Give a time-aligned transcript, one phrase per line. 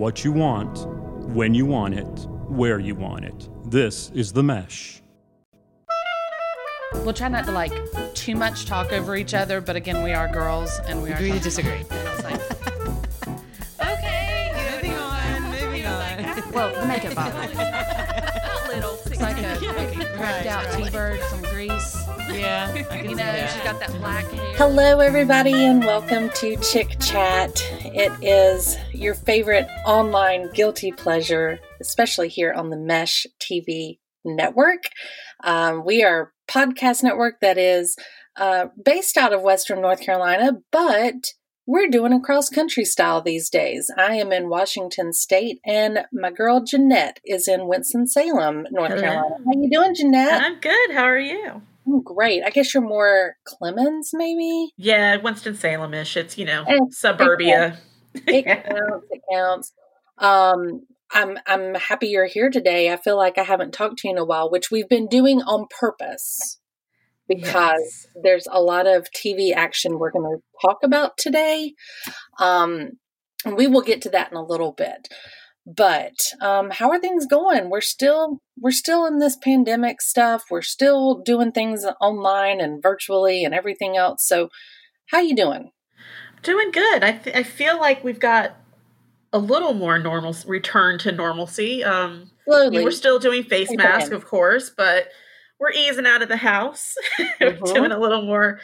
[0.00, 0.86] what you want,
[1.28, 3.50] when you want it, where you want it.
[3.70, 5.02] This is The Mesh.
[7.04, 7.70] We'll try not to like
[8.14, 11.16] too much talk over each other, but again, we are girls and we are.
[11.16, 11.84] Agree to disagree.
[11.90, 12.40] And I was like,
[13.98, 16.24] Okay, moving on, moving on.
[16.24, 17.40] Ah, well, the makeup bottle.
[19.04, 19.58] It's like a
[20.16, 21.49] cracked out T-bird, some grease.
[22.40, 23.50] Yeah, You know, that.
[23.52, 24.54] she's got that black hair.
[24.56, 27.52] Hello, everybody, and welcome to Chick Chat.
[27.84, 34.84] It is your favorite online guilty pleasure, especially here on the Mesh TV network.
[35.44, 37.94] Um, we are a podcast network that is
[38.36, 41.34] uh, based out of Western North Carolina, but
[41.66, 43.90] we're doing a cross country style these days.
[43.98, 49.02] I am in Washington State, and my girl Jeanette is in Winston Salem, North Hello.
[49.02, 49.36] Carolina.
[49.44, 50.42] How you doing, Jeanette?
[50.42, 50.92] I'm good.
[50.92, 51.60] How are you?
[51.92, 52.42] I'm great.
[52.44, 54.72] I guess you're more Clemmons, maybe.
[54.76, 56.16] Yeah, Winston Salem ish.
[56.16, 57.78] It's you know Eh, suburbia.
[58.26, 58.62] it Yeah.
[58.62, 59.06] counts.
[59.10, 59.72] It counts.
[60.18, 62.92] Um, I'm I'm happy you're here today.
[62.92, 65.42] I feel like I haven't talked to you in a while, which we've been doing
[65.42, 66.60] on purpose
[67.28, 68.06] because Yes.
[68.22, 71.74] there's a lot of TV action we're going to talk about today.
[72.38, 72.90] Um,
[73.44, 75.08] and we will get to that in a little bit.
[75.66, 77.70] But um, how are things going?
[77.70, 80.44] We're still we're still in this pandemic stuff.
[80.50, 84.26] We're still doing things online and virtually and everything else.
[84.26, 84.48] So,
[85.10, 85.70] how you doing?
[86.42, 87.04] doing good.
[87.04, 88.56] I th- I feel like we've got
[89.32, 91.84] a little more normal return to normalcy.
[91.84, 92.70] Um, Slowly.
[92.70, 95.08] mean, we're still doing face mask, of course, but
[95.60, 96.94] we're easing out of the house,
[97.40, 97.74] We're Mhm.
[97.74, 98.58] doing a little more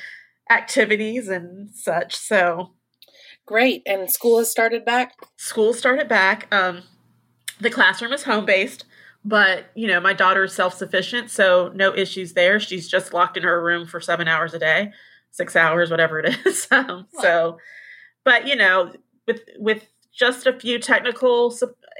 [0.50, 2.16] activities and such.
[2.16, 2.72] So
[3.46, 3.82] Great.
[3.86, 5.12] And school has started back?
[5.36, 6.52] school started back.
[6.52, 6.82] Um,
[7.60, 8.84] the classroom is home based,
[9.24, 12.58] but you know, my daughter is self sufficient, so no issues there.
[12.60, 14.92] She's just locked in her room for seven hours a day,
[15.30, 16.66] six hours, whatever it is.
[16.70, 17.58] um, so,
[18.24, 18.92] but you know,
[19.26, 21.56] with with just a few technical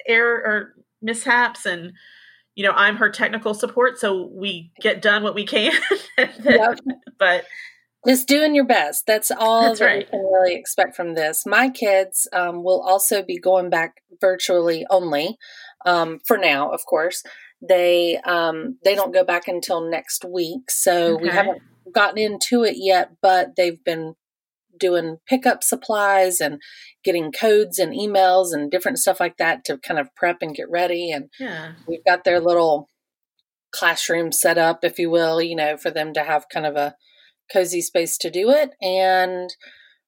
[0.07, 1.93] error or mishaps, and
[2.55, 5.73] you know, I'm her technical support, so we get done what we can.
[6.17, 6.79] then- Yep.
[7.19, 7.45] But
[8.07, 9.07] Just doing your best.
[9.07, 9.99] That's all That's that right.
[9.99, 11.45] we can really expect from this.
[11.45, 15.37] My kids um, will also be going back virtually only
[15.85, 17.23] um, for now, of course.
[17.67, 21.63] They um, they don't go back until next week, so we haven't
[21.93, 23.13] gotten into it yet.
[23.23, 24.15] But they've been
[24.79, 26.61] doing pickup supplies and
[27.03, 30.71] getting codes and emails and different stuff like that to kind of prep and get
[30.71, 31.11] ready.
[31.11, 32.89] And yeah, we've got their little
[33.73, 36.95] classroom set up, if you will, you know, for them to have kind of a
[37.53, 38.71] cozy space to do it.
[38.81, 39.51] And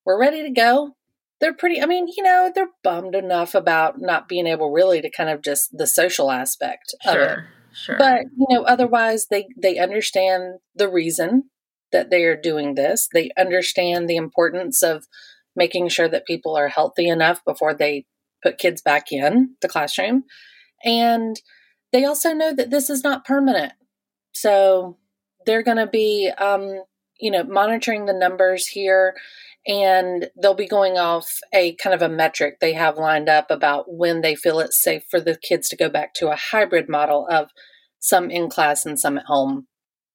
[0.04, 0.97] we're ready to go.
[1.41, 5.10] They're pretty, I mean, you know, they're bummed enough about not being able really to
[5.10, 7.19] kind of just the social aspect of it.
[7.19, 7.97] sure, sure.
[7.97, 11.44] But, you know, otherwise they, they understand the reason
[11.93, 13.09] that they are doing this.
[13.12, 15.06] They understand the importance of
[15.54, 18.06] making sure that people are healthy enough before they
[18.43, 20.25] put kids back in the classroom.
[20.84, 21.41] And
[21.93, 23.72] they also know that this is not permanent.
[24.32, 24.98] So
[25.47, 26.82] they're going to be, um,
[27.19, 29.15] you know, monitoring the numbers here
[29.67, 33.84] and they'll be going off a kind of a metric they have lined up about
[33.89, 37.27] when they feel it's safe for the kids to go back to a hybrid model
[37.31, 37.51] of
[37.99, 39.67] some in class and some at home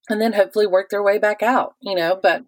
[0.09, 2.43] and then hopefully work their way back out, you know, but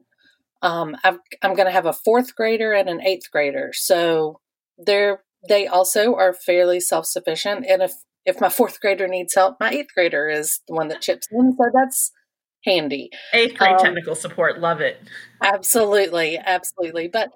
[0.62, 3.72] um, I've, I'm going to have a fourth grader and an eighth grader.
[3.74, 4.40] So
[4.78, 7.66] they're, they also are fairly self-sufficient.
[7.70, 7.94] And if,
[8.26, 11.56] if my fourth grader needs help, my eighth grader is the one that chips in.
[11.56, 12.12] So that's
[12.66, 13.10] handy.
[13.34, 15.02] Eighth grade um, technical support, love it.
[15.42, 16.38] Absolutely.
[16.38, 17.08] Absolutely.
[17.08, 17.32] But,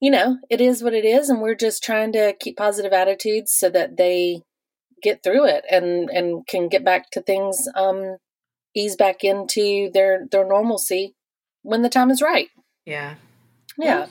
[0.00, 1.28] you know, it is what it is.
[1.28, 4.42] And we're just trying to keep positive attitudes so that they
[5.02, 8.16] get through it and, and can get back to things, um,
[8.74, 11.14] ease back into their, their normalcy
[11.62, 12.48] when the time is right.
[12.84, 13.14] Yeah.
[13.78, 14.06] Yeah.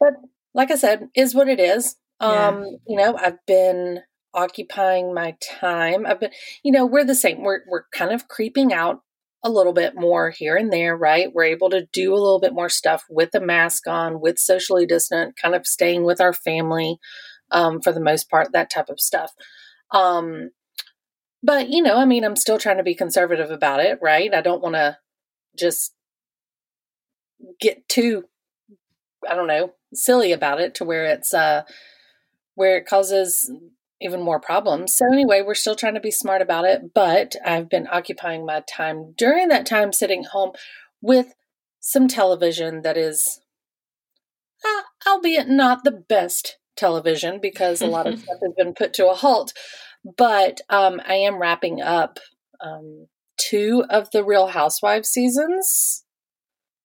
[0.00, 0.14] But
[0.54, 1.96] like I said, is what it is.
[2.20, 2.48] Yeah.
[2.48, 4.00] Um, you know, I've been
[4.34, 6.06] occupying my time.
[6.06, 7.42] I've been, you know, we're the same.
[7.42, 9.02] We're we're kind of creeping out
[9.42, 11.32] a little bit more here and there, right?
[11.32, 14.86] We're able to do a little bit more stuff with a mask on, with socially
[14.86, 16.98] distant, kind of staying with our family
[17.50, 19.32] um, for the most part, that type of stuff.
[19.92, 20.50] Um,
[21.42, 24.34] but you know, I mean, I'm still trying to be conservative about it, right?
[24.34, 24.98] I don't want to
[25.56, 25.94] just
[27.60, 28.24] get too
[29.28, 31.62] I don't know, silly about it to where it's uh
[32.54, 33.50] where it causes
[34.00, 34.94] even more problems.
[34.96, 38.60] So anyway, we're still trying to be smart about it, but I've been occupying my
[38.60, 40.52] time during that time sitting home
[41.00, 41.34] with
[41.80, 43.40] some television that is
[44.64, 49.08] uh, albeit not the best television because a lot of stuff has been put to
[49.08, 49.52] a halt.
[50.16, 52.18] But um, I am wrapping up
[52.60, 53.06] um,
[53.38, 56.04] two of the Real Housewives seasons.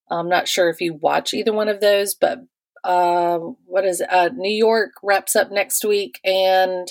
[0.09, 2.39] I'm not sure if you watch either one of those, but
[2.83, 4.11] uh, what is it?
[4.11, 6.87] Uh, New York wraps up next week, and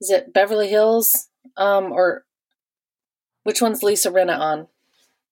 [0.00, 1.28] is it Beverly Hills?
[1.56, 2.24] Um, or
[3.44, 4.68] which one's Lisa Rinna on?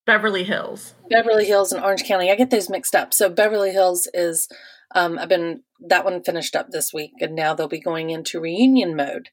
[0.07, 0.95] Beverly Hills.
[1.09, 2.31] Beverly Hills and Orange County.
[2.31, 3.15] I get those mixed up.
[3.15, 4.49] So Beverly Hills is
[4.95, 8.41] um, I've been that one finished up this week, and now they'll be going into
[8.41, 9.29] reunion mode.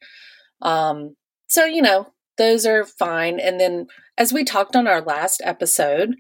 [0.62, 1.16] Um,
[1.48, 3.40] so you know those are fine.
[3.40, 6.16] And then as we talked on our last episode,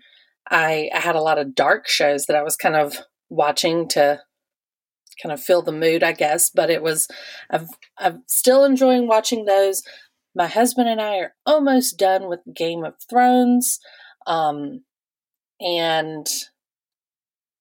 [0.49, 2.99] I, I had a lot of dark shows that I was kind of
[3.29, 4.21] watching to
[5.21, 6.49] kind of fill the mood, I guess.
[6.49, 7.07] But it was
[7.49, 9.83] I've I'm still enjoying watching those.
[10.35, 13.79] My husband and I are almost done with Game of Thrones.
[14.27, 14.83] Um,
[15.59, 16.27] and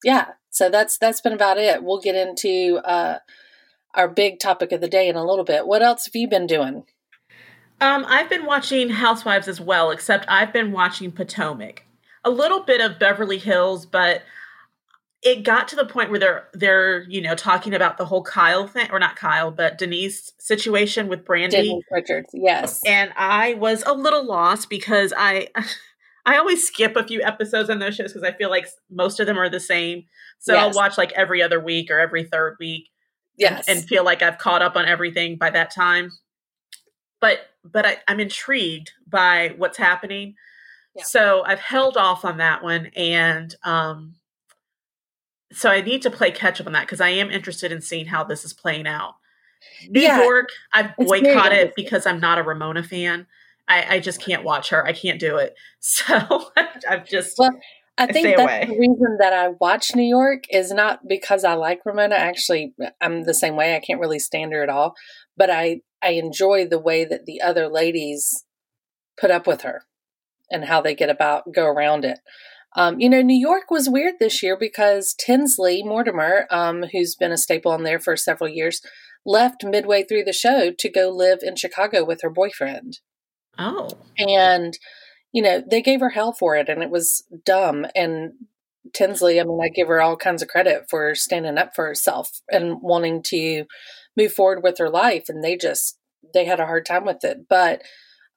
[0.05, 1.83] yeah, so that's that's been about it.
[1.83, 3.19] We'll get into uh,
[3.95, 5.67] our big topic of the day in a little bit.
[5.67, 6.85] What else have you been doing?
[7.81, 11.85] Um, I've been watching Housewives as well, except I've been watching Potomac.
[12.25, 14.23] A little bit of Beverly Hills, but
[15.23, 18.67] it got to the point where they're they're you know talking about the whole Kyle
[18.67, 22.31] thing, or not Kyle, but Denise situation with Denise Richards.
[22.33, 25.49] Yes, and I was a little lost because I
[26.27, 29.27] I always skip a few episodes on those shows because I feel like most of
[29.27, 30.05] them are the same.
[30.39, 30.63] So yes.
[30.63, 32.91] I'll watch like every other week or every third week.
[33.37, 33.67] Yes.
[33.67, 36.11] And, and feel like I've caught up on everything by that time.
[37.21, 40.35] But but I, I'm intrigued by what's happening.
[40.95, 41.05] Yeah.
[41.05, 44.15] So I've held off on that one and um
[45.53, 48.07] so I need to play catch up on that because I am interested in seeing
[48.07, 49.15] how this is playing out.
[49.89, 53.27] New yeah, York, I've boycotted it because I'm not a Ramona fan.
[53.67, 54.87] I, I, just can't watch her.
[54.87, 55.55] I can't do it.
[55.81, 56.51] So
[56.89, 57.51] I've just well,
[57.97, 58.65] I think that's away.
[58.67, 62.15] the reason that I watch New York is not because I like Ramona.
[62.15, 63.75] Actually, I'm the same way.
[63.75, 64.95] I can't really stand her at all,
[65.37, 68.45] but I I enjoy the way that the other ladies
[69.21, 69.83] put up with her
[70.51, 72.21] and how they get about go around it.
[72.79, 77.33] Um, you know, New York was weird this year because Tinsley Mortimer, um, who's been
[77.33, 78.81] a staple on there for several years,
[79.27, 83.01] left midway through the show to go live in Chicago with her boyfriend.
[83.59, 84.79] Oh, and
[85.33, 87.85] you know, they gave her hell for it and it was dumb.
[87.97, 88.35] And
[88.95, 92.31] Tinsley, I mean, I give her all kinds of credit for standing up for herself
[92.49, 93.65] and wanting to
[94.17, 95.25] move forward with her life.
[95.29, 95.99] And they just,
[96.33, 97.49] they had a hard time with it.
[97.51, 97.83] But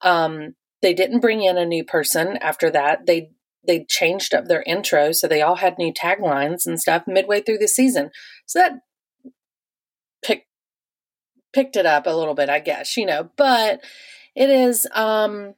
[0.01, 3.05] um, they didn't bring in a new person after that.
[3.05, 3.29] They,
[3.65, 5.11] they changed up their intro.
[5.11, 8.11] So they all had new taglines and stuff midway through the season.
[8.45, 8.79] So that
[10.23, 10.47] picked,
[11.53, 13.81] picked it up a little bit, I guess, you know, but
[14.35, 15.55] it is, um,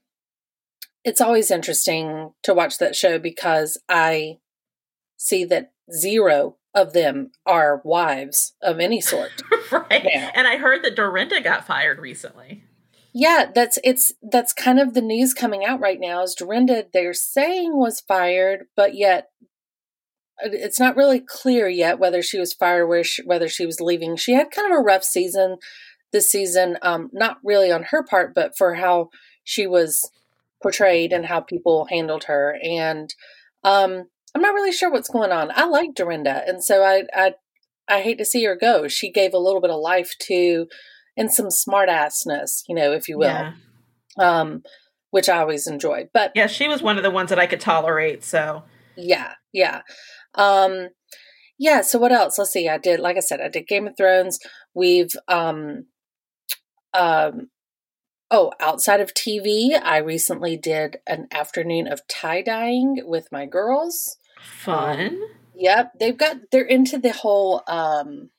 [1.04, 4.38] it's always interesting to watch that show because I
[5.18, 9.32] see that zero of them are wives of any sort.
[9.72, 10.04] right.
[10.04, 10.32] Now.
[10.34, 12.64] And I heard that Dorinda got fired recently.
[13.13, 17.13] Yeah, that's it's that's kind of the news coming out right now is Dorinda they're
[17.13, 19.30] saying was fired, but yet
[20.44, 24.15] uh, it's not really clear yet whether she was fired she, whether she was leaving.
[24.15, 25.57] She had kind of a rough season
[26.12, 29.10] this season um not really on her part but for how
[29.44, 30.12] she was
[30.63, 32.57] portrayed and how people handled her.
[32.63, 33.13] And
[33.63, 35.51] um, I'm not really sure what's going on.
[35.54, 37.33] I like Dorinda, and so I, I
[37.88, 38.88] I hate to see her go.
[38.88, 40.68] She gave a little bit of life to
[41.18, 43.27] and some smartassness, you know, if you will.
[43.27, 43.54] Yeah.
[44.19, 44.63] Um,
[45.12, 46.10] which I always enjoy.
[46.12, 48.24] But yeah, she was one of the ones that I could tolerate.
[48.24, 48.63] So
[48.98, 49.81] yeah, yeah.
[50.36, 50.89] Um,
[51.60, 52.39] yeah, so what else?
[52.39, 52.68] Let's see.
[52.68, 54.39] I did, like I said, I did Game of Thrones.
[54.74, 55.85] We've um,
[56.95, 57.49] um,
[58.35, 64.18] Oh, outside of TV, I recently did an afternoon of tie dyeing with my girls.
[64.42, 64.99] Fun.
[64.99, 68.31] Um, yep, they've got they're into the whole um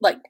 [0.00, 0.20] like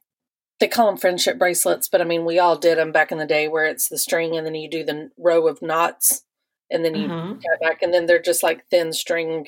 [0.60, 3.26] they call them friendship bracelets, but I mean we all did them back in the
[3.26, 6.24] day where it's the string and then you do the row of knots
[6.70, 7.32] and then you mm-hmm.
[7.34, 9.46] tie back and then they're just like thin string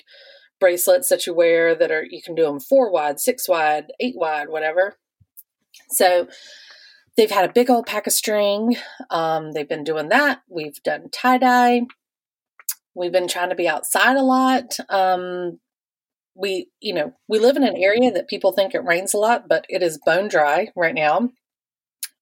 [0.61, 4.17] bracelets that you wear that are you can do them four wide, six wide, eight
[4.17, 4.97] wide, whatever.
[5.90, 6.29] So
[7.17, 8.76] they've had a big old pack of string.
[9.11, 10.43] Um, they've been doing that.
[10.49, 11.83] We've done tie dye.
[12.95, 14.76] We've been trying to be outside a lot.
[14.88, 15.59] Um,
[16.40, 19.49] we, you know, we live in an area that people think it rains a lot,
[19.49, 21.30] but it is bone dry right now.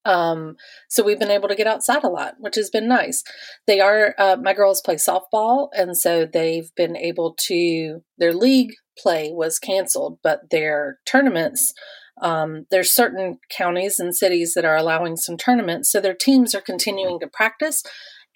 [0.04, 0.56] Um,
[0.88, 3.22] so we've been able to get outside a lot, which has been nice.
[3.66, 8.72] They are, uh, my girls play softball, and so they've been able to, their league
[8.96, 11.74] play was canceled, but their tournaments
[12.20, 16.60] um, there's certain counties and cities that are allowing some tournaments, so their teams are
[16.60, 17.82] continuing to practice,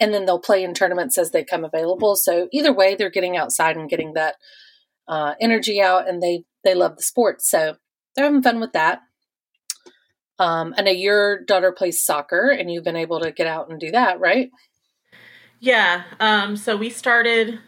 [0.01, 2.17] and then they'll play in tournaments as they come available.
[2.17, 4.37] So either way, they're getting outside and getting that
[5.09, 7.77] uh, energy out, and they they love the sport, so
[8.15, 9.03] they're having fun with that.
[10.39, 13.79] Um, I know your daughter plays soccer, and you've been able to get out and
[13.79, 14.51] do that, right?
[15.61, 16.05] Yeah.
[16.19, 17.61] Um, so we started a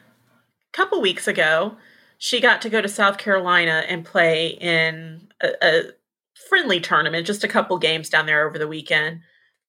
[0.72, 1.76] couple weeks ago
[2.24, 5.82] she got to go to South Carolina and play in a, a
[6.48, 9.20] friendly tournament, just a couple games down there over the weekend.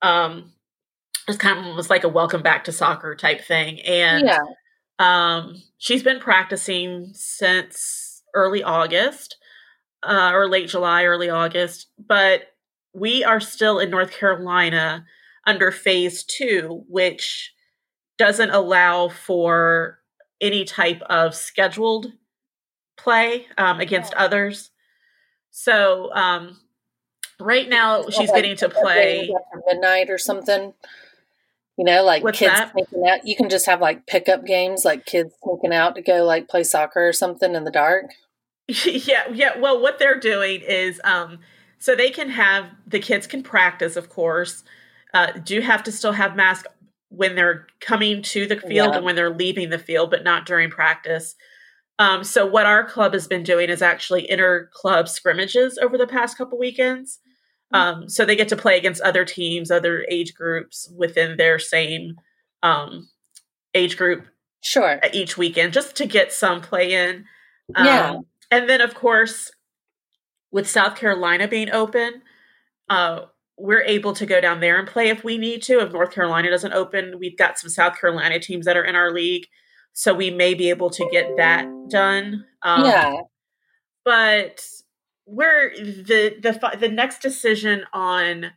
[0.01, 0.53] Um,
[1.27, 4.39] it kind of was like a welcome back to soccer type thing, and Yeah.
[4.99, 9.37] Um, she's been practicing since early August
[10.03, 11.87] uh, or late July, early August.
[11.97, 12.53] But
[12.93, 15.05] we are still in North Carolina
[15.45, 17.53] under phase two, which
[18.17, 19.99] doesn't allow for
[20.41, 22.13] any type of scheduled
[22.97, 24.71] play um, against others.
[25.51, 26.57] So um,
[27.39, 29.33] right now she's Like, getting to play.
[29.67, 30.73] midnight or something.
[31.77, 32.71] You know, like What's kids that?
[32.71, 33.25] sneaking out.
[33.27, 36.63] You can just have like pickup games, like kids sneaking out to go like play
[36.63, 38.05] soccer or something in the dark.
[38.67, 39.57] yeah, yeah.
[39.59, 41.39] Well, what they're doing is um
[41.77, 44.63] so they can have the kids can practice, of course.
[45.13, 46.67] Uh do have to still have masks
[47.09, 48.97] when they're coming to the field Yeah.
[48.97, 51.35] and when they're leaving the field, but not during practice.
[51.99, 56.07] Um so what our club has been doing is actually inter club scrimmages over the
[56.07, 57.19] past couple weekends.
[57.71, 62.15] Um so they get to play against other teams, other age groups within their same
[62.63, 63.09] um
[63.73, 64.25] age group
[64.63, 64.99] Sure.
[65.13, 67.25] each weekend just to get some play in.
[67.75, 68.15] Um, Yeah.
[68.51, 69.51] And then, of course,
[70.51, 72.21] with South Carolina being open,
[72.89, 73.21] uh,
[73.57, 75.79] we're able to go down there and play if we need to.
[75.81, 79.11] If North Carolina doesn't open, we've got some South Carolina teams that are in our
[79.11, 79.47] league.
[79.93, 82.45] So we may be able to get that done.
[82.63, 83.17] Um, yeah.
[84.03, 84.65] but
[85.25, 88.51] we're the the the next decision on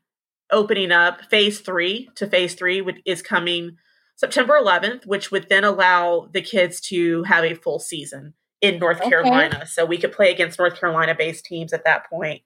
[0.50, 3.76] opening up phase three to phase three would, is coming
[4.16, 9.00] September 11th, which would then allow the kids to have a full season in North
[9.00, 9.10] Okay.
[9.10, 9.66] Carolina.
[9.66, 12.42] So we could play against North Carolina based teams at that point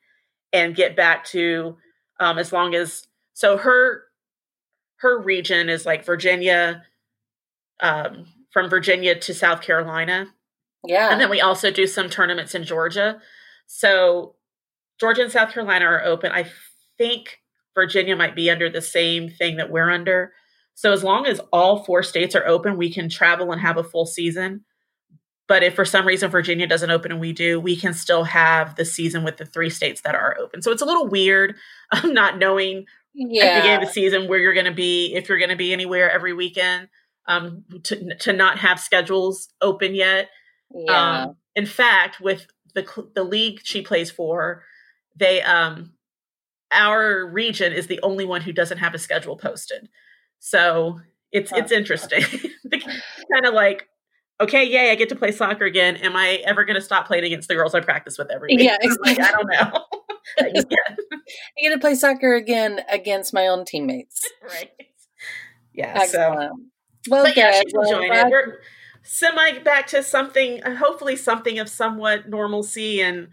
[0.52, 1.76] and get back to
[2.20, 4.04] um, as long as so her
[4.96, 6.84] her region is like Virginia,
[7.80, 10.26] um, from Virginia to South Carolina.
[10.86, 11.10] Yeah.
[11.10, 13.20] And then we also do some tournaments in Georgia.
[13.74, 14.34] So
[15.00, 16.30] Georgia and South Carolina are open.
[16.30, 16.44] I
[16.98, 17.38] think
[17.74, 20.34] Virginia might be under the same thing that we're under.
[20.74, 23.82] So as long as all four states are open, we can travel and have a
[23.82, 24.64] full season.
[25.48, 28.76] But if for some reason Virginia doesn't open and we do, we can still have
[28.76, 30.60] the season with the three states that are open.
[30.60, 31.54] So it's a little weird
[31.92, 35.30] um, not knowing at the beginning of the season where you're going to be, if
[35.30, 36.88] you're going to be anywhere every weekend,
[37.26, 40.28] um, to, to not have schedules open yet.
[40.74, 41.22] Yeah.
[41.24, 44.62] Um, in fact, with the the league she plays for,
[45.16, 45.92] they um
[46.72, 49.88] our region is the only one who doesn't have a schedule posted.
[50.38, 51.00] So
[51.30, 52.22] it's it's interesting.
[52.72, 53.88] kind of like,
[54.40, 55.96] okay, yay, I get to play soccer again.
[55.96, 58.64] Am I ever going to stop playing against the girls I practice with every week?
[58.64, 59.84] Yeah, I'm like, I don't know.
[60.54, 64.20] yeah, I get to play soccer again against my own teammates.
[64.42, 64.70] right.
[65.74, 66.04] Yeah.
[66.06, 66.50] So,
[67.08, 68.30] Well, but yeah, she's Well, enjoying glad- it.
[68.30, 68.58] We're
[69.02, 73.28] semi back to something, uh, hopefully something of somewhat normalcy and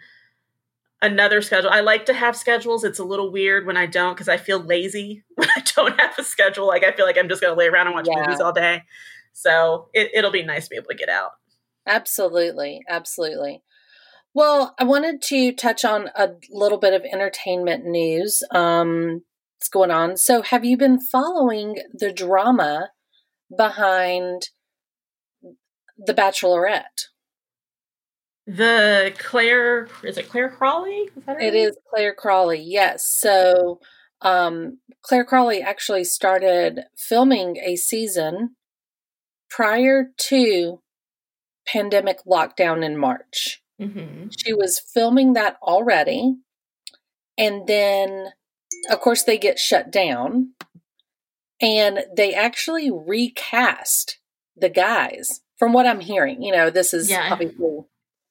[1.01, 1.69] another schedule.
[1.69, 2.83] I like to have schedules.
[2.83, 6.17] It's a little weird when I don't because I feel lazy when I don't have
[6.17, 6.67] a schedule.
[6.67, 8.21] Like I feel like I'm just going to lay around and watch Yeah.
[8.21, 8.83] movies all day.
[9.33, 11.31] So it, it'll be nice to be able to get out.
[11.87, 12.81] Absolutely.
[12.89, 13.63] Absolutely.
[14.33, 19.23] Well, I wanted to touch on a little bit of entertainment news um,
[19.59, 20.17] that's going on.
[20.17, 22.91] So, have you been following the drama
[23.57, 24.49] behind
[26.05, 27.07] The Bachelorette?
[28.47, 31.09] The Clare, is it Clare Crawley?
[31.15, 33.05] Is that It is Clare Crawley, yes.
[33.05, 33.79] So,
[34.21, 38.55] um, Clare Crawley actually started filming a season
[39.49, 40.81] prior to
[41.67, 43.61] pandemic lockdown in March.
[43.79, 44.33] Mhm.
[44.37, 46.35] She was filming that already.
[47.37, 48.33] And then,
[48.89, 50.53] of course, they get shut down.
[51.61, 54.19] And they actually recast
[54.55, 56.41] the guys, from what I'm hearing.
[56.41, 57.29] You know, this is Yeah.
[57.31, 57.81] obviously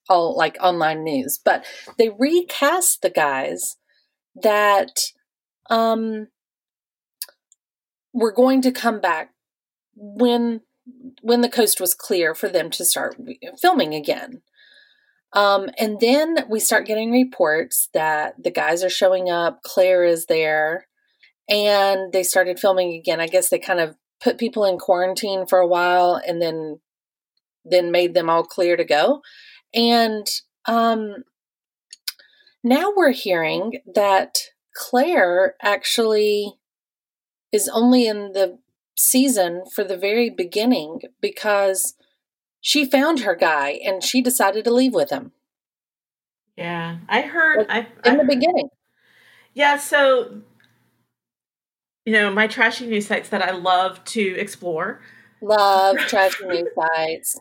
[0.08, 1.64] all like online news, but
[1.99, 3.76] they recast the guys
[4.42, 5.12] that
[5.70, 6.28] um
[8.12, 9.32] were going to come back
[9.94, 10.62] when
[11.20, 13.16] when the coast was clear for them to start
[13.61, 14.40] filming again.
[15.35, 20.25] Um, and then we start getting reports that the guys are showing up, Clare is
[20.25, 20.87] there,
[21.50, 23.20] and they started filming again.
[23.20, 26.80] I guess they kind of put people in quarantine for a while and then
[27.70, 29.22] then made them all clear to go.
[29.75, 30.26] And
[30.66, 31.25] um
[32.64, 34.38] now we're hearing that
[34.75, 36.54] Clare actually
[37.52, 38.58] is only in the
[38.96, 41.94] season for the very beginning because
[42.60, 45.32] she found her guy and she decided to leave with him
[46.56, 46.98] Yeah.
[47.08, 47.66] I heard.
[47.68, 48.68] I, I in the beginning.
[49.54, 50.40] Yeah, so
[52.04, 55.00] you know, my trashy news sites that I love to explore
[55.40, 57.38] Love trashy news sites.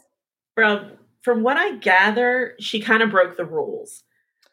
[0.58, 4.04] From from what I gather, she kind of broke the rules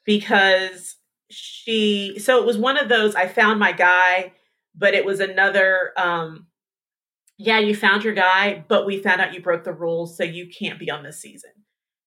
[0.05, 0.97] because
[1.31, 4.35] she so it was one of those I found my guy,
[4.75, 6.47] but it was another um
[7.39, 10.47] yeah, you found your guy, but we found out you broke the rules, so you
[10.47, 11.51] can't be on this season.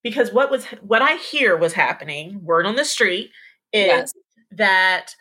[0.04, 3.30] Because what was what I hear was happening, word on the street,
[3.72, 4.12] is Yes.
[4.52, 5.16] that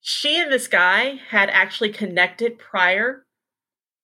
[0.00, 3.26] she and this guy had actually connected prior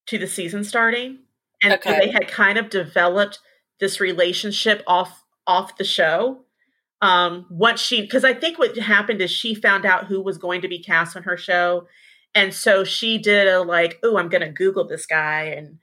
[0.08, 1.20] to the season starting.
[1.62, 3.38] And so they had kind of developed
[3.80, 6.42] this relationship off off the show.
[7.02, 10.62] Um, once she because I think what happened is she found out who was going
[10.62, 11.86] to be cast on her show.
[12.34, 15.78] And so she did a like, oh, I'm gonna Google this guy and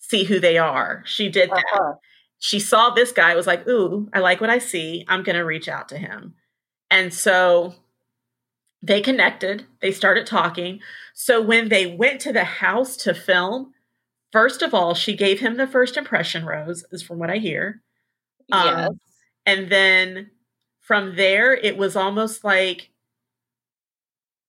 [0.00, 1.02] see who they are.
[1.06, 1.94] She did that Uh-huh.
[2.38, 5.44] she saw this guy was like ooh i like what i see i'm going to
[5.44, 6.34] reach out to him
[6.90, 7.74] and so
[8.82, 10.80] they connected they started talking
[11.14, 13.72] so when they went to the house to film
[14.34, 17.82] first of all she gave him the first impression rose is from what i hear.
[18.52, 18.90] Um, Yes.
[19.46, 20.30] and then
[20.80, 22.90] from there it was almost like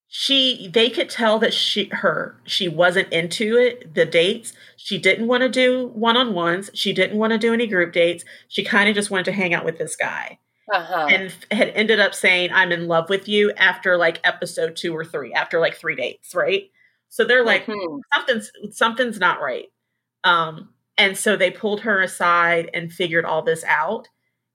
[0.07, 4.53] she they could tell that she her she wasn't into it the dates.
[4.77, 6.69] She didn't want to do one-on-ones.
[6.73, 8.23] She didn't want to do any group dates.
[8.47, 10.39] She kind of just wanted to hang out with this guy.
[10.73, 11.07] Uh-huh.
[11.11, 15.05] and had ended up saying i'm in love with you after like episode two or
[15.05, 16.71] three after like three dates right?
[17.09, 17.99] So they're like Mhm.
[18.11, 19.67] something's something's not right
[20.25, 24.09] um and so they pulled her aside and figured all this out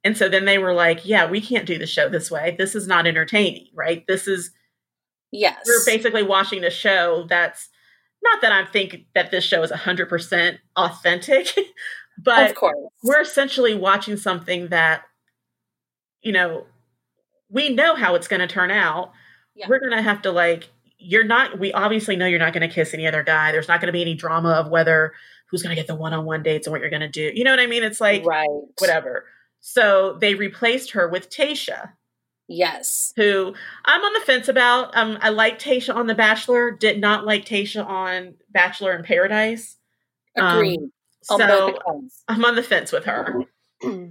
[0.05, 2.75] and so then they were like yeah we can't do the show this way this
[2.75, 4.51] is not entertaining right this is
[5.33, 5.57] yes.
[5.67, 7.69] we're basically watching a show that's
[8.23, 11.55] not that i think that this show is 100% authentic
[12.19, 12.77] but of course.
[13.03, 15.03] we're essentially watching something that
[16.23, 16.67] you know
[17.49, 19.13] we know how it's going to turn out
[19.55, 19.67] Yeah.
[19.69, 20.69] we're going to have to like
[21.01, 23.53] you're not we obviously know you're not going to kiss any other guy.
[23.53, 25.13] There's not going to be any drama of whether
[25.51, 27.33] who's going to get the one-on-one dates and what you're going to do.
[27.35, 27.83] You know what i mean?
[27.83, 28.49] It's like right.
[28.79, 29.25] whatever.
[29.61, 31.91] So they replaced her with tayshia
[32.49, 33.13] Yes.
[33.17, 33.55] who
[33.85, 34.97] i'm on the fence about.
[34.97, 36.71] Um i like tayshia on the bachelor.
[36.71, 39.77] Did not like tasha on bachelor in paradise.
[40.37, 40.81] Um, Agreed.
[41.31, 41.79] on so
[42.29, 43.45] i'm on the fence with her.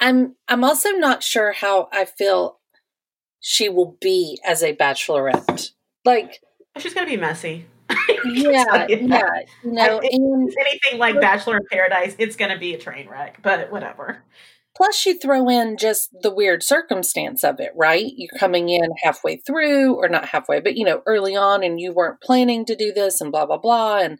[0.00, 2.58] I'm I'm also not sure how I feel
[3.40, 5.70] she will be as a bachelorette.
[6.04, 6.40] Like,
[6.78, 7.66] she's going to be messy
[8.24, 9.46] yeah, yeah, that.
[9.64, 13.08] you know, think- and anything like Bachelor in Paradise, it's going to be a train
[13.08, 14.24] wreck, but whatever.
[14.76, 18.04] plus you throw in just the weird circumstance of it, right?
[18.16, 21.92] You're coming in halfway through, or not halfway, but you know, early on, and you
[21.92, 24.18] weren't planning to do this, and blah blah blah, and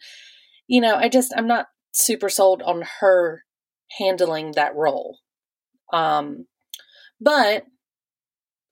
[0.66, 3.44] you know, I just I'm not super sold on her
[3.98, 5.18] handling that role.
[5.92, 6.46] Um,
[7.20, 7.64] but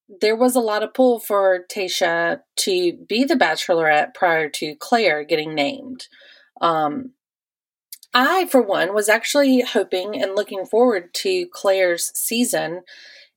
[0.09, 5.25] there was a lot of pull for Tayshia to be the bachelorette prior to Clare
[5.25, 6.07] getting named.
[6.61, 7.12] Um,
[8.14, 12.83] I, for one, was actually hoping and looking forward to Clare's season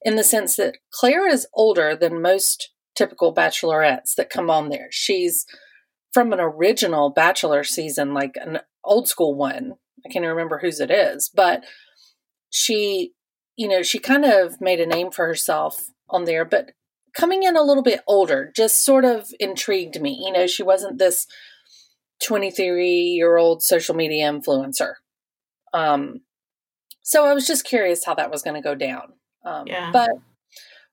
[0.04, 4.88] in the sense that Clare is older than most typical bachelorettes that come on there.
[4.92, 5.46] She's
[6.14, 9.74] from an original bachelor season, like an old school one.
[10.06, 11.64] I can't remember whose it is, but
[12.50, 13.12] she,
[13.58, 16.72] you know, she kind of made a name for herself on there, but
[17.14, 20.22] coming in a little bit older just sort of intrigued me.
[20.26, 21.28] You know, she wasn't this
[22.24, 24.94] 23 year old social media influencer.
[25.74, 26.22] Um,
[27.02, 29.14] so I was just curious how that was going to go down.
[29.46, 29.92] Um, Yeah.
[29.92, 30.12] But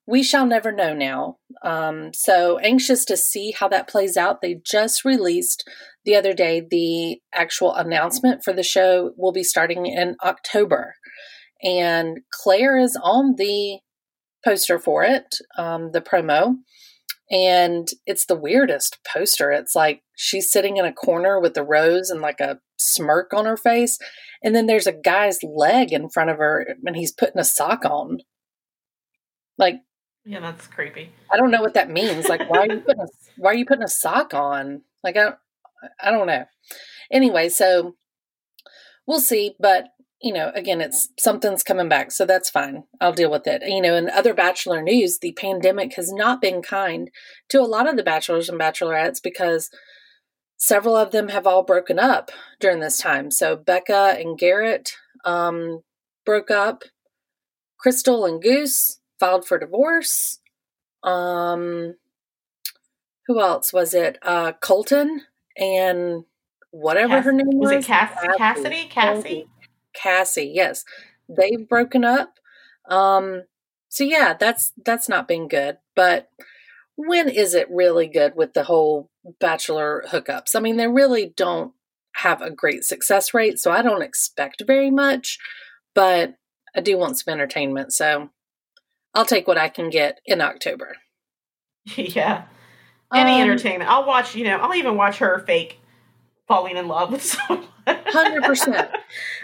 [0.06, 1.38] we shall never know now.
[1.62, 4.40] Um, so anxious to see how that plays out.
[4.40, 5.68] They just released
[6.04, 10.94] the other day the actual announcement for the show will be starting in October.
[11.62, 13.80] And Clare is on the
[14.46, 16.56] poster for it, um, the promo.
[17.28, 19.50] And it's the weirdest poster.
[19.50, 23.46] It's like she's sitting in a corner with a rose and like a smirk on
[23.46, 23.98] her face.
[24.44, 27.84] And then there's a guy's leg in front of her and he's putting a sock
[27.84, 28.18] on.
[29.58, 29.80] Like,
[30.24, 31.10] Yeah, that's creepy.
[31.32, 32.28] I don't know what that means.
[32.28, 33.06] Like, why are you putting a,
[33.38, 34.82] why are you putting a sock on?
[35.02, 35.32] Like, I
[36.00, 36.44] I don't know.
[37.10, 37.96] Anyway, so
[39.06, 39.56] we'll see.
[39.58, 39.88] But
[40.20, 42.84] you know, again, it's something's coming back, so that's fine.
[43.00, 43.62] I'll deal with it.
[43.66, 47.10] You know, in other Bachelor news, the pandemic has not been kind
[47.50, 49.70] to a lot of the bachelors and bachelorettes because
[50.56, 53.30] several of them have all broken up during this time.
[53.30, 54.92] So Becca and Garrett
[55.24, 55.82] um,
[56.24, 56.84] broke up.
[57.84, 60.40] Krystal and Goose filed for divorce.
[61.02, 61.94] Um,
[63.26, 64.18] who else was it?
[64.22, 65.22] Uh, Colton
[65.58, 66.24] and
[66.70, 67.74] whatever Cass- her name was.
[67.74, 68.88] Was it Cass- Cassidy?
[68.88, 69.46] Cassie?
[70.00, 70.84] Cassie, yes.
[71.28, 72.34] They've broken up.
[72.88, 73.42] Um
[73.88, 75.78] so yeah, that's that's not been good.
[75.94, 76.28] But
[76.96, 80.54] when is it really good with the whole bachelor hookups?
[80.54, 81.72] I mean, they really don't
[82.16, 85.38] have a great success rate, so I don't expect very much.
[85.94, 86.34] But
[86.74, 87.92] I do want some entertainment.
[87.92, 88.30] So
[89.14, 90.96] I'll take what I can get in October.
[91.96, 92.44] yeah.
[93.14, 93.90] Any Um, entertainment.
[93.90, 95.80] I'll watch, you know, I'll even watch her fake
[96.48, 97.66] falling in love with someone.
[97.88, 98.88] Hundred percent.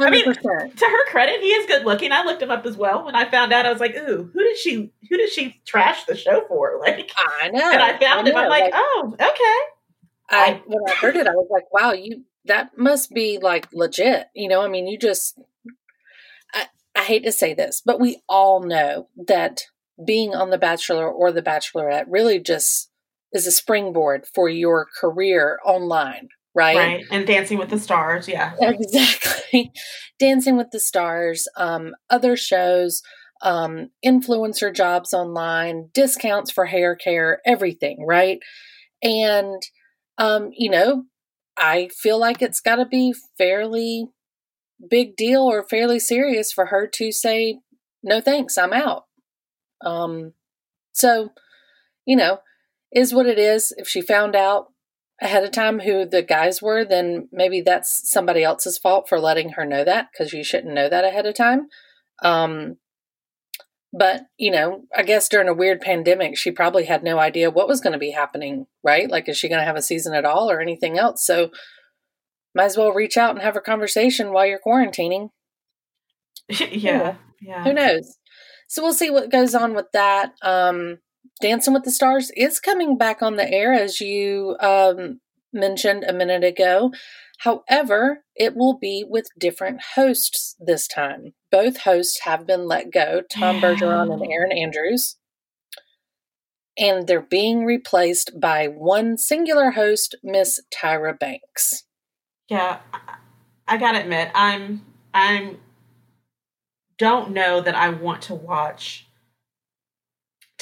[0.00, 2.10] I mean, to her credit, he is good looking.
[2.10, 3.04] I looked him up as well.
[3.04, 4.92] When I found out, I was like, "Ooh, who did she?
[5.08, 7.70] Who did she trash the show for?" Like, I know.
[7.72, 8.34] and I found him.
[8.36, 12.76] I'm like, "Oh, okay." I when I heard it, I was like, "Wow, you that
[12.76, 15.38] must be like legit." You know, I mean, you just.
[16.52, 19.60] I I hate to say this, but we all know that
[20.04, 22.90] being on The Bachelor or The Bachelorette really just
[23.32, 26.76] is a springboard for your career online, right?
[26.76, 27.04] Right.
[27.10, 28.52] And Dancing with the Stars, yeah.
[28.60, 29.72] Exactly.
[30.18, 33.02] Dancing with the Stars, um, other shows,
[33.42, 38.38] um, influencer jobs online, discounts for hair care, everything, right?
[39.02, 39.60] And,
[40.18, 41.04] um, you know,
[41.56, 44.06] I feel like it's got to be fairly
[44.88, 47.58] big deal or fairly serious for her to say,
[48.02, 49.04] no thanks, I'm out.
[49.84, 50.32] Um,
[50.92, 51.30] so,
[52.04, 52.38] you know,
[52.92, 53.72] is what it is.
[53.76, 54.71] If she found out
[55.22, 59.50] ahead of time who the guys were, then maybe that's somebody else's fault for letting
[59.50, 61.68] her know that because you shouldn't know that ahead of time.
[62.22, 62.76] Um,
[63.92, 67.68] but, you know, I guess during a weird pandemic, she probably had no idea what
[67.68, 69.10] was going to be happening, right?
[69.10, 71.24] Like, is she going to have a season at all or anything else?
[71.24, 71.50] So,
[72.54, 75.30] might as well reach out and have a conversation while you're quarantining.
[76.48, 77.16] yeah.
[77.44, 77.64] Yeah.
[77.64, 78.18] Who knows?
[78.68, 80.32] So we'll see what goes on with that.
[80.42, 80.98] Um,
[81.40, 85.20] Dancing with the Stars is coming back on the air, as you um,
[85.52, 86.92] mentioned a minute ago.
[87.38, 91.32] However, it will be with different hosts this time.
[91.50, 95.16] Both hosts have been let go Tom Bergeron and Erin Andrews.
[96.78, 101.84] And they're being replaced by one singular host, Miss Tyra Banks.
[102.48, 102.78] Yeah.
[102.92, 103.16] I-
[103.68, 105.58] I gotta admit, I'm I'm
[106.98, 109.06] don't know that I want to watch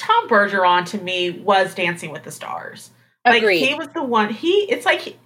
[0.01, 2.89] Tom Bergeron to me was Dancing with the Stars.
[3.23, 5.19] Like he was the one he it's like he-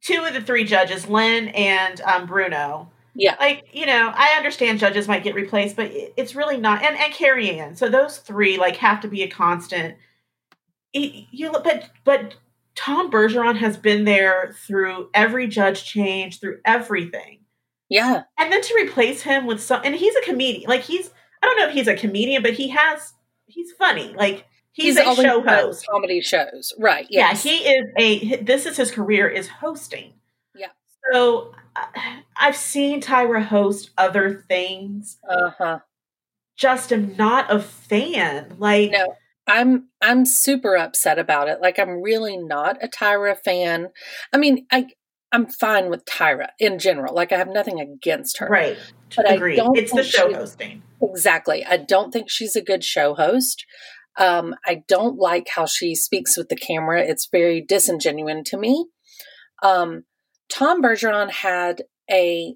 [0.00, 2.90] two of the three judges, Len and um, Bruno.
[3.14, 3.34] yeah.
[3.40, 7.12] Like, you know, I understand judges might get replaced, but it's really not and, and
[7.12, 7.74] Carrie Ann.
[7.74, 9.96] So those three like have to be a constant.
[10.94, 12.36] Y- You but but
[12.76, 17.40] Tom Bergeron has been there through every judge change, through everything.
[17.88, 18.22] Yeah.
[18.38, 20.68] And then to replace him with some and he's a comedian.
[20.68, 21.10] Like he's
[21.42, 23.12] I don't know if he's a comedian, but he has
[23.46, 24.14] he's funny.
[24.16, 25.86] Like he's, a show host.
[25.90, 26.72] Comedy shows.
[26.78, 27.06] Right.
[27.10, 28.36] Yeah, he is a.
[28.42, 30.14] This is his career is hosting.
[30.54, 30.68] Yeah.
[31.12, 35.18] So I- I've seen Tyra host other things.
[35.28, 35.78] Uh huh.
[36.56, 38.56] Just am not a fan.
[38.58, 39.14] Like No,
[39.46, 41.60] I'm I'm super upset about it.
[41.60, 43.88] Like I'm really not a Tyra fan.
[44.32, 44.86] I mean, I
[45.32, 47.14] I'm fine with Tyra in general.
[47.14, 48.48] Like I have nothing against her.
[48.48, 48.78] right.
[49.14, 50.82] But I don't It's the show hosting.
[51.02, 51.64] Exactly.
[51.64, 53.64] I don't think she's a good show host.
[54.18, 57.02] Um, I don't like how she speaks with the camera.
[57.02, 58.86] It's very disingenuine to me.
[59.62, 60.04] Um,
[60.48, 62.54] Tom Bergeron had a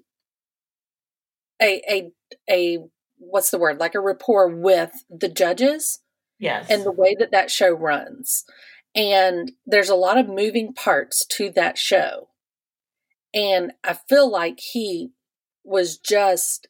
[1.61, 2.11] a a
[2.49, 2.79] a
[3.17, 5.99] what's the word like a rapport with the judges
[6.39, 6.67] Yes.
[6.71, 8.45] and the way that that show runs.
[8.95, 12.29] And there's a lot of moving parts to that show.
[13.33, 15.11] And I feel like he
[15.63, 16.67] was just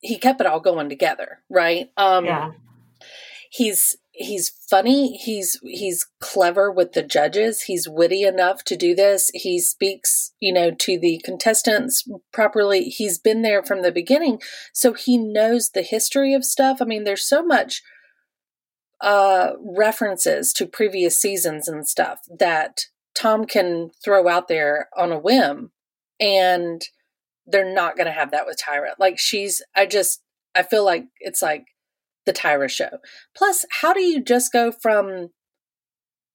[0.00, 1.90] he kept it all going together, right?
[1.96, 2.50] Um yeah.
[3.50, 9.30] he's he's funny, he's he's clever with the judges, he's witty enough to do this.
[9.34, 12.84] He speaks, you know, to the contestants properly.
[12.84, 14.40] He's been there from the beginning,
[14.72, 16.78] so he knows the history of stuff.
[16.80, 17.82] I mean, there's so much
[19.00, 22.80] uh references to previous seasons and stuff that
[23.14, 25.70] Tom can throw out there on a whim
[26.20, 26.82] and
[27.50, 28.90] they're not going to have that with Tyra.
[28.98, 30.22] Like she's I just
[30.54, 31.64] I feel like it's like
[32.26, 32.98] the Tyra show.
[33.36, 35.30] Plus, how do you just go from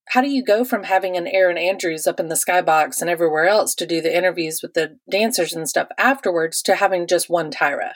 [0.10, 3.46] how do you go from having an Erin Andrews up in the skybox and everywhere
[3.48, 7.52] else to do the interviews with the dancers and stuff afterwards to having just one
[7.52, 7.94] Tyra?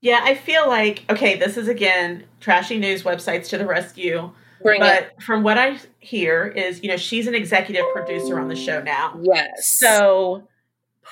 [0.00, 4.30] Yeah, I feel like okay, this is again trashy news websites to the rescue.
[4.62, 5.22] Bring but it.
[5.22, 9.18] from what I hear is, you know, she's an executive producer on the show now.
[9.20, 9.76] Yes.
[9.78, 10.46] So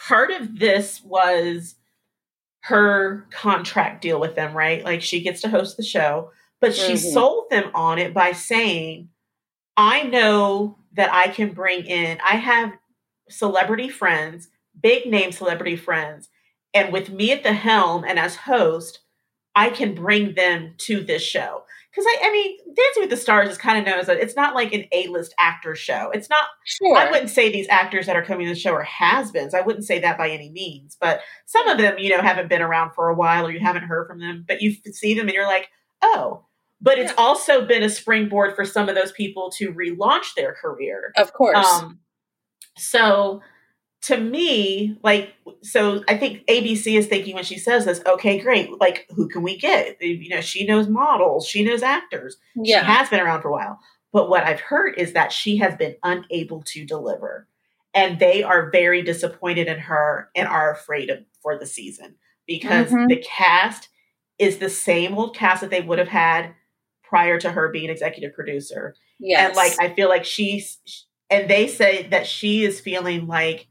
[0.06, 1.76] part of this was
[2.62, 4.84] her contract deal with them, right?
[4.84, 7.12] Like she gets to host the show, but she Mhm.
[7.12, 9.08] sold them on it by saying,
[9.76, 12.76] I know that I can bring in, I have
[13.28, 14.48] celebrity friends,
[14.80, 16.28] big name celebrity friends,
[16.74, 19.00] and with me at the helm and as host,
[19.54, 21.64] I can bring them to this show.
[21.90, 24.37] Because I, I mean, Dancing with the Stars is kind of known as a, it's
[24.37, 26.11] not like an A-list actor show.
[26.14, 26.44] It's not.
[26.64, 26.96] Sure.
[26.96, 29.55] I wouldn't say these actors that are coming to the show are has-beens.
[29.55, 30.96] I wouldn't say that by any means.
[31.00, 33.83] But some of them, you know, haven't been around for a while, or you haven't
[33.85, 35.68] heard from them, but you see them and you're like,
[36.03, 36.44] oh.
[36.81, 41.12] But it's also been a springboard for some of those people to relaunch their career.
[41.16, 41.66] of course.
[41.66, 41.98] Um,
[42.76, 43.42] so
[44.02, 48.70] to me, like, so I think ABC is thinking when she says this, okay, great.
[48.80, 50.00] Like, who can we get?
[50.00, 52.36] You know, she knows models, she knows actors.
[52.56, 52.80] yeah.
[52.80, 53.78] She has been around for a while.
[54.12, 57.46] But what I've heard is that she has been unable to deliver.
[57.92, 62.14] And they are very disappointed in her and are afraid of for the season
[62.46, 63.08] because Mhm.
[63.08, 63.88] the cast
[64.38, 66.54] is the same old cast that they would have had
[67.02, 69.48] prior to her being executive producer yes.
[69.48, 70.78] and like I feel like she's
[71.28, 73.66] and they say that she is feeling like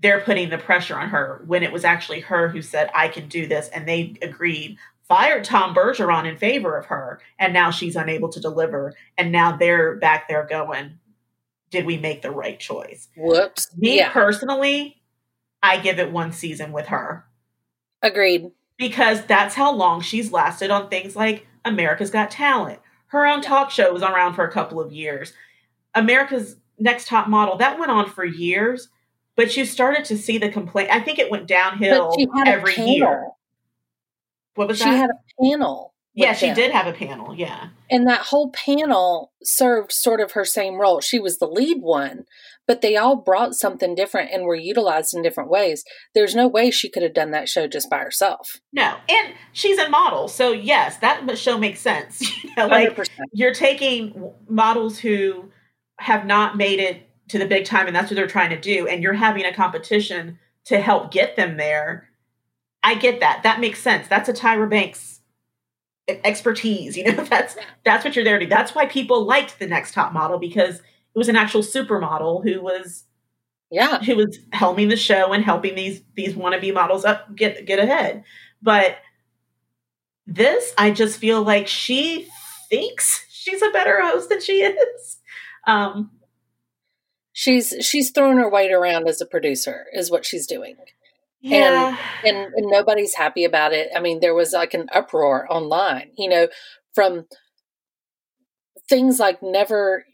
[0.00, 3.28] they're putting the pressure on her when it was actually her who said I can
[3.28, 7.96] do this and they agreed fired Tom Bergeron in favor of her and now she's
[7.96, 10.98] unable to deliver and now they're back there going
[11.70, 13.76] did we make the right choice Whoops.
[13.76, 14.10] me yeah.
[14.10, 15.00] personally
[15.62, 17.24] I give it one season with her
[18.02, 18.50] Agreed.
[18.76, 22.80] because that's how long she's lasted on things like America's Got Talent.
[23.08, 25.32] Her own talk show was around for a couple of years.
[25.94, 28.88] America's Next Top Model that went on for years,
[29.38, 30.90] but you started to see the complaint.
[30.92, 33.28] I think it went downhill But she had a every year.
[34.56, 34.96] What was She that?
[34.96, 35.94] had a panel.
[36.14, 36.56] yeah, she them.
[36.56, 37.34] did have a panel.
[37.34, 41.00] Yeah, And that whole panel served sort of her same role.
[41.00, 42.24] She was the lead one,
[42.66, 45.84] but they all brought something different and were utilized in different ways.
[46.14, 48.58] There's no way she could have done that show just by herself.
[48.72, 52.20] no, and she's a model, so yes, that show makes sense.
[52.44, 53.08] you know, like 100%.
[53.32, 55.50] you're taking models who
[56.00, 58.86] have not made it to the big time and that's what they're trying to do
[58.88, 62.08] and you're having a competition to help get them there
[62.82, 65.20] i get that that makes sense that's a tyra banks
[66.24, 69.66] expertise you know that's that's what you're there to do that's why people liked the
[69.66, 73.04] next top model because it was an actual supermodel who was
[73.70, 73.98] Yeah.
[74.02, 78.24] who was helming the show and helping these these wannabe models up get get ahead.
[78.62, 78.98] But
[80.26, 82.28] this, I just feel like she
[82.68, 85.18] thinks she's a better host than she is.
[85.66, 86.10] Um,
[87.40, 90.74] She's she's throwing her weight around as a producer is what she's doing.
[91.40, 93.90] yeah, and, and nobody's happy about it.
[93.94, 96.48] I mean, there was like an uproar online, you know,
[96.96, 97.26] from
[98.88, 100.04] things like never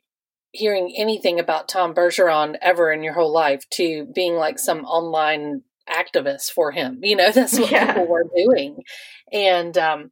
[0.53, 5.63] hearing anything about Tom Bergeron ever in your whole life to being like some online
[5.89, 6.99] activist for him.
[7.03, 7.87] You know, that's what Yeah.
[7.95, 8.83] people were doing.
[9.33, 10.11] And um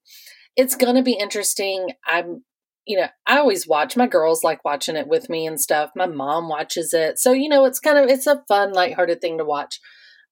[0.57, 1.91] it's going to be interesting.
[2.07, 2.43] I'm
[2.87, 5.91] you know, I always watch my girls like watching it with me and stuff.
[5.95, 7.19] My mom watches it.
[7.19, 9.81] So, you know, it's kind of it's a fun lighthearted thing to watch.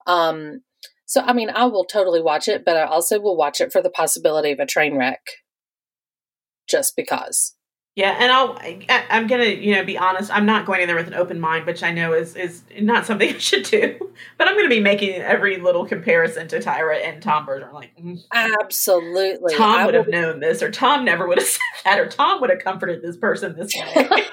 [0.07, 0.61] Um
[1.05, 3.81] so I mean, I will totally watch it, but I also will watch it for
[3.81, 5.21] the possibility of a train wreck.
[6.67, 7.55] Just because.
[7.95, 10.33] Yeah, and I'll I, I'm gonna you know be honest.
[10.33, 13.05] I'm not going in there with an open mind, which I know is is not
[13.05, 13.97] something I should do.
[14.37, 17.73] But I'm gonna be making every little comparison to Tyra and Tom Bergeron.
[17.73, 19.55] Like mm, Absolutely.
[19.55, 22.49] Tom would have known this, or Tom never would have said that, or Tom would
[22.49, 24.07] have comforted this person this way.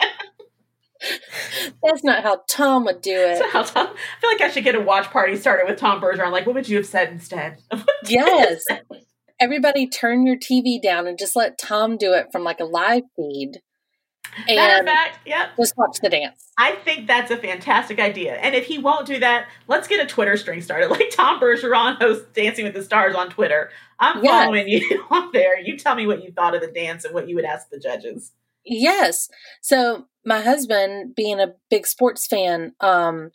[1.82, 3.40] That's not how Tom would do it.
[3.50, 3.86] Tom, I
[4.20, 6.32] feel like I should get a watch party started with Tom Bergeron.
[6.32, 7.58] Like, what would you have said instead?
[8.04, 8.64] Yes.
[9.40, 13.04] Everybody turn your TV down and just let Tom do it from like a live
[13.16, 13.60] feed
[14.46, 15.50] Matter of fact, yep.
[15.56, 16.50] just watch the dance.
[16.58, 18.34] I think that's a fantastic idea.
[18.36, 20.88] And if he won't do that, let's get a Twitter string started.
[20.98, 23.70] Like Tom Bergeron hosts Dancing with the Stars on Twitter.
[24.00, 24.44] I'm Yes.
[24.44, 25.60] following you on there.
[25.60, 27.78] You tell me what you thought of the dance and what you would ask the
[27.78, 28.32] judges.
[28.64, 29.28] Yes.
[29.60, 33.30] So my husband, being a big sports fan, um,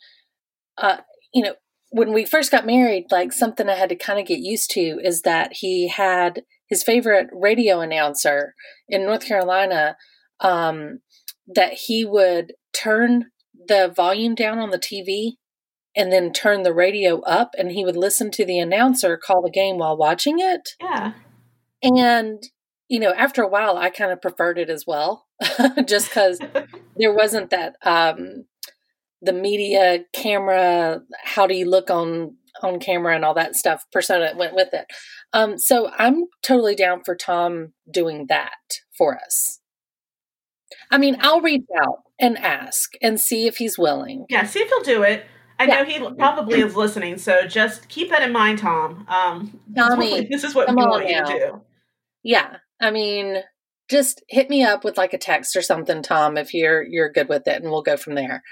[0.78, 0.98] uh,
[1.32, 1.54] you know,
[1.94, 4.98] when we first got married, like something I had to kind of get used to
[5.04, 8.56] is that he had his favorite radio announcer
[8.88, 9.96] in North Carolina,
[10.40, 11.02] um,
[11.46, 13.26] that he would turn
[13.68, 15.34] the volume down on the TV
[15.94, 19.48] and then turn the radio up and he would listen to the announcer call the
[19.48, 20.70] game while watching it.
[20.80, 21.12] Yeah.
[21.80, 22.42] And,
[22.88, 25.26] you know, after a while, I kind of preferred it as well,
[25.86, 26.40] just because
[26.96, 28.46] there wasn't that, um,
[29.24, 34.20] the media camera, how do you look on, on camera and all that stuff persona
[34.26, 34.86] that went with it.
[35.32, 38.52] Um, so I'm totally down for Tom doing that
[38.96, 39.60] for us.
[40.90, 44.26] I mean, I'll reach out and ask and see if he's willing.
[44.28, 45.24] Yeah, see if he'll do it.
[45.58, 45.82] I Yeah.
[45.82, 49.06] know he probably is listening, so just keep that in mind, Tom.
[49.08, 51.62] Um, Tommy, this is what we want you to do.
[52.22, 52.56] Yeah.
[52.80, 53.38] I mean,
[53.88, 57.28] just hit me up with like a text or something, Tom, if you're you're good
[57.28, 58.42] with it, and we'll go from there.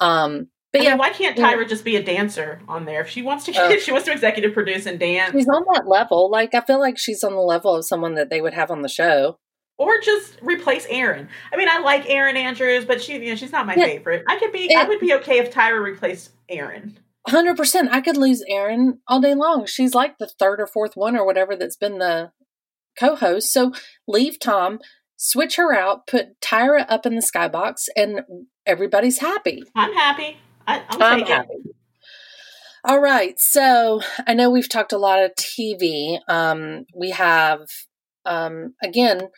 [0.00, 3.00] Um, but I yeah, mean, why can't Tyra just be a dancer on there?
[3.00, 5.64] If she wants to, uh, if she wants to executive produce and dance, she's on
[5.72, 6.30] that level.
[6.30, 8.82] Like I feel like she's on the level of someone that they would have on
[8.82, 9.38] the show.
[9.78, 11.28] Or just replace Erin.
[11.52, 13.84] I mean, I like Erin Andrews, but she, you know, she's not my yeah.
[13.84, 14.24] favorite.
[14.26, 16.98] I could be, it, I would be okay if Tyra replaced Erin.
[17.28, 17.90] Hundred percent.
[17.92, 19.66] I could lose Erin all day long.
[19.66, 22.32] She's like the third or fourth one or whatever that's been the
[22.98, 23.52] co-host.
[23.52, 23.72] So
[24.06, 24.80] leave Tom,
[25.18, 28.20] switch her out, put Tyra up in the skybox, and
[28.64, 29.62] everybody's happy.
[29.74, 30.38] I'm happy.
[30.66, 31.56] I, am I'm happy.
[32.84, 33.34] All right.
[33.38, 36.18] So I know we've talked a lot of TV.
[36.28, 37.62] Um, we have,
[38.24, 39.28] um, again,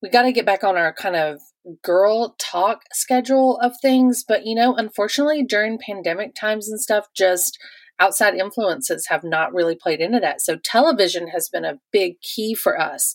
[0.00, 1.40] we got to get back on our kind of
[1.82, 4.24] girl talk schedule of things.
[4.26, 7.58] But, you know, unfortunately, during pandemic times and stuff, just
[7.98, 10.40] outside influences have not really played into that.
[10.40, 13.14] So television has been a big key for us.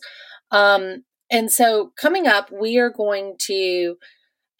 [0.52, 3.96] Um, and so coming up, we are going to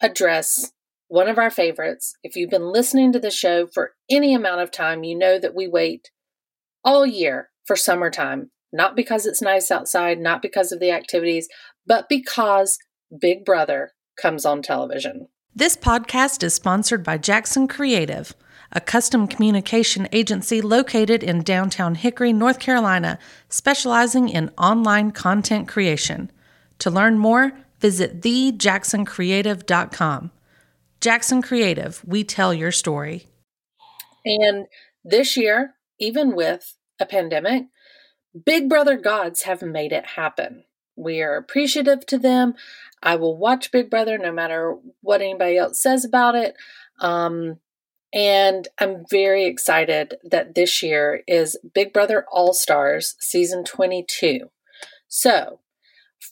[0.00, 0.72] address
[1.08, 2.16] one of our favorites.
[2.22, 5.54] If you've been listening to the show for any amount of time, you know that
[5.54, 6.10] we wait
[6.82, 11.48] all year for summertime, not because it's nice outside, not because of the activities,
[11.86, 12.78] but because
[13.20, 15.28] Big Brother comes on television.
[15.54, 18.34] This podcast is sponsored by Jackson Creative,
[18.72, 23.18] a custom communication agency located in downtown Hickory, North Carolina,
[23.50, 26.30] specializing in online content creation.
[26.82, 30.32] To learn more, visit thejacksoncreative.com.
[31.00, 33.28] Jackson Creative, we tell your story.
[34.24, 34.66] And
[35.04, 37.66] this year, even with a pandemic,
[38.44, 40.64] Big Brother gods have made it happen.
[40.96, 42.54] We are appreciative to them.
[43.00, 46.56] I will watch Big Brother no matter what anybody else says about it.
[46.98, 47.60] Um,
[48.12, 54.50] and I'm very excited that this year is Big Brother All Stars season 22.
[55.06, 55.60] So,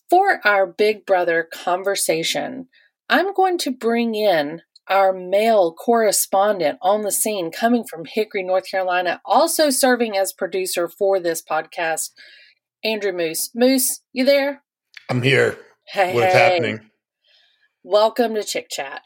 [0.08, 2.68] for our Big Brother conversation,
[3.08, 8.68] I'm going to bring in our male correspondent on the scene coming from Hickory, North
[8.70, 12.10] Carolina, also serving as producer for this podcast,
[12.82, 13.50] Andrew Moose.
[13.54, 14.62] Moose, you there?
[15.08, 15.58] I'm here.
[15.86, 16.38] Hey, what's hey.
[16.38, 16.90] happening?
[17.82, 19.02] Welcome to Chick Chat.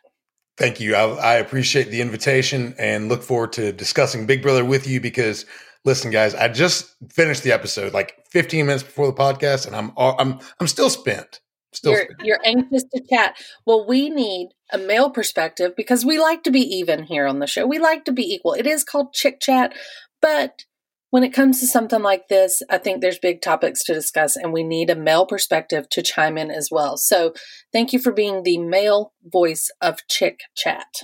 [0.56, 0.94] Thank you.
[0.94, 5.46] I, I, appreciate the invitation and look forward to discussing Big Brother with you because
[5.84, 9.92] listen, guys, I just finished the episode like 15 minutes before the podcast, and I'm
[9.96, 11.40] I'm I'm still spent.
[11.72, 13.36] Still you're, you're anxious to chat.
[13.66, 17.48] Well, we need a male perspective because we like to be even here on the
[17.48, 17.66] show.
[17.66, 18.52] We like to be equal.
[18.52, 19.74] It is called chick chat,
[20.22, 20.64] but
[21.10, 24.52] when it comes to something like this, I think there's big topics to discuss, and
[24.52, 26.96] we need a male perspective to chime in as well.
[26.96, 27.34] So,
[27.72, 31.02] thank you for being the male voice of chick chat.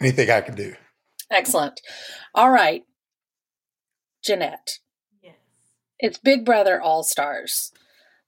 [0.00, 0.74] Anything I can do.
[1.30, 1.80] Excellent.
[2.34, 2.82] All right,
[4.22, 4.78] Jeanette.
[5.22, 5.34] Yes.
[5.98, 7.72] It's Big Brother All Stars.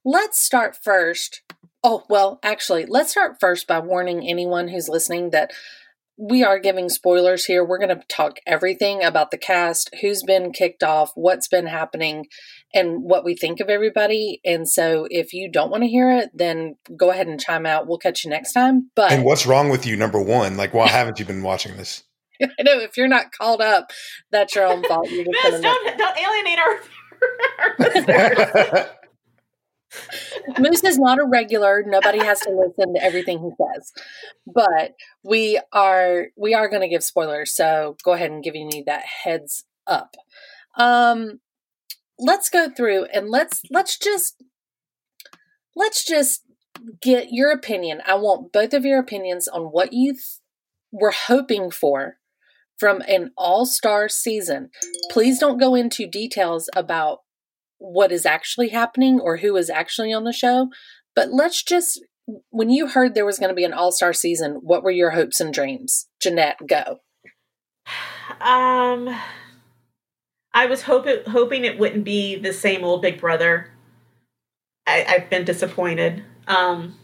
[0.03, 1.41] Let's start first
[1.87, 5.51] Oh, well, actually, let's start first by warning anyone who's listening that
[6.17, 7.63] we are giving spoilers here.
[7.63, 12.25] We're going to talk everything about the cast, who's been kicked off, what's been happening,
[12.73, 14.41] and what we think of everybody.
[14.43, 17.85] And so if you don't want to hear it, then go ahead and chime out.
[17.85, 18.89] We'll catch you next time.
[18.95, 20.57] But And what's wrong with you, number one?
[20.57, 22.01] Like, why haven't you been watching this?
[22.59, 23.91] I know if you're not called up,
[24.31, 25.09] that's your own fault.
[25.09, 26.79] You're don't, don't alienate our
[30.59, 31.83] Moose is not a regular.
[31.85, 33.93] Nobody has to listen to everything he says.
[34.45, 34.93] But
[35.23, 39.05] we are we are going to give spoilers, so go ahead and give you that
[39.05, 40.15] heads up.
[40.77, 41.39] Um
[42.17, 44.41] let's go through and let's let's just
[45.75, 46.41] let's just
[47.01, 48.01] get your opinion.
[48.05, 50.39] I want both of your opinions on what you th-
[50.91, 52.17] were hoping for
[52.77, 54.69] from an all-star season.
[55.11, 57.19] Please don't go into details about
[57.77, 60.69] what is actually happening or who is actually on the show.
[61.15, 62.01] But let's just,
[62.49, 65.11] when you heard there was going to be an all star season, what were your
[65.11, 66.07] hopes and dreams?
[66.21, 66.99] Jeanette, go.
[68.41, 69.15] Um,
[70.53, 73.69] I was hoping hoping it wouldn't be the same old Big Brother.
[74.87, 76.23] I, I've been disappointed.
[76.47, 76.97] Um,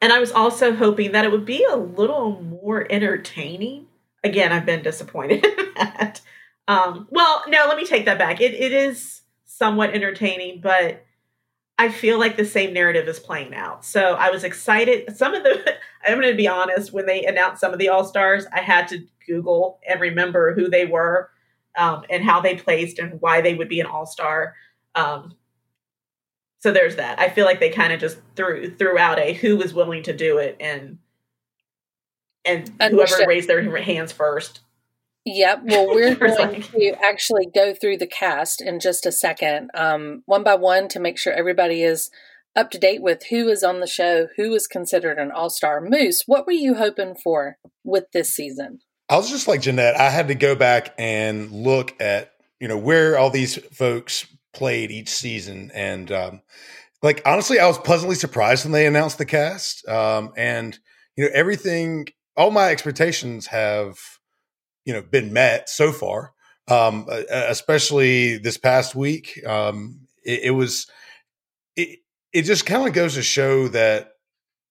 [0.00, 3.86] and I was also hoping that it would be a little more entertaining.
[4.24, 5.46] Again, I've been disappointed.
[6.68, 8.42] Um, well, no, let me take that back.
[8.42, 11.04] It it is somewhat entertaining, but
[11.78, 13.84] I feel like the same narrative is playing out.
[13.84, 15.16] So I was excited.
[15.16, 15.76] Some of the,
[16.06, 18.86] I'm going to be honest, when they announced some of the All Stars, I had
[18.88, 21.30] to Google and remember who they were
[21.76, 24.54] um, and how they placed and why they would be an All Star.
[24.94, 25.34] Um,
[26.58, 27.18] so there's that.
[27.18, 30.16] I feel like they kind of just threw threw out a who was willing to
[30.16, 30.98] do it and
[32.48, 34.60] and whoever raised their hands first
[35.24, 35.62] Yep.
[35.64, 40.42] Well, we're going to actually go through the cast in just a second, um, one
[40.42, 42.10] by one, to make sure everybody is
[42.56, 45.80] up to date with who is on the show, who is considered an all star.
[45.80, 48.80] Moose, what were you hoping for with this season?
[49.08, 49.96] I was just like Jeanette.
[49.96, 54.90] I had to go back and look at you know where all these folks played
[54.90, 56.42] each season, and um,
[57.02, 59.86] like honestly, I was pleasantly surprised when they announced the cast.
[59.88, 60.78] Um, and
[61.16, 63.98] you know everything, all my expectations have
[64.86, 66.32] you know been met so far.
[66.68, 70.86] Um, especially this past week, um, it, it was
[71.76, 72.00] it.
[72.32, 74.12] It just kind of goes to show that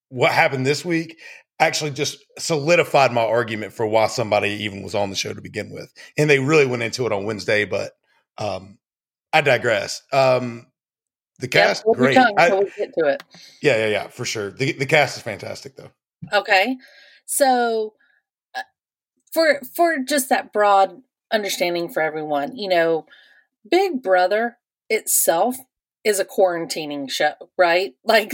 [0.09, 1.19] what happened this week
[1.59, 5.71] actually just solidified my argument for why somebody even was on the show to begin
[5.71, 5.91] with.
[6.17, 7.93] And they really went into it on Wednesday, but
[8.37, 8.77] um,
[9.33, 10.03] I digress.
[10.13, 10.67] Um,
[11.39, 12.13] the cast, yeah, great.
[12.13, 13.23] Tongue, I, we'll get to it.
[13.61, 14.51] Yeah, yeah, yeah, for sure.
[14.51, 15.91] The the cast is fantastic, though.
[16.33, 16.77] Okay,
[17.27, 17.93] so
[18.55, 18.61] uh,
[19.31, 21.01] for for just that broad
[21.31, 23.05] understanding for everyone, you know,
[23.69, 24.57] Big Brother
[24.89, 25.57] itself
[26.03, 27.93] is a quarantining show, right?
[28.03, 28.33] Like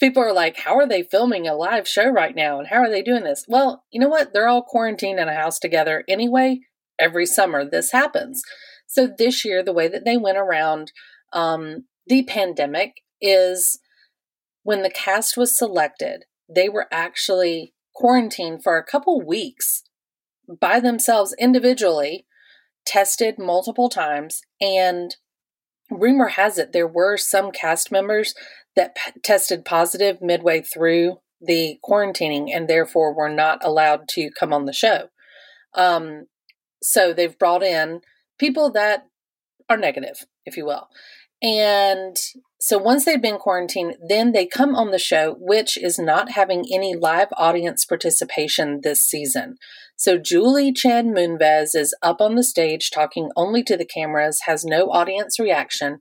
[0.00, 2.58] people are like, how are they filming a live show right now?
[2.58, 3.44] And how are they doing this?
[3.46, 4.32] Well, you know what?
[4.32, 6.60] They're all quarantined in a house together anyway.
[6.98, 8.42] Every summer, this happens.
[8.86, 10.92] So this year, the way that they went around
[11.32, 13.78] um, the pandemic is
[14.64, 19.82] when the cast was selected, they were actually quarantined for a couple weeks
[20.60, 22.26] by themselves individually,
[22.84, 25.16] tested multiple times, and
[25.90, 28.34] rumor has it there were some cast members
[28.74, 34.52] that p- tested positive midway through the quarantining and therefore were not allowed to come
[34.52, 35.08] on the show.
[35.74, 36.26] Um,
[36.82, 38.00] so they've brought in
[38.38, 39.06] people that
[39.68, 40.88] are negative, if you will.
[41.42, 42.16] And
[42.60, 46.64] so once they've been quarantined, then they come on the show, which is not having
[46.72, 49.56] any live audience participation this season.
[49.96, 54.64] So Julie Chen Moonves is up on the stage talking only to the cameras, has
[54.64, 55.98] no audience reaction,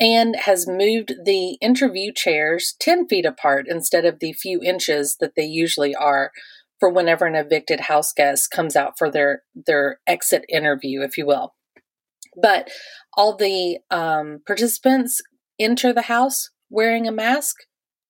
[0.00, 5.32] and has moved the interview chairs 10 feet apart instead of the few inches that
[5.36, 6.32] they usually are
[6.78, 11.24] for whenever an evicted house guest comes out for their their exit interview if you
[11.26, 11.54] will
[12.40, 12.68] but
[13.14, 15.20] all the um, participants
[15.58, 17.56] enter the house wearing a mask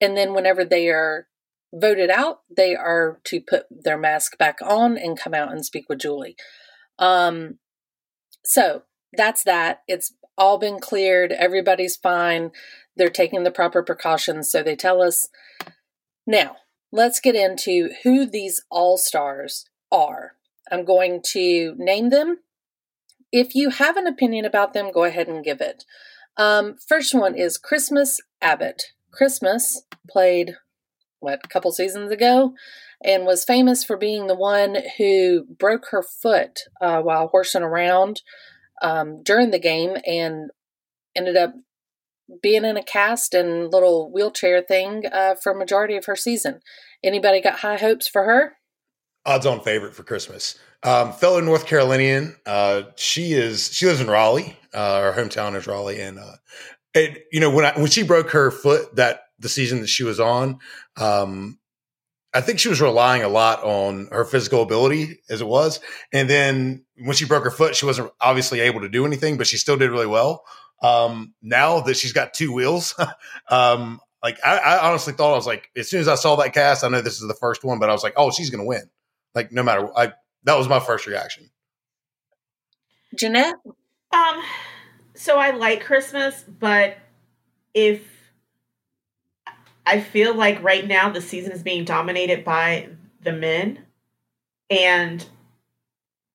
[0.01, 1.29] and then whenever they are
[1.73, 5.85] voted out they are to put their mask back on and come out and speak
[5.89, 6.37] with julie
[6.99, 7.59] um,
[8.45, 8.83] so
[9.17, 12.51] that's that it's all been cleared, everybody's fine,
[12.97, 15.29] they're taking the proper precautions, so they tell us.
[16.27, 16.57] Now,
[16.93, 20.33] let's get into who these all stars are.
[20.71, 22.39] I'm going to name them.
[23.37, 25.85] If you have an opinion about them, go ahead and give it.
[26.39, 28.85] Um, first one is Christmas Abbott.
[29.13, 30.55] Christmas played,
[31.21, 32.55] what, a couple seasons ago,
[33.05, 38.23] and was famous for being the one who broke her foot uh, while horsing around
[38.81, 40.49] um, during the game and
[41.15, 41.53] ended up
[42.43, 46.61] being in a cast and little wheelchair thing uh, for majority of her season.
[47.05, 48.55] Anybody got high hopes for her?
[49.27, 50.59] Odds on favorite for Christmas.
[50.83, 52.37] Um, fellow North Carolinian.
[52.47, 53.73] Uh, she is.
[53.73, 54.57] She lives in Raleigh.
[54.73, 56.37] Uh, her hometown is Raleigh, and uh,
[56.95, 60.05] it, you know when I, when she broke her foot that the season that she
[60.05, 60.61] was on,
[60.97, 61.59] um,
[62.33, 65.81] I think she was relying a lot on her physical ability as it was.
[66.13, 69.47] And then when she broke her foot, she wasn't obviously able to do anything, but
[69.47, 70.45] she still did really well.
[70.83, 72.95] Um, now that she's got two wheels,
[73.51, 76.53] um, like I, I, honestly thought I was like, as soon as I saw that
[76.53, 78.63] cast, I know this is the first one, but I was like, oh, she's to
[78.63, 78.91] win.
[79.37, 80.15] Like no matter, I
[80.45, 81.51] that was my first reaction.
[83.15, 83.57] Jeanette,
[84.11, 84.43] um,
[85.15, 86.97] so I like Christmas, but
[87.75, 88.03] if
[89.85, 92.89] I feel like right now the season is being dominated by
[93.21, 93.85] the men,
[94.71, 95.25] and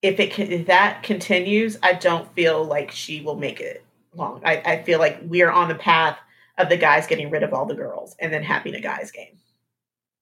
[0.03, 3.83] if it if that continues, I don't feel like she will make it
[4.13, 4.41] long.
[4.45, 6.19] I, I feel like we are on the path
[6.59, 9.39] of the guys getting rid of all the girls and then having a guys game.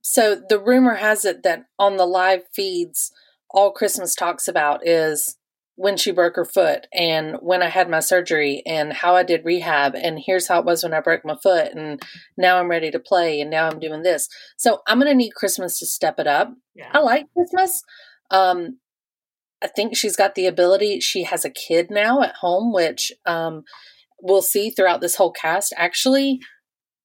[0.01, 3.11] So the rumor has it that on the live feeds,
[3.49, 5.35] all Christmas talks about is
[5.75, 9.45] when she broke her foot and when I had my surgery and how I did
[9.45, 12.01] rehab and here's how it was when I broke my foot and
[12.37, 14.27] now I'm ready to play and now I'm doing this.
[14.57, 16.53] So I'm going to need Christmas to step it up.
[16.75, 16.89] Yeah.
[16.93, 17.81] I like Christmas.
[18.29, 18.79] Um,
[19.63, 20.99] I think she's got the ability.
[20.99, 23.63] She has a kid now at home, which um,
[24.21, 26.41] we'll see throughout this whole cast actually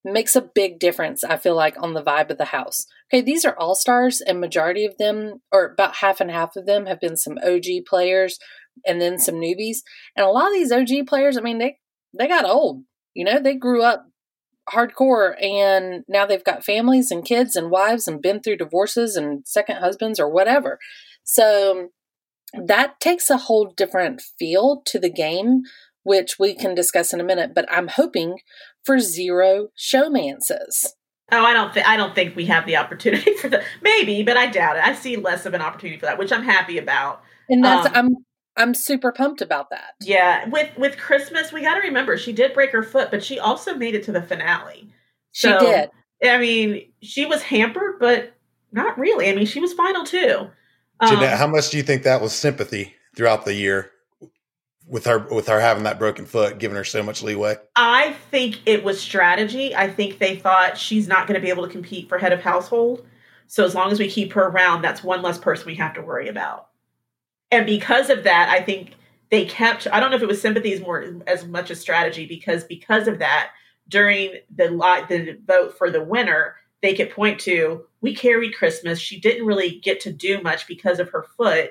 [0.05, 2.87] makes a big difference, I feel like, on the vibe of the house.
[3.13, 6.67] Okay, these are all stars, and majority of them, or about half and half of
[6.67, 8.39] them, have been some OG players
[8.87, 9.79] and then some newbies.
[10.17, 11.79] And a lot of these OG players, I mean, they
[12.17, 12.85] they got old.
[13.15, 14.07] You know, they grew up
[14.71, 19.47] hardcore and now they've got families and kids and wives and been through divorces and
[19.47, 20.79] second husbands or whatever.
[21.23, 21.89] So
[22.55, 25.63] that takes a whole different feel to the game,
[26.05, 27.53] which we can discuss in a minute.
[27.55, 28.39] But I'm hoping
[28.85, 30.87] for zero showmances.
[31.33, 33.65] Oh, I don't think I don't think we have the opportunity for that.
[33.83, 34.85] Maybe, but I doubt it.
[34.85, 37.23] I see less of an opportunity for that, which I'm happy about.
[37.49, 38.17] And that's Um, I'm
[38.57, 39.95] I'm super pumped about that.
[40.01, 43.39] Yeah, with with Christmas, we got to remember she did break her foot, but she
[43.39, 44.93] also made it to the finale.
[45.33, 45.91] She So, did.
[46.25, 48.35] I mean, she was hampered, but
[48.71, 49.29] not really.
[49.29, 50.49] I mean, she was final too.
[51.01, 53.91] Um, Jeanette, how much do you think that was sympathy throughout the year
[54.87, 57.57] with her with her having that broken foot, giving her so much leeway?
[57.77, 59.75] I think it was strategy.
[59.75, 62.41] I think they thought she's not going to be able to compete for head of
[62.41, 63.07] household.
[63.47, 66.03] So as long as we keep her around, that's one less person we have to
[66.03, 66.69] worry about.
[67.51, 68.95] And because of that, I think
[69.31, 69.87] they kept.
[69.93, 73.09] I don't know if it was sympathy as more as much as strategy because because
[73.09, 73.51] of that,
[73.89, 78.99] during the li- the vote for the winner, they could point to we carried Christmas.
[78.99, 81.71] She didn't really get to do much because of her foot.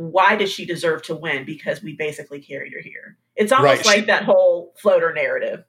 [0.00, 1.44] Why does she deserve to win?
[1.44, 3.18] Because we basically carried her here.
[3.36, 5.64] It's almost Right, like she- that whole floater narrative.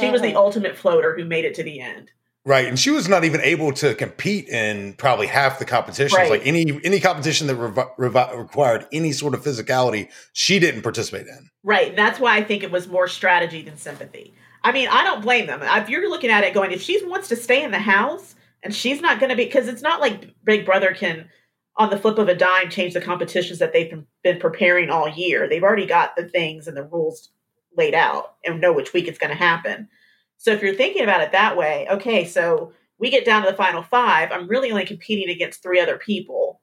[0.00, 0.36] She was the Mhm.
[0.36, 2.10] ultimate floater who made it to the end.
[2.46, 6.14] Right, and she was not even able to compete in probably half the competitions.
[6.18, 6.30] Right.
[6.30, 11.26] Like any any competition that revi- revi- required any sort of physicality, she didn't participate
[11.26, 11.48] in.
[11.62, 11.88] Right.
[11.90, 14.34] And that's why I think it was more strategy than sympathy.
[14.62, 15.60] I mean, I don't blame them.
[15.62, 18.74] If you're looking at it going, if she wants to stay in the house and
[18.74, 21.28] she's not going to be, because it's not like Big Brother can,
[21.76, 25.08] on the flip of a dime, change the competitions that they've been- been preparing all
[25.08, 25.48] year.
[25.48, 27.30] They've already got the things and the rules
[27.76, 29.88] laid out and know which week it's going to happen.
[30.36, 33.56] So if you're thinking about it that way, okay, so we get down to the
[33.56, 34.30] final five.
[34.30, 36.60] I'm really only competing against three other people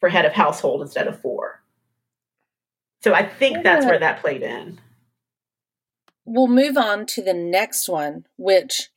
[0.00, 1.62] for head of household instead of four.
[3.02, 4.80] So I think that's where that played in.
[6.24, 8.88] We'll move on to the next one, which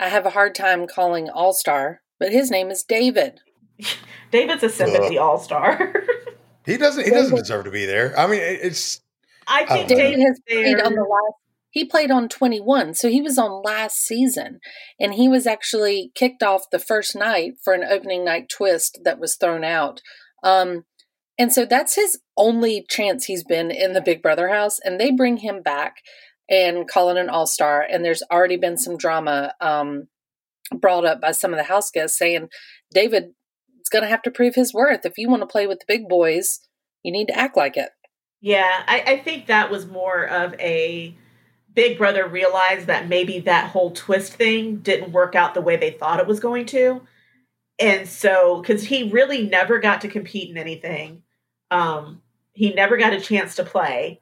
[0.00, 3.40] I have a hard time calling All Star, but his name is David.
[4.30, 5.94] David's a sympathy all star.
[6.66, 7.04] He doesn't.
[7.04, 8.12] He doesn't deserve to be there.
[8.18, 9.00] I mean, it's
[9.46, 9.94] I think Oh.
[9.94, 11.34] David David has played on the last.
[11.70, 14.58] He played on 21, so he was on last season,
[14.98, 19.20] and he was actually kicked off the first night for an opening night twist that
[19.20, 20.00] was thrown out.
[20.42, 20.86] Um,
[21.38, 25.12] and so that's his only chance he's been in the Big Brother house, and they
[25.12, 25.98] bring him back
[26.50, 27.80] and call it an all star.
[27.80, 30.08] And there's already been some drama um,
[30.74, 32.48] brought up by some of the house guests saying
[32.92, 33.34] David
[33.86, 35.06] is going to have to prove his worth.
[35.06, 36.60] If you want to play with the big boys,
[37.04, 37.90] you need to act like it.
[38.40, 41.16] Yeah, I, I think that was more of a
[41.72, 45.90] Big Brother realized that maybe that whole twist thing didn't work out the way they
[45.90, 47.02] thought it was going to.
[47.78, 51.22] And so, because he really never got to compete in anything,
[51.70, 52.22] um,
[52.54, 54.20] he never got a chance to play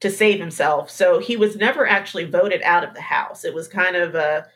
[0.00, 0.88] to save himself.
[0.90, 3.44] So he was never actually voted out of the house.
[3.44, 4.46] It was kind of a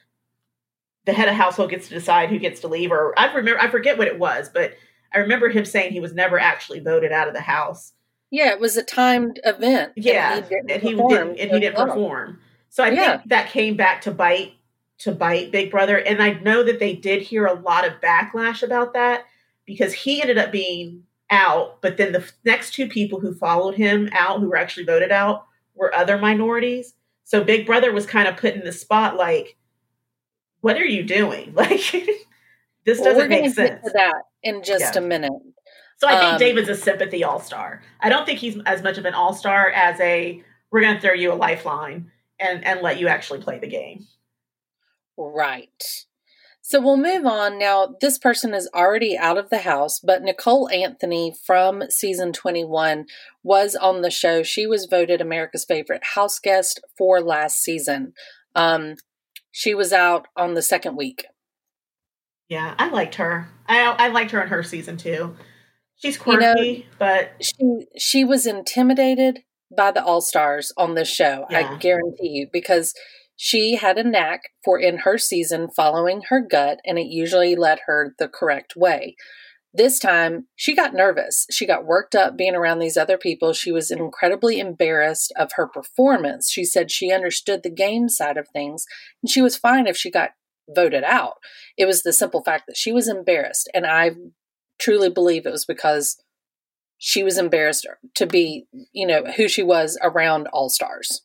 [1.07, 3.69] the head of household gets to decide who gets to leave, or I remember I
[3.71, 4.73] forget what it was, but
[5.13, 7.93] I remember him saying he was never actually voted out of the house.
[8.31, 9.93] Yeah, it was a timed event.
[9.97, 12.41] and Yeah, didn't and he perform didn't, and he didn't perform.
[12.71, 13.19] So I Yeah.
[13.19, 14.55] think that came back to bite
[14.99, 18.63] to bite Big Brother, and I know that they did hear a lot of backlash
[18.63, 19.25] about that
[19.67, 23.75] because he ended up being out, but then the f- next two people who followed
[23.75, 26.95] him out, who were actually voted out, were other minorities.
[27.25, 29.57] So Big Brother was kind of put in the spot, like,
[30.65, 31.53] "What are you doing?
[31.57, 31.81] Like,
[32.87, 35.01] this doesn't gonna make get sense." to that in just Yeah.
[35.01, 35.33] a minute.
[35.99, 37.83] So I think Um, David's a sympathy all star.
[38.01, 41.01] I don't think he's as much of an all star as a we're going to
[41.01, 42.11] throw you a lifeline
[42.41, 44.07] and and let you actually play the game.
[45.17, 46.07] Right.
[46.63, 47.59] So we'll move on.
[47.59, 53.05] Now, this person is already out of the house, but Nicole Anthony from season 21
[53.43, 54.43] was on the show.
[54.43, 58.15] She was voted America's favorite house guest for last season.
[58.55, 58.97] Um,
[59.57, 61.27] she was out on the second week.
[62.49, 63.49] Yeah, I liked her.
[63.69, 65.37] I I liked her in her season too.
[65.97, 69.45] She's You know- quirky, but She she was intimidated
[69.75, 71.47] by the All Stars on this show.
[71.51, 72.95] I guarantee you because
[73.37, 77.79] she had a knack for in her season following her gut, and it usually led
[77.87, 79.15] her the correct way.
[79.77, 81.47] This time, she got nervous.
[81.51, 83.53] She got worked up being around these other people.
[83.53, 86.49] She was incredibly embarrassed of her performance.
[86.49, 88.87] She said she understood the game side of things,
[89.21, 90.31] and she was fine if she got
[90.73, 91.35] voted out.
[91.77, 94.13] It was the simple fact that she was embarrassed, and I
[94.81, 96.23] truly believe it was because
[96.99, 101.23] she was embarrassed to be, you know, who she was around all stars.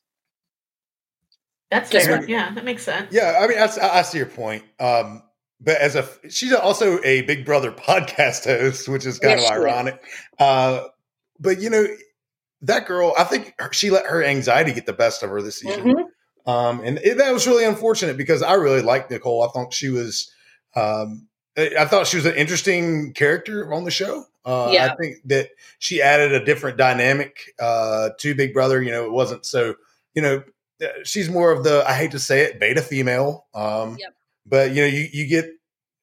[1.69, 2.27] that's Just fair.
[2.27, 3.13] Yeah, that makes sense.
[3.13, 3.37] yeah.
[3.39, 3.69] I mean, I,
[3.99, 4.63] I see your point.
[4.79, 5.21] Um,
[5.61, 9.57] but as a she's also a Big Brother podcast host, which is kind Yes, of
[9.57, 10.01] ironic.
[10.37, 10.83] Uh,
[11.39, 11.85] but you know,
[12.61, 15.59] that girl, I think her, she let her anxiety get the best of her this
[15.59, 15.83] season.
[15.83, 16.03] Mhm.
[16.45, 19.43] Um, and it, that was really unfortunate because I really liked Nicole.
[19.43, 20.31] I thought she was,
[20.75, 24.25] um, I I thought she was an interesting character on the show.
[24.45, 24.91] Uh, Yeah.
[24.91, 28.81] I think that she added a different dynamic uh, to Big Brother.
[28.81, 29.75] You know, it wasn't so,
[30.15, 30.43] you know,
[30.81, 33.45] uh, she's more of the, I hate to say it, beta female.
[33.53, 34.13] Um, Yep.
[34.49, 35.45] But you know, you you get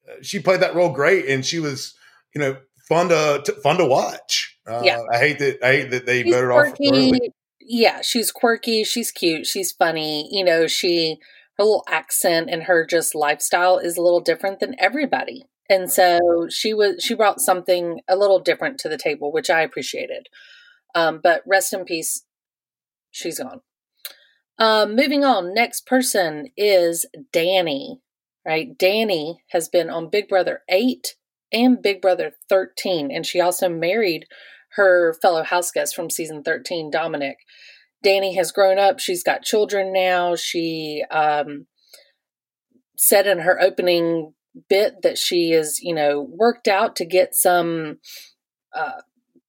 [0.09, 1.95] uh, she played that role great, and she was
[2.33, 4.57] you know fun to, to fun to watch.
[4.67, 5.01] Uh, Yeah.
[5.11, 5.63] I hate that.
[5.63, 7.09] I hate that they She's voted off early.
[7.11, 7.33] quirky.
[7.59, 8.83] Yeah, she's quirky.
[8.85, 9.45] She's cute.
[9.45, 10.29] She's funny.
[10.31, 11.17] You know, she
[11.57, 15.45] her little accent and her just lifestyle is a little different than everybody.
[15.69, 19.61] And so she was she brought something a little different to the table, which I
[19.61, 20.27] appreciated.
[20.95, 22.23] Um, but rest in peace,
[23.11, 23.61] she's gone.
[24.59, 27.99] Um, moving on, next person is Danny.
[28.47, 31.15] Right, Danny has been on Big Brother eight
[31.51, 34.25] and Big Brother thirteen, and she also married
[34.77, 37.39] her fellow house guest from season 13, Dominic.
[38.03, 38.99] Danny has grown up.
[38.99, 40.35] She's got children now.
[40.35, 41.65] She um,
[42.95, 44.33] said in her opening
[44.69, 47.97] bit that she is, you know, worked out to get some
[48.73, 49.01] uh,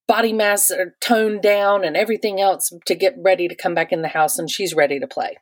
[0.07, 4.03] body mass or toned down and everything else to get ready to come back in
[4.03, 5.37] the house, and she's ready to play.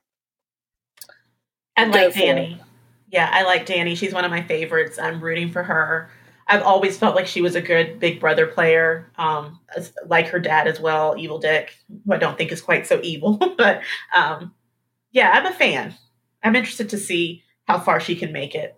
[1.76, 2.60] I Go like Danny.
[3.08, 3.94] Yeah, I like Danny.
[3.94, 4.98] She's one of my favorites.
[4.98, 6.10] I'm rooting for her.
[6.48, 10.38] I've always felt like she was a good Big Brother player, um, as- like her
[10.38, 13.36] dad as well, Evil Dick, who I don't think is quite so evil.
[13.58, 13.82] but
[14.14, 14.54] um,
[15.10, 15.94] yeah, I'm a fan.
[16.42, 18.76] I'm interested to see how far she can make it.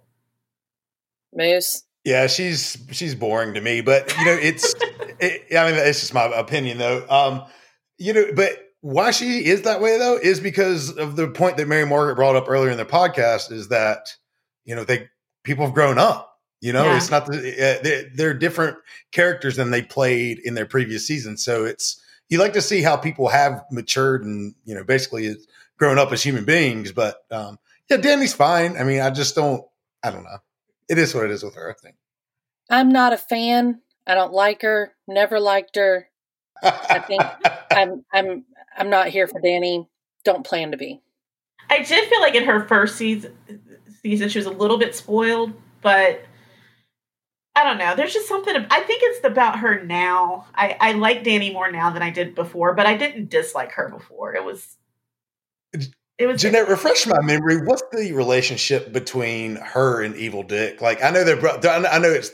[1.34, 1.84] Moose.
[2.04, 4.74] Yeah, she's she's boring to me, but you know, it's
[5.20, 7.06] it, I mean, it's just my opinion though.
[7.08, 7.44] Um,
[7.98, 11.66] you know, but why she is that way though is because of the point that
[11.68, 14.14] Mary Margaret brought up earlier in the podcast is that
[14.64, 15.08] you know they
[15.44, 16.26] people have grown up.
[16.60, 16.96] You know, Yeah.
[16.96, 18.76] it's not the uh, they're, they're different
[19.12, 21.36] characters than they played in their previous season.
[21.36, 25.34] So it's you like to see how people have matured and you know basically
[25.78, 26.92] grown up as human beings.
[26.92, 27.58] But um,
[27.88, 28.76] yeah, Danny's fine.
[28.76, 29.64] I mean, I just don't.
[30.02, 30.38] I don't know.
[30.88, 31.70] It is what it is with her.
[31.70, 31.96] I think.
[32.70, 33.80] I'm not a fan.
[34.06, 34.94] I don't like her.
[35.06, 36.08] Never liked her.
[36.62, 37.22] I think
[37.70, 38.44] I'm I'm
[38.78, 39.88] I'm not here for Danny.
[40.24, 41.00] Don't plan to be.
[41.70, 43.36] I did feel like in her first season,
[44.02, 45.52] season she was a little bit spoiled,
[45.82, 46.22] but
[47.54, 47.96] I don't know.
[47.96, 48.54] There's just something.
[48.70, 50.46] I think it's about her now.
[50.54, 53.88] I, I like Danny more now than I did before, but I didn't dislike her
[53.88, 54.34] before.
[54.34, 54.76] It was.
[56.18, 56.40] It was.
[56.40, 57.64] Jeanette, refresh my memory.
[57.64, 60.80] What's the relationship between her and Evil Dick?
[60.80, 61.36] Like, I know they're.
[61.36, 62.30] bro- I know it's.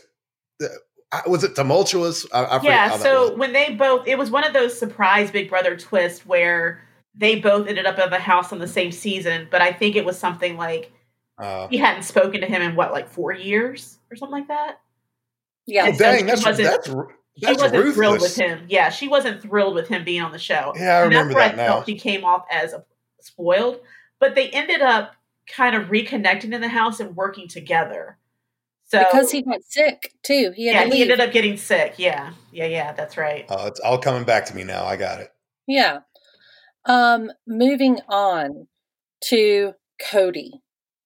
[1.27, 2.27] Was it tumultuous?
[2.33, 2.97] I, I yeah.
[2.97, 6.83] So when they both, it was one of those surprise Big Brother twists where
[7.15, 10.05] they both ended up in the house on the same season, but I think it
[10.05, 10.91] was something like
[11.39, 14.81] Uh, he hadn't spoken to him in what, like four years or something like that.
[15.67, 15.85] Yeah.
[15.85, 17.95] oh, And so dang, she that's wasn't- that's ru- she wasn't ruthless.
[17.97, 18.65] thrilled with him.
[18.69, 20.73] Yeah, she wasn't thrilled with him being on the show.
[20.77, 21.67] Yeah, I And remember that I now.
[21.67, 22.85] felt she came off as a,
[23.21, 23.81] spoiled.
[24.21, 25.17] But they ended up
[25.49, 28.17] kind of reconnecting in the house and working together.
[28.87, 30.53] So because he got sick too.
[30.55, 31.95] He had yeah, to he ended up getting sick.
[31.97, 32.93] Yeah, yeah, yeah.
[32.93, 33.47] That's right.
[33.49, 34.85] Oh, it's all coming back to me now.
[34.85, 35.31] I got it.
[35.67, 36.01] Yeah.
[36.85, 38.69] Um, moving on
[39.29, 40.61] to Cody.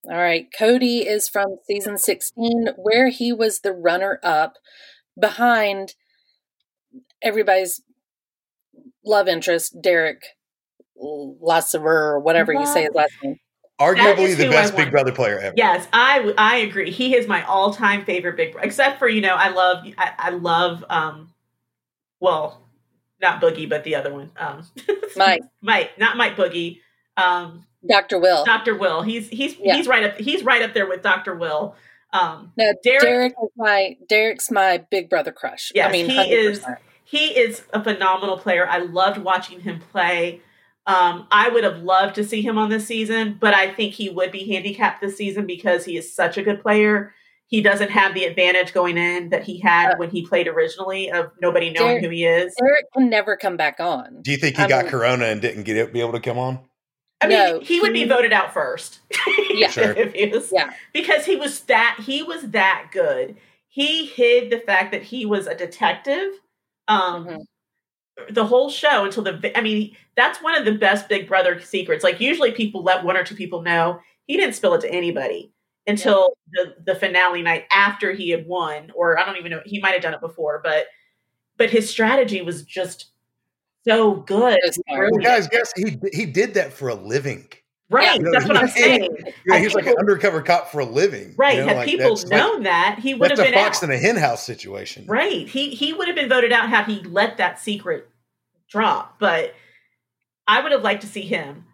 [0.04, 0.46] All right.
[0.56, 4.54] Cody is from season 16, where he was the runner up
[5.18, 5.94] behind
[7.22, 7.82] everybody's
[9.04, 10.22] love interest, Derek
[11.00, 13.36] Lassever, or whatever you say his last name.
[13.78, 14.90] Arguably the best Big.
[14.90, 15.54] Brother player ever.
[15.56, 16.90] Yes, I I agree.
[16.90, 18.66] He is my all time favorite Big Brother.
[18.66, 21.32] Except for you know, I love I, I love um,
[22.20, 22.60] well,
[23.20, 24.66] not Boogie, but the other one, um,
[25.16, 26.80] Mike, Mike, not Mike Boogie,
[27.16, 28.18] um, Dr.
[28.18, 28.44] Will.
[28.44, 28.76] Dr.
[28.76, 29.02] Will.
[29.02, 29.76] He's he's Yeah.
[29.76, 31.34] he's right up he's right up there with Dr.
[31.36, 31.76] Will.
[32.12, 35.70] Um, No, Derek- Derek, is my Derek's my big brother crush.
[35.74, 36.30] Yes, I mean, he 100%.
[36.30, 36.64] is-
[37.04, 38.68] he is a phenomenal player.
[38.68, 40.42] I loved watching him play.
[40.88, 44.08] Um, I would have loved to see him on this season, but I think he
[44.08, 47.12] would be handicapped this season because he is such a good player.
[47.46, 51.10] He doesn't have the advantage going in that he had Uh, when he played originally
[51.10, 52.54] of nobody knowing Derek- who he is.
[52.58, 54.22] Derek can never come back on.
[54.22, 56.20] Do you think he I got mean- Corona and didn't get it, be able to
[56.20, 56.58] come on?
[57.20, 59.00] I mean, No, he would be voted out first.
[59.50, 59.68] Yeah.
[59.70, 59.90] Sure.
[59.92, 60.70] if he was, Yeah.
[60.92, 63.36] because he was that he was that good.
[63.68, 66.30] He hid the fact that he was a detective.
[66.86, 67.38] Um, Mhm.
[68.30, 72.04] The whole show until the I mean that's one of the best Big Brother secrets.
[72.04, 74.00] Like usually people let one or two people know.
[74.26, 75.52] He didn't spill it to anybody
[75.86, 79.80] until the the finale night after he had won or I don't even know he
[79.80, 80.86] might have done it before but
[81.56, 83.10] but his strategy was just
[83.88, 84.58] so good.
[84.88, 87.48] Well, guys, guess he he did that for a living.
[87.90, 88.28] Right, Yeah.
[88.32, 89.08] that's what I'm saying.
[89.46, 91.34] Yeah, I he was like an undercover cop for a living.
[91.36, 93.52] Right, you know, had like people that's like- known that, he would have that's a
[93.52, 93.90] been fox out.
[93.90, 95.06] in a hen house situation.
[95.06, 95.48] Right.
[95.48, 98.08] He he would have been voted out had he let that secret
[98.70, 99.18] drop.
[99.18, 99.54] But
[100.46, 101.64] I would have liked to see him.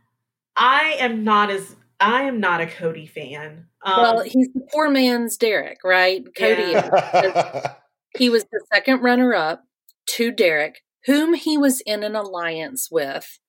[0.56, 3.66] I am not as I am not a Cody fan.
[3.84, 6.24] Um, well, he's the poor man's Derek, right?
[6.36, 7.20] Cody Yeah.
[7.24, 7.64] is.
[8.16, 9.64] He was the second runner up
[10.10, 13.40] to Derek, whom he was in an alliance with.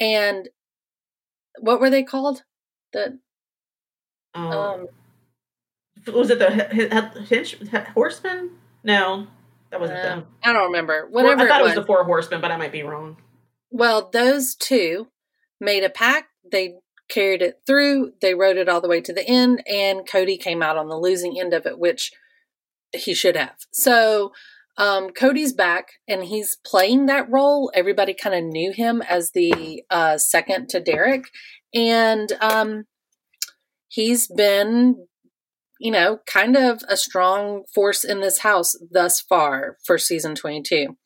[0.00, 0.48] And
[1.58, 2.42] what were they called?
[2.92, 3.18] The
[4.34, 4.88] um, um
[6.12, 7.56] Was it the Hinch
[7.94, 8.50] Horseman?
[8.84, 9.26] No,
[9.70, 10.26] that wasn't Uh, them.
[10.42, 11.06] I don't remember.
[11.10, 11.76] Whatever I thought it it was.
[11.76, 13.16] was the Four Horsemen, but I might be wrong.
[13.70, 15.08] Well, those two
[15.60, 16.28] made a pact.
[16.50, 16.76] They
[17.08, 18.12] carried it through.
[18.20, 20.96] They rode it all the way to the end, and Cody came out on the
[20.98, 22.12] losing end of it, which
[22.92, 23.56] he should have.
[23.72, 24.32] So
[24.76, 27.70] um, Cody's back, and he's playing that role.
[27.74, 31.24] Everybody kind of knew him as the uh, second to Derek,
[31.74, 32.84] and um,
[33.88, 35.06] he's been,
[35.78, 40.96] you know, kind of a strong force in this house thus far for season twenty-two.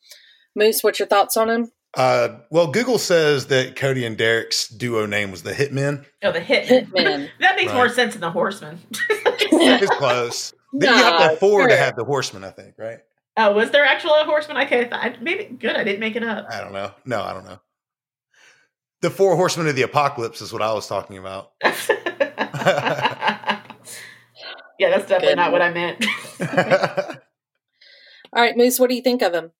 [0.55, 1.71] Moose, what's your thoughts on him?
[1.95, 6.05] Uh, well, Google says that Cody and Derek's duo name was the Hitmen.
[6.23, 6.87] Oh, the Hitman.
[6.89, 7.29] Hitman.
[7.39, 8.79] that makes more sense than the Horseman.
[9.09, 10.53] It's close.
[10.73, 12.99] Then you have to Nah, have four to have the Horseman, I think, right?
[13.37, 14.57] Oh, was there actually a Horseman?
[14.65, 15.75] Okay, I thought, I- maybe good.
[15.75, 16.47] I didn't make it up.
[16.49, 16.91] I don't know.
[17.05, 17.59] No, I don't know.
[19.01, 21.51] The four horsemen of the apocalypse is what I was talking about.
[21.63, 21.69] yeah,
[24.79, 25.35] that's definitely Good.
[25.35, 26.03] not what I meant.
[28.33, 29.51] All right, Moose, what do you think of him?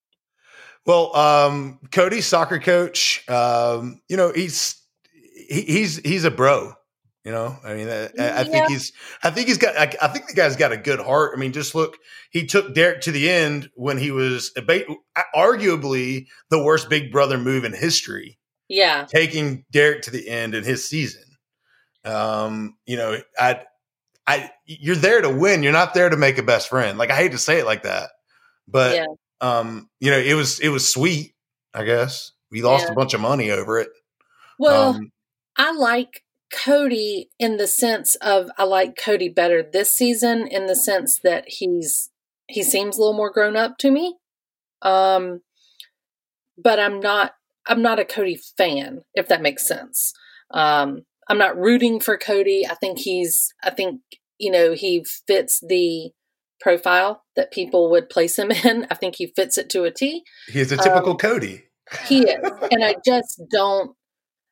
[0.86, 3.23] well, um, Cody's soccer coach.
[3.30, 4.82] Um, you know, he's
[5.49, 6.73] he, he's he's a bro.
[7.26, 8.43] You know, I mean, I, I Yeah.
[8.43, 11.32] think he's I think he's got I, I think the guy's got a good heart.
[11.36, 11.97] I mean, just look,
[12.30, 14.86] he took Derek to the end when he was ba-
[15.36, 18.38] arguably the worst Big Brother move in history.
[18.67, 21.23] Yeah, taking Derek to the end in his season.
[22.03, 23.61] Um, you know, I,
[24.28, 25.63] I, you're there to win.
[25.63, 26.97] You're not there to make a best friend.
[26.97, 28.09] Like I hate to say it like that,
[28.67, 29.05] but Yeah.
[29.41, 31.34] um, you know, it was it was sweet.
[31.73, 32.91] I guess we lost Yeah.
[32.93, 33.89] a bunch of money over it.
[34.59, 35.11] well, um,
[35.57, 36.21] I like
[36.53, 41.45] Cody in the sense of I like Cody better this season in the sense that
[41.47, 42.11] he's
[42.47, 44.17] he seems a little more grown up to me.
[44.81, 45.41] Um,
[46.57, 47.33] but I'm not
[47.67, 50.13] I'm not a Cody fan if that makes sense.
[50.51, 52.65] Um, I'm not rooting for Cody.
[52.69, 54.01] I think he's I think
[54.37, 56.11] you know he fits the
[56.59, 58.87] profile that people would place him in.
[58.89, 60.23] I think he fits it to a T.
[60.47, 61.63] he's a typical um, Cody.
[62.07, 63.91] He is, and I just don't.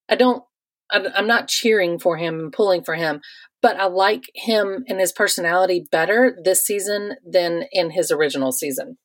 [0.10, 0.44] I don't.
[0.92, 3.22] I- I'm not cheering for him and pulling for him,
[3.62, 8.98] but I like him and his personality better this season than in his original season.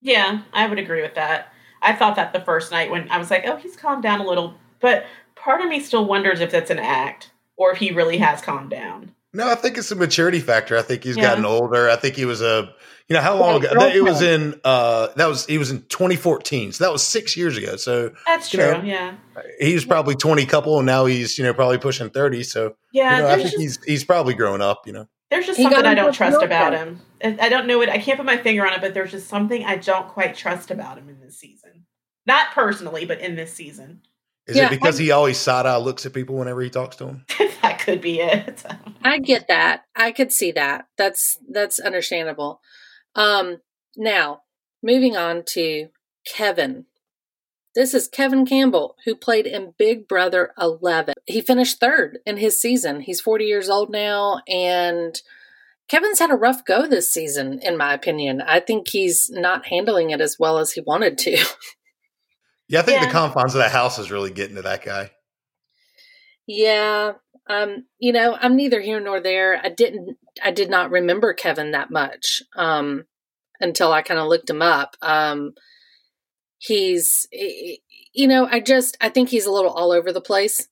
[0.00, 1.48] Yeah, I would agree with that.
[1.80, 4.26] I thought that the first night when I was like, oh, he's calmed down a
[4.26, 8.18] little, but part of me still wonders if that's an act or if he really
[8.18, 9.12] has calmed down.
[9.32, 10.76] No, I think it's a maturity factor.
[10.76, 11.22] I think he's Yeah.
[11.24, 11.88] gotten older.
[11.90, 12.72] I think he was a,
[13.08, 13.74] you know, how long ago?
[13.78, 17.36] That- It was in, uh, that was he was in 2014, so that was six
[17.36, 17.76] years ago.
[17.76, 18.60] So That's true.
[18.72, 19.14] know, yeah.
[19.60, 22.42] he's probably 20 couple, and now he's, you know, probably pushing 30.
[22.44, 23.16] So Yeah.
[23.16, 24.86] you know, I think just, he's he's probably growing up.
[24.86, 27.00] You know, there's just He something I don't trust about him.
[27.22, 27.88] I I don't know it.
[27.88, 30.70] I can't put my finger on it, but there's just something I don't quite trust
[30.70, 31.84] about him in this season.
[32.26, 34.00] Not personally, but in this season.
[34.46, 37.04] is Yeah, it because he always side eye looks at people whenever he talks to
[37.04, 37.26] them?
[37.62, 38.62] that could be it.
[39.02, 39.82] I get that.
[39.94, 40.86] I could see that.
[40.96, 42.60] That's that's understandable.
[43.14, 43.58] Um,
[43.96, 44.42] now
[44.82, 45.88] moving on to
[46.26, 46.86] Kevin.
[47.74, 51.14] This is Kevin Campbell, who played in Big Brother 11.
[51.26, 53.00] He finished third in his season.
[53.00, 55.20] He's 40 years old now, and
[55.88, 58.40] Kevin's had a rough go this season, in my opinion.
[58.40, 61.36] I think he's not handling it as well as he wanted to.
[62.66, 63.06] Yeah, I think Yeah.
[63.08, 65.10] the confines of the house is really getting to that guy.
[66.46, 67.12] Yeah,
[67.46, 69.60] um, you know, I'm neither here nor there.
[69.62, 73.04] I didn't, I did not remember Kevin that much um,
[73.60, 74.96] until I kind of looked him up.
[75.02, 75.54] Um,
[76.58, 80.68] he's, you know, I just, I think he's a little all over the place,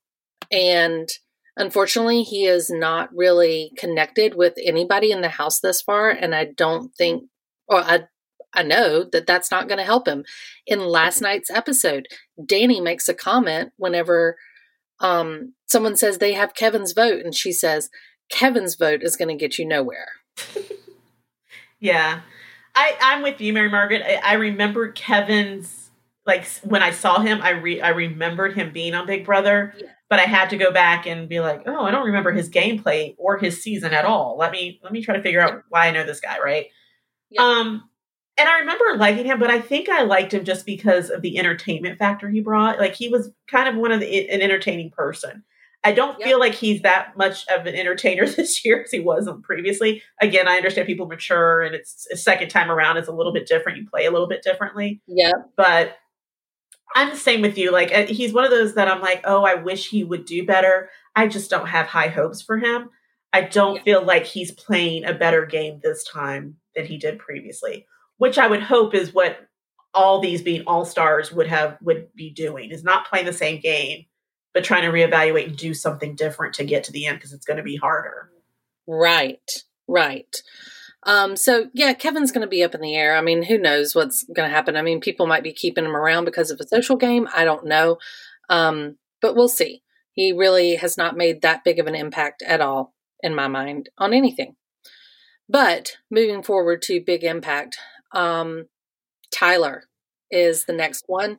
[0.51, 1.09] and
[1.57, 6.11] unfortunately, he is not really connected with anybody in the house thus far.
[6.11, 7.25] And I don't think,
[7.69, 8.05] or I,
[8.55, 10.25] I know that that's not going to help him.
[10.67, 12.07] In last night's episode,
[12.45, 14.37] Danny makes a comment whenever
[15.01, 17.91] um, someone says they have Kevin's vote, and she says,
[18.33, 20.09] Kevin's vote is going to get you nowhere.
[21.81, 22.21] Yeah,
[22.75, 24.03] I I'm with you, Mary Margaret.
[24.05, 25.91] I, I remember Kevin's
[26.27, 29.89] like when I saw him, I re I remembered him being on Big Brother, Yeah.
[30.09, 33.15] but I had to go back and be like, oh, I don't remember his gameplay
[33.19, 34.37] or his season at all.
[34.39, 36.67] Let me let me try to figure out why I know this guy, right?
[37.31, 37.43] Yeah.
[37.43, 37.89] Um,
[38.39, 41.39] and I remember liking him, but I think I liked him just because of the
[41.39, 42.79] entertainment factor he brought.
[42.79, 45.43] Like he was kind of one of the an entertaining person.
[45.85, 46.27] I don't Yeah.
[46.27, 50.03] feel like he's that much of an entertainer this year as he wasn't previously.
[50.21, 53.47] Again, I understand people mature and it's a second time around is a little bit
[53.47, 53.79] different.
[53.79, 55.33] You play a little bit differently, Yeah.
[55.57, 55.97] but
[56.95, 57.71] I'm the same with you.
[57.73, 60.45] Like uh, he's one of those that I'm like, oh, I wish he would do
[60.47, 60.91] better.
[61.17, 62.91] I just don't have high hopes for him.
[63.33, 63.83] I don't Yeah.
[63.83, 67.87] feel like he's playing a better game this time than he did previously,
[68.19, 69.39] which I would hope is what
[69.95, 73.61] all these being all stars would have would be doing is not playing the same
[73.61, 74.05] game,
[74.55, 77.47] but trying to reevaluate and do something different to get to the end because it's
[77.47, 78.31] going to be harder.
[78.87, 80.43] Right, right.
[81.05, 83.17] Um, so yeah, Kevin's going to be up in the air.
[83.17, 84.77] I mean, who knows what's going to happen?
[84.77, 87.29] I mean, people might be keeping him around because of a social game.
[87.35, 87.99] I don't know,
[88.49, 89.83] um, but we'll see.
[90.13, 93.89] He really has not made that big of an impact at all in my mind
[93.99, 94.57] on anything.
[95.49, 97.79] But moving forward to big impact,
[98.13, 98.67] um,
[99.33, 99.85] Tyler
[100.31, 101.39] is the next one.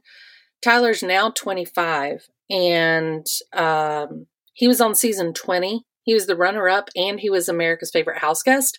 [0.61, 5.83] Tyler's now 25, and um, he was on season 20.
[6.03, 8.77] He was the runner up, and he was America's favorite house guest.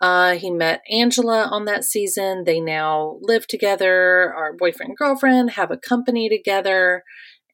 [0.00, 2.44] Uh, he met Angela on that season.
[2.44, 7.02] They now live together, are boyfriend and girlfriend, have a company together,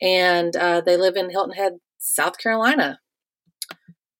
[0.01, 3.01] and uh, they live in Hilton Head, South Carolina.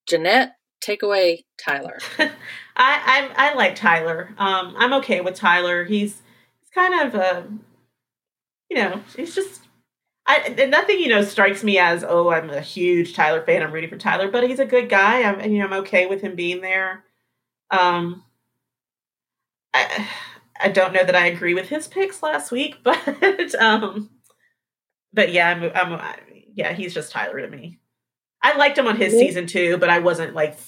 [0.09, 1.99] Jeanette, take away Tyler.
[2.19, 2.31] I,
[2.77, 4.31] I I like Tyler.
[4.39, 5.85] Um, I'm okay with Tyler.
[5.85, 6.23] He's
[6.61, 7.47] he's kind of a,
[8.71, 9.66] you know, he's just.
[10.27, 13.63] I nothing you know strikes me as oh I'm a huge Tyler fan.
[13.63, 15.23] I'm rooting for Tyler, but he's a good guy.
[15.23, 17.05] I'm you know I'm okay with him being there.
[17.71, 18.25] Um,
[19.73, 20.09] I
[20.61, 24.11] I don't know that I agree with his picks last week, but um,
[25.13, 26.01] but yeah, I'm, I'm
[26.55, 27.79] yeah, he's just Tyler to me.
[28.43, 30.59] I liked him on his season too, but I wasn't like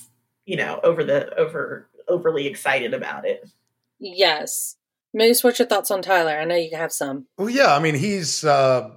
[0.46, 3.48] you know over the over overly excited about it.
[3.98, 4.76] Yes,
[5.12, 6.38] Moose, what's your thoughts on Tyler?
[6.38, 7.26] I know you have some.
[7.36, 8.90] Well, yeah, I mean he's uh,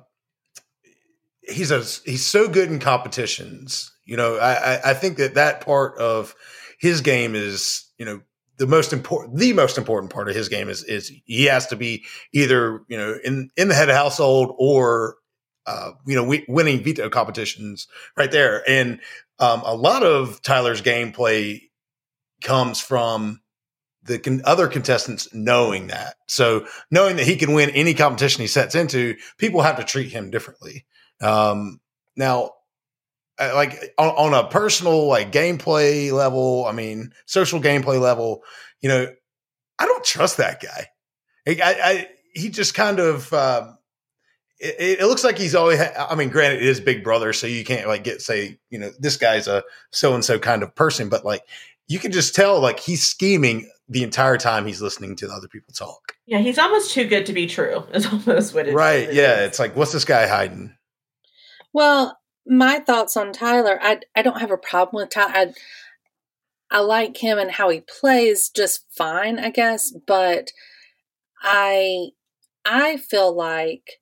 [1.51, 1.79] he's a
[2.09, 3.91] he's so good in competitions.
[4.05, 6.35] You know, I, I think that that part of
[6.79, 8.21] his game is you know
[8.61, 11.75] the most important the most important part of his game is is he has to
[11.75, 15.15] be either you know in in the head of household or
[15.65, 18.99] uh, you know we, winning veto competitions right there and
[19.39, 21.59] um, a lot of tyler's gameplay
[22.43, 23.41] comes from
[24.03, 28.47] the con- other contestants knowing that so knowing that he can win any competition he
[28.47, 30.85] sets into people have to treat him differently
[31.21, 31.79] um,
[32.15, 32.51] now
[33.39, 38.43] like on, on, a personal like gameplay level i mean social gameplay level
[38.81, 39.07] you know
[39.79, 40.87] i don't trust that guy.
[41.47, 43.77] I, I he just kind of um,
[44.59, 47.47] it, it, looks like he's always ha- i mean granted it is big brother so
[47.47, 50.75] you can't like get say you know this guy's a so and so kind of
[50.75, 51.41] person but like
[51.87, 55.73] you can just tell like he's scheming the entire time he's listening to other people
[55.73, 56.13] talk.
[56.25, 59.45] Yeah he's almost too good to be true is almost what it right it yeah
[59.45, 60.75] it's like what's this guy hiding
[61.73, 65.31] well my thoughts on Tyler, I I don't have a problem with Tyler.
[65.33, 65.53] I,
[66.71, 70.51] I like him and how he plays just fine, I guess, but
[71.41, 72.09] I
[72.65, 74.01] I feel like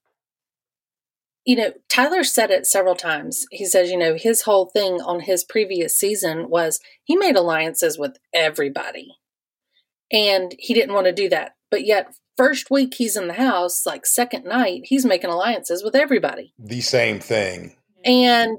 [1.46, 3.48] you know, Tyler said it several times.
[3.50, 7.98] He says, you know, his whole thing on his previous season was he made alliances
[7.98, 9.16] with everybody.
[10.12, 11.54] And he didn't want to do that.
[11.72, 15.94] But yet, first week he's in the house, like second night, he's making alliances with
[15.94, 16.54] everybody.
[16.58, 17.76] The same thing.
[18.06, 18.58] And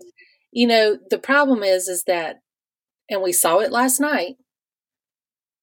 [0.53, 2.43] you know, the problem is is that
[3.09, 4.37] and we saw it last night.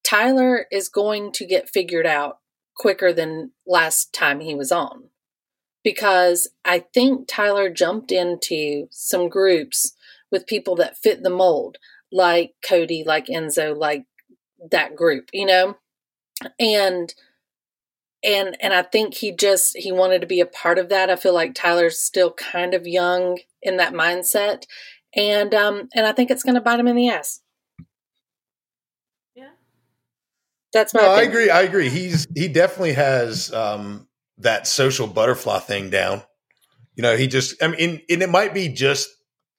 [0.03, 2.39] Tyler is going to get figured out
[2.75, 5.09] quicker than last time he was on.
[5.83, 9.93] Because I think Tyler jumped into some groups
[10.31, 11.77] with people that fit the mold,
[12.11, 14.05] like Cody, like Enzo, like
[14.71, 15.77] that group, you know?
[16.59, 17.13] And
[18.23, 21.09] and and I think he just he wanted to be a part of that.
[21.09, 24.63] I feel like Tyler's still kind of young in that mindset,
[25.15, 27.41] and um and I think it's going to bite him in the ass.
[29.35, 29.49] Yeah,
[30.73, 31.01] that's my.
[31.01, 31.49] No, I agree.
[31.49, 31.89] I agree.
[31.89, 34.07] He's he definitely has um
[34.39, 36.23] that social butterfly thing down.
[36.95, 39.09] You know, he just I mean, and it might be just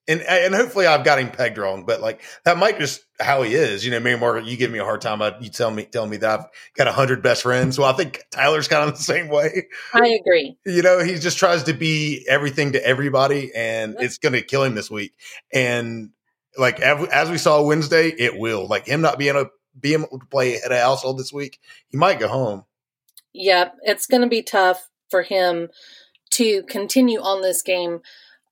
[0.09, 3.53] and and hopefully I've got him pegged wrong, but like that might just how he
[3.53, 3.85] is.
[3.85, 5.21] You know, Mary Margaret, you give me a hard time.
[5.21, 6.45] I, you tell me tell me that I've
[6.75, 7.77] got a hundred best friends.
[7.77, 9.67] Well, I think Tyler's kind of the same way.
[9.93, 10.57] I agree.
[10.65, 14.01] You know, he just tries to be everything to everybody, and yep.
[14.01, 15.13] it's going to kill him this week.
[15.53, 16.09] And
[16.57, 18.67] like as we saw Wednesday, it will.
[18.67, 19.45] Like him not being a
[19.79, 22.65] being able to play at a household this week, he might go home.
[23.31, 25.69] Yeah, it's going to be tough for him
[26.31, 28.01] to continue on this game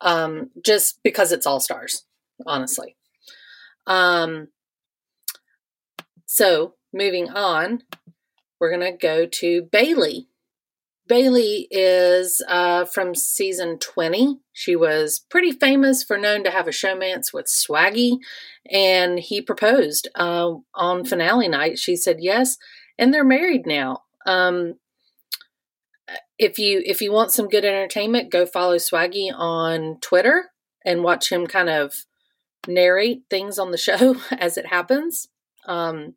[0.02, 2.06] um, just because it's all stars,
[2.46, 2.96] honestly.
[3.86, 4.50] Um,
[6.26, 7.84] so moving on,
[8.60, 10.28] we're going to go to Bayleigh.
[11.08, 14.40] Bayleigh is uh, from season 20.
[14.52, 18.18] She was pretty famous for known to have a showmance with Swaggy,
[18.70, 21.80] and he proposed uh, on finale night.
[21.80, 22.58] She said yes,
[23.00, 24.02] and they're married now.
[24.26, 24.76] Um,
[26.38, 30.52] if you if you want some good entertainment, go follow Swaggy on Twitter
[30.86, 31.94] and watch him kind of
[32.68, 35.28] narrate things on the show as it happens.
[35.66, 36.16] Um,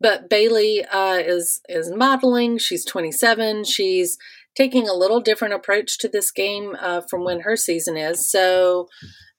[0.00, 2.58] but Bayleigh uh, is is modeling.
[2.58, 3.64] She's 27.
[3.64, 4.18] She's
[4.54, 8.30] taking a little different approach to this game uh, from when her season is.
[8.30, 8.88] So,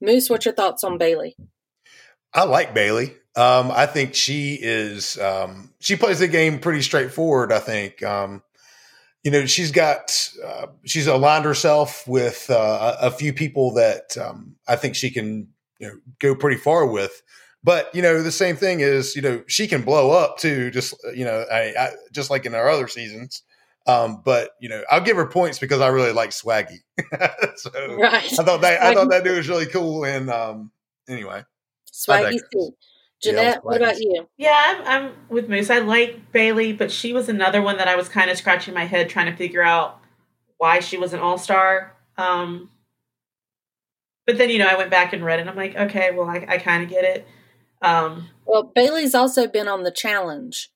[0.01, 1.33] Moose, what's your thoughts on Bayleigh?
[2.33, 3.13] I like Bayleigh.
[3.37, 5.17] Um, I think she is.
[5.19, 7.51] Um, she plays the game pretty straightforward.
[7.51, 8.01] I think.
[8.01, 8.41] Um,
[9.25, 10.29] you know, she's got.
[10.45, 15.49] Uh, she's aligned herself with uh, a few people that um, I think she can
[15.79, 17.23] you know go pretty far with.
[17.63, 20.69] But you know, the same thing is, you know, she can blow up too.
[20.69, 23.41] Just you know, I, I just like in our other seasons.
[23.87, 26.81] Um, but you know, I'll give her points because I really like Swaggy.
[27.55, 28.31] so Right.
[28.39, 30.05] I thought that I thought that dude was really cool.
[30.05, 30.71] And um,
[31.09, 31.43] anyway,
[31.91, 32.71] Swaggy digress.
[33.25, 33.35] Steve.
[33.35, 34.27] Yeah, Jeanette, what about you?
[34.37, 35.69] Yeah, I'm, I'm with Moose.
[35.69, 38.85] I like Bayleigh, but she was another one that I was kind of scratching my
[38.85, 39.99] head trying to figure out
[40.57, 41.95] why she was an all star.
[42.17, 42.69] Um,
[44.25, 46.29] but then, you know, I went back and read it and I'm like, okay, well,
[46.29, 47.27] I, I kind of get it.
[47.81, 50.71] Um, Well, Bayleigh's also been on the challenge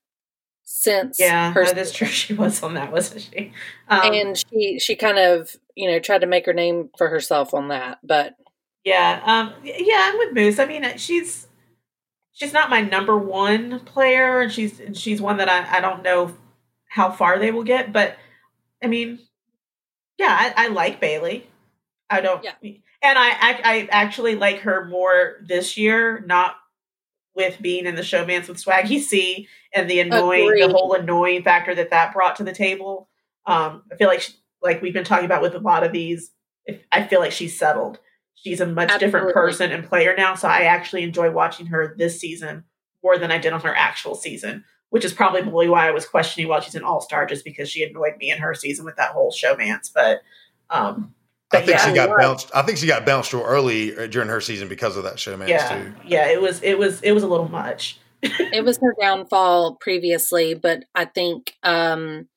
[0.72, 2.06] since yeah, her no, that's true.
[2.20, 3.52] She was on that, wasn't she?
[3.88, 7.52] Um, and she she kind of you know tried to make her name for herself
[7.54, 8.36] on that, but
[8.84, 10.60] Yeah, um, yeah, I'm with Moose.
[10.60, 11.48] I mean, she's
[12.40, 16.34] she's not my number one player, and she's she's one that I, I don't know
[16.88, 18.16] how far they will get, but
[18.82, 19.18] I mean,
[20.18, 21.42] yeah, I, I like Bayleigh.
[22.08, 22.54] I don't, Yeah.
[22.62, 26.56] and I, I I actually like her more this year, not
[27.36, 30.62] with being in the showmance with Swaggy C and the annoying, Agreed.
[30.64, 33.08] the whole annoying factor that that brought to the table.
[33.46, 34.32] Um, I feel like she,
[34.62, 36.32] like we've been talking about with a lot of these.
[36.66, 38.00] If, I feel like she's settled.
[38.42, 40.34] She's a much different person and player now.
[40.34, 42.64] So I actually enjoy watching her this season
[43.02, 46.48] more than I did on her actual season, which is probably why I was questioning
[46.48, 49.10] why she's an all star, just because she annoyed me in her season with that
[49.10, 49.90] whole showmance.
[49.92, 50.22] But
[50.70, 51.14] um,
[51.52, 51.86] I think yeah.
[51.86, 52.22] she got Right.
[52.22, 52.50] bounced.
[52.54, 55.48] I think she got bounced real early uh, during her season because of that showman
[55.48, 55.92] yeah, too.
[56.06, 57.98] yeah, it was it was it was a little much.
[58.22, 60.54] it was her downfall previously.
[60.54, 62.28] But I think um,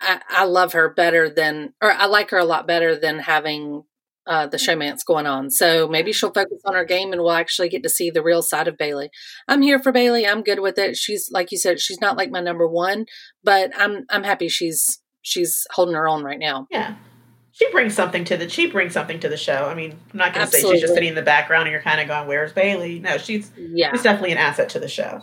[0.00, 3.84] I, I love her better than, or I like her a lot better than having
[4.26, 5.50] uh, the showmance going on.
[5.50, 8.42] So maybe she'll focus on her game, and we'll actually get to see the real
[8.42, 9.08] side of Bayleigh.
[9.48, 10.26] I'm here for Bayleigh.
[10.30, 10.96] I'm good with it.
[10.96, 13.06] She's like you said, she's not like my number one,
[13.42, 16.66] but I'm I'm happy she's she's holding her own right now.
[16.70, 16.96] Yeah.
[17.52, 19.66] She brings something to the she brings something to the show.
[19.66, 21.82] I mean, I'm not going to say she's just sitting in the background and you're
[21.82, 23.92] kind of going, "Where's Bayleigh?" No, she's Yeah.
[23.92, 25.22] she's definitely an asset to the show.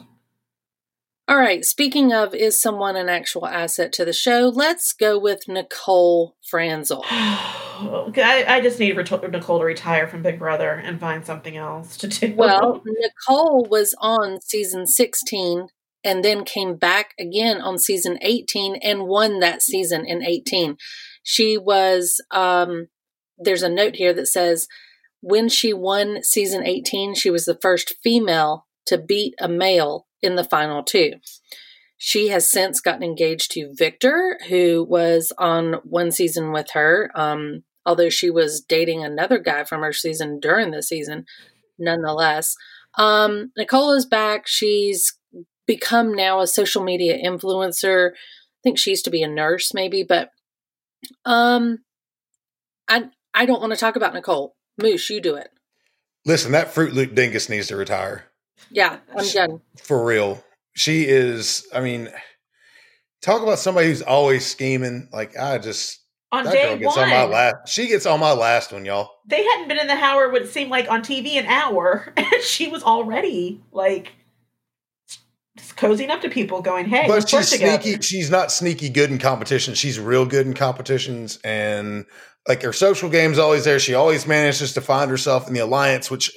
[1.31, 1.63] All right.
[1.63, 4.51] Speaking of, is someone an actual asset to the show?
[4.53, 7.05] Let's go with Nicole Franzel.
[7.09, 11.95] I, I just need Ret- Nicole to retire from Big Brother and find something else
[11.99, 12.35] to do.
[12.35, 15.67] Well, Nicole was on season 16
[16.03, 20.75] and then came back again on season 18 and won that season in 18.
[21.23, 22.87] She was, um,
[23.37, 24.67] there's a note here that says,
[25.21, 30.35] when she won season 18, she was the first female to beat a male in
[30.35, 31.13] the final two.
[31.97, 37.11] She has since gotten engaged to Victor, who was on one season with her.
[37.13, 41.25] Um, although she was dating another guy from her season during the season,
[41.77, 42.55] nonetheless.
[42.97, 44.47] Um, Nicole is back.
[44.47, 45.13] She's
[45.67, 48.11] become now a social media influencer.
[48.11, 50.31] I think she used to be a nurse, maybe, but
[51.25, 51.79] um,
[52.87, 54.55] I I don't want to talk about Nicole.
[54.81, 55.49] Moose, you do it.
[56.25, 58.30] Listen, that Fruit Loop dingus needs to retire
[58.69, 59.61] Yeah, I'm done.
[59.81, 60.43] for real.
[60.73, 61.67] She is.
[61.73, 62.09] I mean,
[63.21, 65.09] talk about somebody who's always scheming.
[65.11, 65.99] Like I just
[66.31, 67.69] on that day girl gets one, on my last.
[67.69, 69.09] She gets on my last one, y'all.
[69.27, 72.67] they hadn't been in the Howard Would seem like on TV an hour, and she
[72.67, 74.13] was already like
[75.57, 78.01] just cozying up to people, going, "Hey, but let's work she's together." sneaky.
[78.01, 79.73] She's not sneaky good in competition.
[79.73, 82.05] She's real good in competitions, and
[82.47, 83.79] like her social game's always there.
[83.79, 86.31] She always manages to find herself in the alliance, which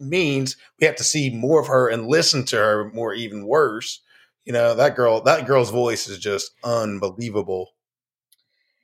[0.00, 3.14] means we have to see more of her and listen to her more.
[3.14, 4.00] Even worse,
[4.44, 5.20] you know that girl.
[5.20, 7.68] That girl's voice is just unbelievable.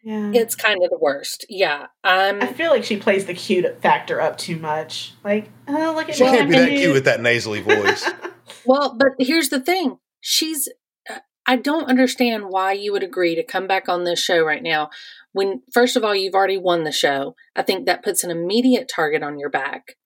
[0.02, 0.30] Yeah.
[0.34, 1.44] It's kind of the worst.
[1.48, 2.40] Yeah, I'm.
[2.40, 5.14] I feel like she plays the cute factor up too much.
[5.24, 6.80] Like, oh, look at She me, can't be that cute.
[6.80, 8.08] cute with that nasally voice.
[8.64, 9.98] Well, but here's the thing.
[10.20, 10.68] She's
[11.10, 14.62] uh, I don't understand why you would agree to come back on this show right
[14.62, 14.90] now
[15.32, 17.34] when first of all you've already won the show.
[17.56, 19.96] I think that puts an immediate target on your back.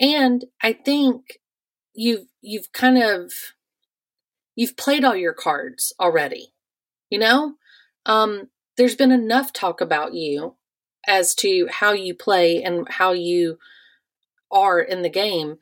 [0.00, 1.40] And I think
[1.94, 3.32] you've you've kind of
[4.54, 6.52] you've played all your cards already.
[7.10, 7.54] You know?
[8.06, 10.54] Um there's been enough talk about you
[11.06, 13.58] as to how you play and how you
[14.50, 15.58] are in the game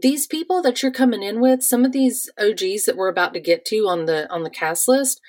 [0.00, 3.40] these people that you're coming in with some of these og's that we're about to
[3.40, 5.20] get to on the on the cast list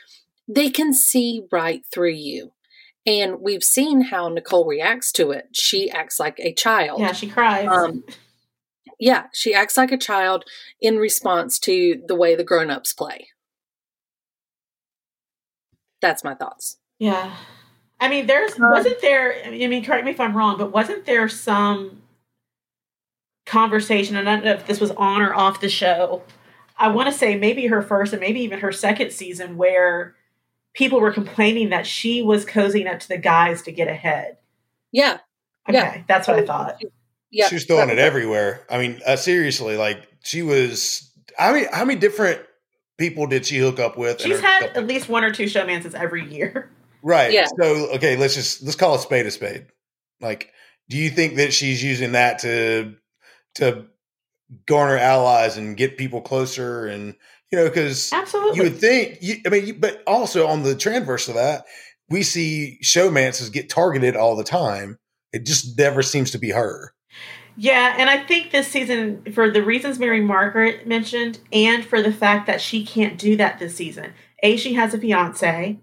[0.47, 2.51] they can see right through you
[3.05, 7.29] and we've seen how nicole reacts to it she acts like a child Yeah, she
[7.29, 7.67] cries.
[7.69, 8.03] um,
[8.99, 10.43] yeah she acts like a child
[10.81, 13.27] in response to the way the grown-ups play
[16.01, 17.33] that's my thoughts yeah.
[18.01, 19.35] I mean, there's Um, wasn't there.
[19.45, 22.01] I mean, correct me if I'm wrong, but wasn't there some
[23.45, 26.23] conversation, and I don't know if this was on or off the show.
[26.77, 30.15] I want to say maybe her first and maybe even her second season where
[30.73, 34.37] people were complaining that she was cozying up to the guys to get ahead.
[34.91, 35.19] Yeah.
[35.67, 36.03] Okay, Yeah.
[36.07, 36.81] that's what I thought.
[37.31, 37.47] Yeah.
[37.47, 38.65] She was throwing it everywhere.
[38.69, 41.11] I mean, uh, seriously, like she was.
[41.37, 42.41] I mean, how many different
[42.97, 44.21] people did she hook up with?
[44.21, 46.71] She's had couple- at least one or two showmances every year.
[47.03, 47.31] right.
[47.31, 47.47] Yeah.
[47.59, 49.67] So okay, let's just let's call a spade a spade.
[50.21, 50.51] Like,
[50.89, 52.95] do you think that she's using that to
[53.55, 53.85] to
[54.65, 56.87] garner allies and get people closer?
[56.87, 57.15] And
[57.51, 58.57] you know, because Absolutely.
[58.57, 59.19] you would think.
[59.21, 61.65] You, I mean, you, but also on the transverse of that,
[62.09, 64.97] we see showmances get targeted all the time.
[65.31, 66.93] It just never seems to be her.
[67.57, 72.13] Yeah, and I think this season, for the reasons Mary Margaret mentioned, and for the
[72.13, 74.13] fact that she can't do that this season.
[74.43, 75.77] A, she has a fiance.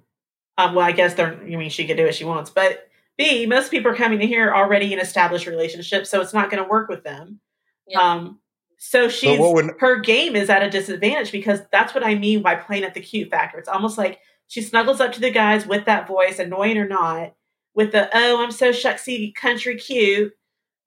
[0.56, 1.34] Um, well, I guess they're.
[1.34, 4.26] I mean, she could do what she wants, but B, most people are coming to
[4.26, 7.40] here already in established relationships, so it's not going to work with them.
[7.86, 8.00] Yeah.
[8.00, 8.40] Um,
[8.78, 12.40] so she's what would- her game is at a disadvantage because that's what I mean
[12.42, 13.58] by playing at the cute factor.
[13.58, 17.34] It's almost like she snuggles up to the guys with that voice, annoying or not,
[17.74, 20.32] with the "Oh, I'm so shucksy, country cute."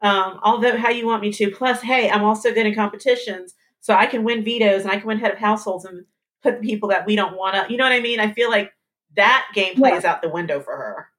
[0.02, 1.52] Um, I'll vote how you want me to.
[1.52, 5.08] Plus, hey, I'm also good in competitions, so I can win vetoes and I can
[5.08, 6.06] win head of households and
[6.42, 7.72] put people that we don't want to.
[7.72, 8.20] You know what I mean?
[8.20, 8.72] I feel like
[9.16, 9.98] that gameplay Yeah.
[9.98, 11.10] is out the window for her,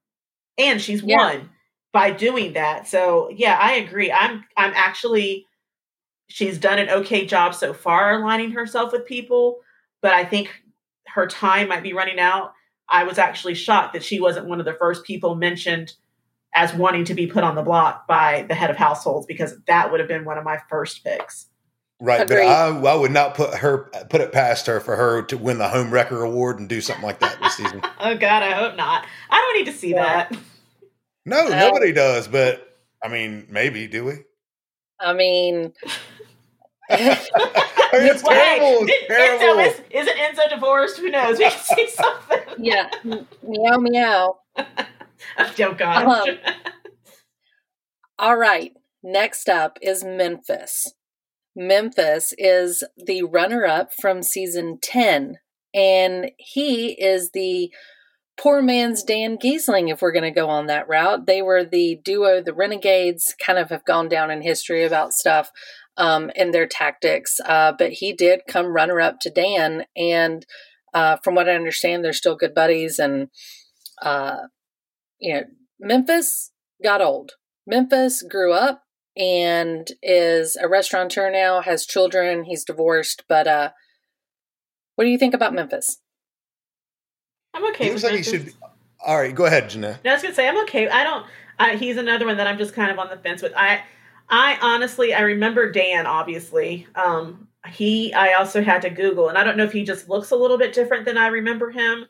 [0.57, 1.17] and she's Yeah.
[1.17, 1.51] won
[1.93, 2.87] by doing that.
[2.87, 4.11] So yeah, I agree.
[4.13, 5.47] I'm I'm actually
[6.29, 9.59] she's done an okay job so far aligning herself with people,
[10.01, 10.63] but I think
[11.09, 12.55] her time might be running out.
[12.89, 15.95] I was actually shocked that she wasn't one of the first people mentioned
[16.55, 19.91] as wanting to be put on the block by the head of households because that
[19.91, 21.47] would have been one of my first picks.
[22.03, 22.45] Right, Agreed.
[22.45, 25.59] but I, I would not put her put it past her for her to win
[25.59, 27.83] the home wrecker award and do something like that this season.
[28.01, 29.05] Oh God, I hope not.
[29.29, 30.27] I don't need to see Yeah.
[30.31, 30.39] that.
[31.27, 32.27] No, Uh, nobody does.
[32.27, 34.15] But I mean, maybe do we?
[34.99, 35.75] I mean,
[36.91, 37.17] I mean,
[37.93, 38.87] it's Well, hey, terrible.
[38.87, 39.63] did- It's terrible.
[39.63, 40.97] Enzo is, isn't Enzo divorced?
[40.99, 41.39] Who knows?
[41.39, 42.41] We can see something.
[42.59, 42.89] yeah.
[43.43, 44.39] meow, meow.
[45.41, 46.29] Oh gosh.
[46.29, 46.55] Um,
[48.19, 48.73] All right.
[49.03, 50.93] Next up is Memphis.
[51.57, 55.39] Memphis is the runner up from season 10,
[55.75, 57.71] and he is the
[58.39, 61.27] poor man's Dan Gheesling, if we're going to go on that route.
[61.27, 65.51] They were the duo, the Renegades, kind of have gone down in history about stuff
[65.97, 67.37] um, and their tactics.
[67.45, 70.47] Uh, but he did come runner up to Dan, and
[70.95, 72.99] uh, from what I understand, they're still good buddies.
[72.99, 73.29] And,
[74.03, 74.37] uh,
[75.21, 75.43] you know,
[75.79, 76.53] Memphis
[76.83, 77.33] got old.
[77.67, 78.83] Memphis grew up
[79.17, 83.71] and is a restaurateur now, has children, he's divorced, but uh
[85.01, 85.99] what do you think about Memphis?
[87.55, 87.85] I'm okay.
[87.85, 88.47] He looks like he should.
[88.47, 88.53] Be,
[89.05, 89.99] all right, go ahead, Janae.
[90.05, 90.89] No, I was gonna say I'm okay.
[90.89, 91.27] I don't.
[91.59, 93.53] I, he's another one that I'm just kind of on the fence with.
[93.57, 93.83] I,
[94.29, 96.07] I honestly, I remember Dan.
[96.07, 98.13] Obviously, um, he.
[98.13, 100.59] I also had to Google, and I don't know if he just looks a little
[100.59, 102.07] bit different than I remember him,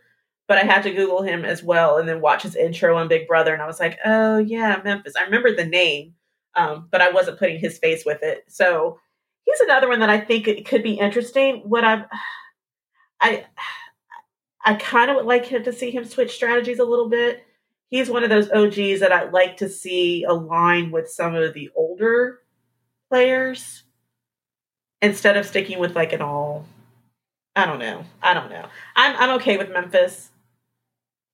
[0.50, 3.28] but I had to Google him as well, and then watch his intro on Big
[3.28, 5.14] Brother, and I was like, oh yeah, Memphis.
[5.16, 6.14] I remember the name,
[6.56, 8.42] um, but I wasn't putting his face with it.
[8.48, 8.98] So
[9.44, 11.58] he's another one that I think it could be interesting.
[11.58, 12.02] What I've,
[13.20, 13.46] I.
[14.62, 17.42] I kind of would like him to see him switch strategies a little bit.
[17.88, 21.70] He's one of those OGs that I'd like to see align with some of the
[21.74, 22.40] older
[23.08, 23.84] players
[25.00, 26.66] instead of sticking with like an all.
[27.56, 28.04] I don't know.
[28.22, 28.66] I don't know.
[28.94, 30.30] I'm I'm okay with Memphis.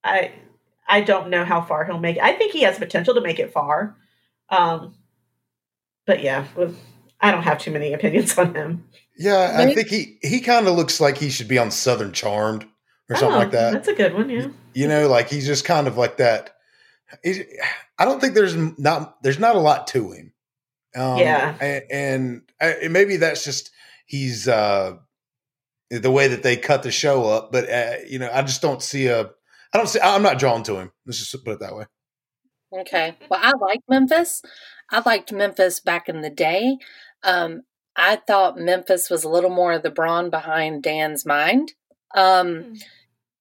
[0.03, 0.31] I
[0.87, 2.23] I don't know how far he'll make it.
[2.23, 3.97] I think he has potential to make it far.
[4.49, 4.95] Um,
[6.05, 6.79] but yeah, with-
[7.19, 8.87] I don't have too many opinions on him.
[9.17, 12.13] Yeah, I Maybe- think he he kind of looks like he should be on Southern
[12.13, 12.65] Charmed
[13.09, 13.73] or something Oh, like that.
[13.73, 14.29] That's a good one.
[14.29, 14.47] Yeah.
[14.73, 16.55] You know, like he's just kind of like that.
[17.23, 17.41] He's,
[17.97, 20.33] I don't think there's not there's not a lot to him.
[20.95, 21.55] Um, Yeah.
[21.59, 23.71] and, and, and maybe that's just
[24.05, 24.97] he's uh,
[25.89, 27.51] the way that they cut the show up.
[27.51, 29.31] But uh, you know, I just don't see a.
[29.73, 29.99] I don't see.
[29.99, 30.91] I'm not drawn to him.
[31.05, 31.85] Let's just put it that way.
[32.79, 33.15] Okay.
[33.29, 34.41] Well, I like Memphis.
[34.91, 36.77] I liked Memphis back in the day.
[37.23, 37.61] Um,
[37.95, 41.73] I thought Memphis was a little more of the brawn behind Dan's mind.
[42.15, 42.75] Um,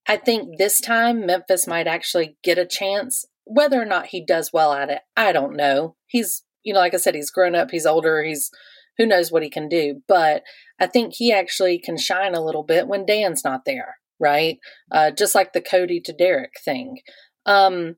[0.08, 3.24] I think this time Memphis might actually get a chance.
[3.44, 5.96] Whether or not he does well at it, I don't know.
[6.06, 8.50] He's, you know, like I said, he's grown up, he's older, he's
[8.98, 10.02] who knows what he can do.
[10.08, 10.42] But
[10.80, 14.58] I think he actually can shine a little bit when Dan's not there, right?
[14.90, 16.98] Uh, just like the Cody to Derrick thing.
[17.44, 17.96] Um,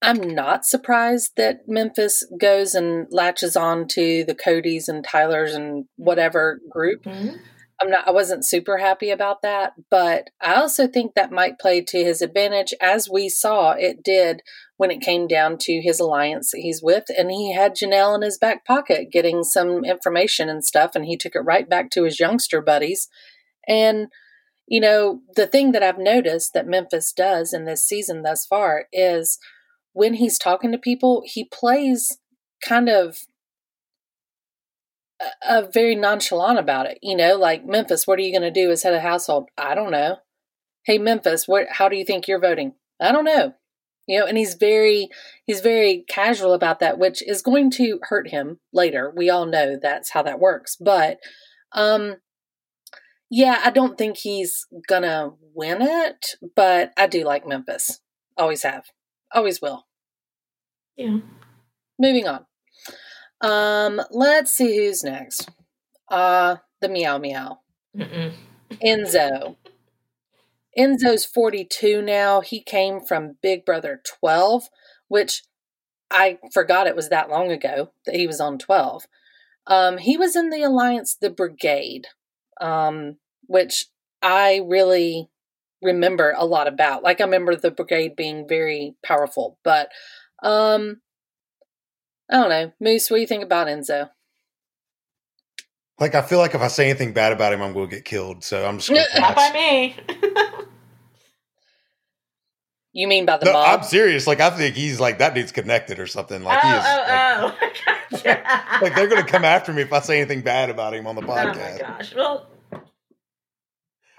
[0.00, 5.86] I'm not surprised that Memphis goes and latches on to the Codys and Tylers and
[5.96, 7.02] whatever group.
[7.04, 7.40] Mhm.
[7.80, 11.80] I'm not I wasn't super happy about that, but I also think that might play
[11.80, 14.42] to his advantage as we saw it did
[14.76, 17.04] when it came down to his alliance that he's with.
[17.16, 21.16] And he had Janelle in his back pocket getting some information and stuff, and he
[21.16, 23.08] took it right back to his youngster buddies.
[23.66, 24.08] And,
[24.68, 28.86] you know, the thing that I've noticed that Memphis does in this season thus far
[28.92, 29.38] is
[29.92, 32.18] when he's talking to people, he plays
[32.64, 33.18] kind of
[35.20, 36.98] a, a very nonchalant about it.
[37.02, 39.48] You know, like Memphis, what are you going to do as head of household?
[39.56, 40.18] I don't know.
[40.84, 41.66] Hey, Memphis, what?
[41.70, 42.74] How do you think you're voting?
[43.00, 43.54] I don't know
[44.08, 45.08] you know and he's very
[45.44, 49.78] he's very casual about that which is going to hurt him later we all know
[49.80, 51.18] that's how that works but
[51.72, 52.16] um
[53.30, 58.00] yeah i don't think he's gonna win it but i do like memphis
[58.36, 58.84] always have
[59.32, 59.86] always will
[60.96, 61.18] Yeah.
[61.98, 62.46] moving on
[63.40, 65.48] um let's see who's next
[66.10, 67.60] uh the meow meow
[67.96, 68.32] Mm-mm.
[68.84, 69.56] enzo
[70.78, 72.40] Enzo's 42 now.
[72.40, 74.68] He came from Big Brother 12,
[75.08, 75.42] which
[76.10, 79.04] I forgot it was that long ago that he was on 12.
[79.66, 82.06] Um, he was in the Alliance, the Brigade,
[82.60, 83.16] um,
[83.46, 83.86] which
[84.22, 85.28] I really
[85.82, 87.02] remember a lot about.
[87.02, 89.90] Like, I remember the Brigade being very powerful, but
[90.42, 91.00] um,
[92.30, 92.72] I don't know.
[92.80, 94.10] Moose, what do you think about Enzo?
[96.00, 98.04] Like I feel like if I say anything bad about him, I'm going to get
[98.04, 98.44] killed.
[98.44, 99.96] So I'm just going to Not by me.
[102.98, 103.78] You mean by the No, mob?
[103.78, 104.26] I'm serious.
[104.26, 106.42] Like I think he's like that dude's connected or something.
[106.42, 106.84] Like oh, he is.
[106.84, 108.10] oh, like, oh.
[108.10, 108.78] Gotcha.
[108.82, 111.14] like they're going to come after me if I say anything bad about him on
[111.14, 111.78] the podcast.
[111.80, 112.14] Oh my gosh.
[112.14, 112.48] Well,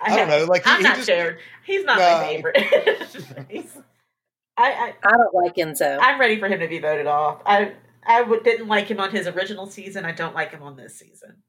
[0.02, 1.38] I don't know, like, he- I'm he not just- sure.
[1.66, 2.22] He's not No.
[2.22, 2.58] my favorite.
[3.50, 3.78] He's-
[4.58, 6.00] I, I don't like Enzo.
[6.00, 7.42] I, I'm ready for him to be voted off.
[7.46, 7.74] I,
[8.06, 10.06] I w- didn't like him on his original season.
[10.06, 11.44] I don't like him on this season.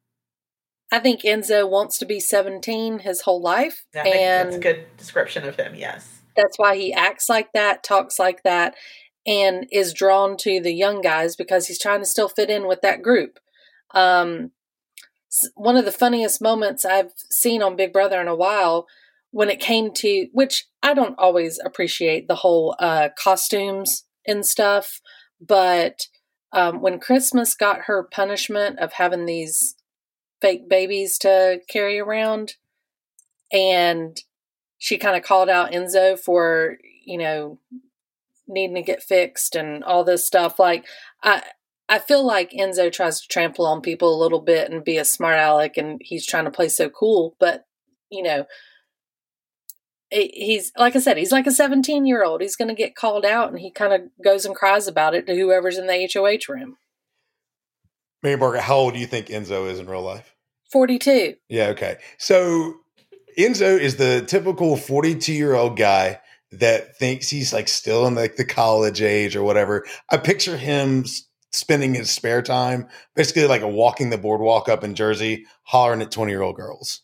[0.90, 3.85] I think Enzo wants to be 17 his whole life.
[3.94, 5.74] I think that's a and good description of him.
[5.77, 6.20] Yes.
[6.41, 8.75] That's why he acts like that, talks like that,
[9.27, 12.81] and is drawn to the young guys because he's trying to still fit in with
[12.83, 13.39] that group.
[13.93, 14.53] Um,
[15.55, 18.87] one of the funniest moments I've seen on Big Brother in a while
[19.31, 25.01] when it came to, which I don't always appreciate the whole uh, costumes and stuff,
[25.41, 26.07] but
[26.53, 29.77] um, when Christmas got her punishment of having these
[30.41, 32.55] fake babies to carry around,
[33.53, 34.21] and
[34.81, 37.61] she kind of called out Enzo for, you know,
[38.48, 40.59] needing to get fixed and all this stuff.
[40.59, 40.85] Like,
[41.23, 41.43] I.
[41.93, 45.05] I feel like Enzo tries to trample on people a little bit and be a
[45.05, 47.35] smart aleck, and he's trying to play so cool.
[47.40, 47.66] But
[48.11, 48.47] you know,
[50.11, 52.43] he- he's like I said, he's like a seventeen-year-old.
[52.43, 55.27] He's going to get called out, and he kind of goes and cries about it
[55.27, 56.77] to whoever's in the HOH room.
[58.23, 60.36] Mary Margaret, how old do you think Enzo is in real life?
[60.70, 61.35] Forty-two.
[61.48, 61.97] Yeah, okay.
[62.19, 62.74] So
[63.39, 66.20] Enzo is the typical 42 year old guy
[66.52, 69.85] that thinks he's like still in like the college age or whatever.
[70.11, 71.05] I picture him
[71.52, 76.11] spending his spare time basically like a walking the boardwalk up in Jersey, hollering at
[76.11, 77.02] 20 year old girls.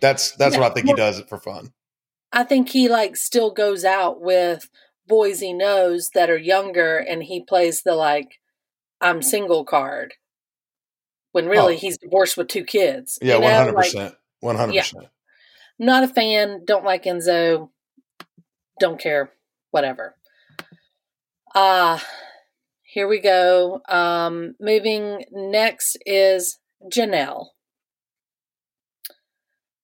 [0.00, 1.72] That's that's Yeah, what I think he does it for fun.
[2.32, 4.68] I think he like still goes out with
[5.06, 8.40] boys he knows that are younger, and he plays the like
[9.00, 10.14] I'm single card.
[11.32, 11.78] When really Oh.
[11.78, 13.18] he's divorced with two kids.
[13.22, 13.46] Yeah, you know?
[13.46, 15.06] one hundred Like, percent, one hundred percent.
[15.78, 16.64] Not a fan.
[16.64, 17.70] Don't like Enzo.
[18.80, 19.32] Don't care.
[19.70, 20.16] Whatever.
[21.54, 22.04] Ah,
[22.82, 23.80] here we go.
[23.88, 26.58] Um, moving next is
[26.92, 27.48] Janelle.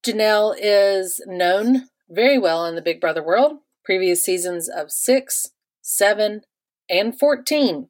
[0.05, 3.59] Janelle is known very well in the Big Brother world.
[3.85, 5.48] Previous seasons of six,
[5.81, 6.43] seven,
[6.90, 7.89] and 14.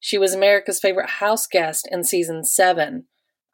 [0.00, 3.06] She was America's favorite house guest in season seven.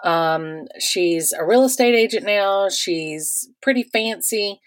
[0.04, 2.68] Um, she's a real estate agent now.
[2.68, 4.60] She's pretty fancy.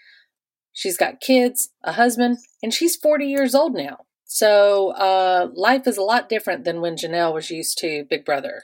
[0.72, 3.98] She's got kids, a husband, and she's 40 years old now.
[4.24, 8.62] So uh, life is a lot different than when Janelle was used to Big Brother.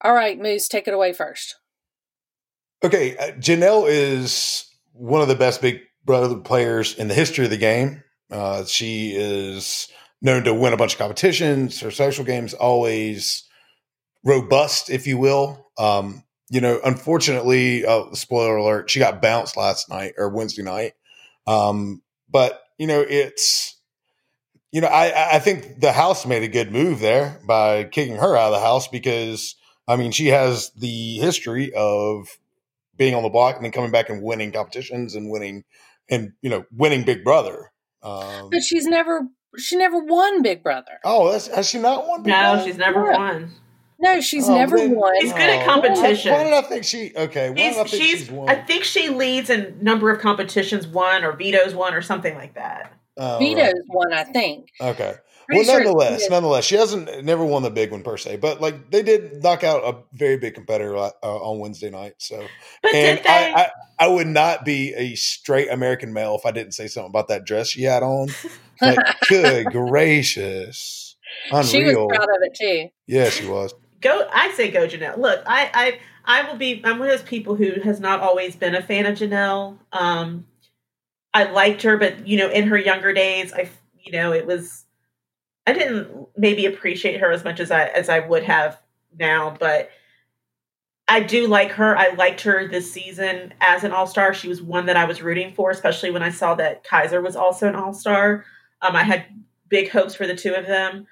[0.00, 1.56] All right, Moose, take it away first.
[2.84, 7.50] Okay, uh, Janelle is one of the best Big Brother players in the history of
[7.50, 8.02] the game.
[8.30, 9.88] Uh, she is
[10.20, 11.80] known to win a bunch of competitions.
[11.80, 13.44] Her social game's always
[14.24, 15.66] robust, if you will.
[15.78, 20.92] Um, you know, unfortunately, uh, spoiler alert, she got bounced last night or Wednesday night.
[21.46, 23.78] Um, but you know, it's
[24.70, 28.36] you know, I I think the house made a good move there by kicking her
[28.36, 29.54] out of the house because
[29.88, 32.28] I mean she has the history of
[32.96, 35.64] being on the block and then coming back and winning competitions and winning
[36.10, 37.72] and you know winning Big Brother.
[38.02, 39.28] Um, But she's never
[39.58, 40.98] she never won Big Brother.
[41.04, 42.22] oh, that's, has she not won?
[42.22, 42.64] Big No, Brother?
[42.64, 43.16] she's never Yeah.
[43.18, 43.52] won.
[44.02, 45.14] No, she's Oh, never then- won.
[45.20, 46.32] She's good at Oh, competition.
[46.32, 47.12] Why, why did I think she?
[47.16, 48.48] Okay, why did I She's, think she's, she's won?
[48.48, 52.54] I think she leads in number of competitions won or vetoes won or something like
[52.54, 52.92] that.
[53.16, 53.74] Oh, Vito's right.
[53.86, 54.68] one, I think.
[54.80, 55.14] Okay.
[55.46, 58.60] Pretty well, sure nonetheless, nonetheless, she hasn't never won the big one per se, but
[58.60, 62.14] like they did knock out a very big competitor uh, on Wednesday night.
[62.18, 62.42] So,
[62.82, 63.30] But and did they?
[63.30, 67.10] I, I, I would not be a straight American male if I didn't say something
[67.10, 68.28] about that dress she had on.
[68.80, 68.98] Like,
[69.28, 71.16] good gracious,
[71.50, 71.64] unreal.
[71.64, 72.88] She was proud of it too.
[73.06, 73.74] Yeah, she was.
[74.02, 75.16] Go I say go Janelle.
[75.16, 78.56] Look, I I I will be I'm one of those people who has not always
[78.56, 79.78] been a fan of Janelle.
[79.92, 80.46] Um
[81.34, 84.84] I liked her, but you know, in her younger days, I you know, it was
[85.66, 88.78] I didn't maybe appreciate her as much as I as I would have
[89.18, 89.90] now, but
[91.08, 91.96] I do like her.
[91.96, 94.32] I liked her this season as an all star.
[94.32, 97.36] She was one that I was rooting for, especially when I saw that Kaiser was
[97.36, 98.44] also an all star.
[98.80, 99.26] Um, I had
[99.68, 101.06] big hopes for the two of them.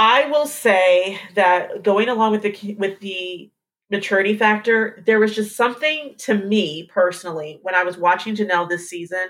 [0.00, 3.50] I will say that going along with the with the
[3.90, 8.88] maturity factor, there was just something to me personally when I was watching Janelle this
[8.88, 9.28] season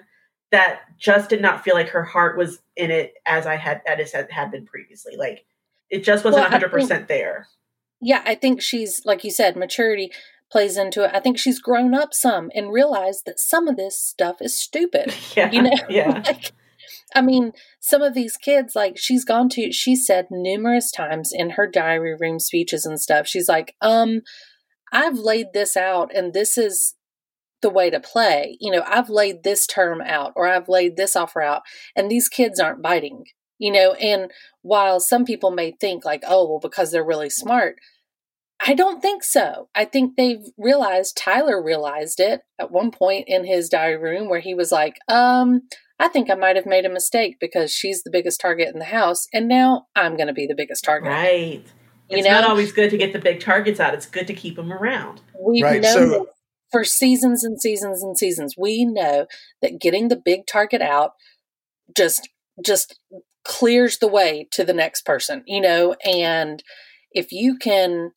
[0.52, 4.14] that just did not feel like her heart was in it as I had as
[4.14, 5.16] it had been previously.
[5.16, 5.44] Like
[5.90, 7.48] it just wasn't Well, hundred percent there.
[8.00, 10.12] Yeah, I think she's like you said, maturity
[10.52, 11.10] plays into it.
[11.12, 15.12] I think she's grown up some and realized that some of this stuff is stupid.
[15.36, 16.52] Yeah, You know, yeah, like
[17.14, 21.50] I mean, some of these kids, like she's gone to, she said numerous times in
[21.50, 24.20] her diary room speeches and stuff, she's like, um,
[24.92, 26.94] I've laid this out and this is
[27.62, 28.56] the way to play.
[28.60, 31.62] You know, I've laid this term out or I've laid this offer out
[31.94, 33.24] and these kids aren't biting,
[33.58, 34.30] you know, and
[34.62, 37.76] while some people may think like, oh, well, because they're really smart,
[38.66, 39.68] I don't think so.
[39.74, 44.40] I think they've realized, Tyler realized it at one point in his diary room where
[44.40, 45.62] he was like, um,
[46.00, 48.86] I think I might have made a mistake because she's the biggest target in the
[48.86, 51.08] house, and now I'm going to be the biggest target.
[51.10, 51.62] right.
[52.08, 53.94] You It's know, not always good to get the big targets out.
[53.94, 55.20] It's good to keep them around.
[55.38, 56.22] we've Right, known so- this
[56.72, 58.54] for seasons and seasons and seasons.
[58.56, 59.26] We know
[59.62, 61.12] that getting the big target out
[61.96, 62.28] just
[62.64, 62.98] just
[63.44, 65.42] clears the way to the next person.
[65.46, 66.62] You know, and
[67.12, 68.12] if you can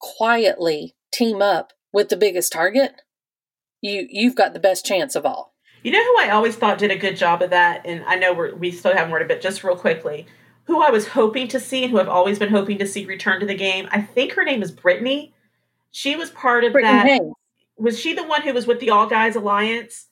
[0.00, 2.92] quietly team up with the biggest target,
[3.80, 5.54] you you've got the best chance of all.
[5.82, 8.32] You know who I always thought did a good job of that, and I know
[8.34, 9.40] we're, we still haven't word a bit.
[9.40, 10.26] Just real quickly,
[10.64, 13.40] who I was hoping to see and who I've always been hoping to see return
[13.40, 13.88] to the game.
[13.90, 15.32] I think her name is Britney.
[15.90, 17.06] She was part of Britney that.
[17.06, 17.34] Haynes.
[17.76, 20.06] Was she the one who was with the All Guys Alliance?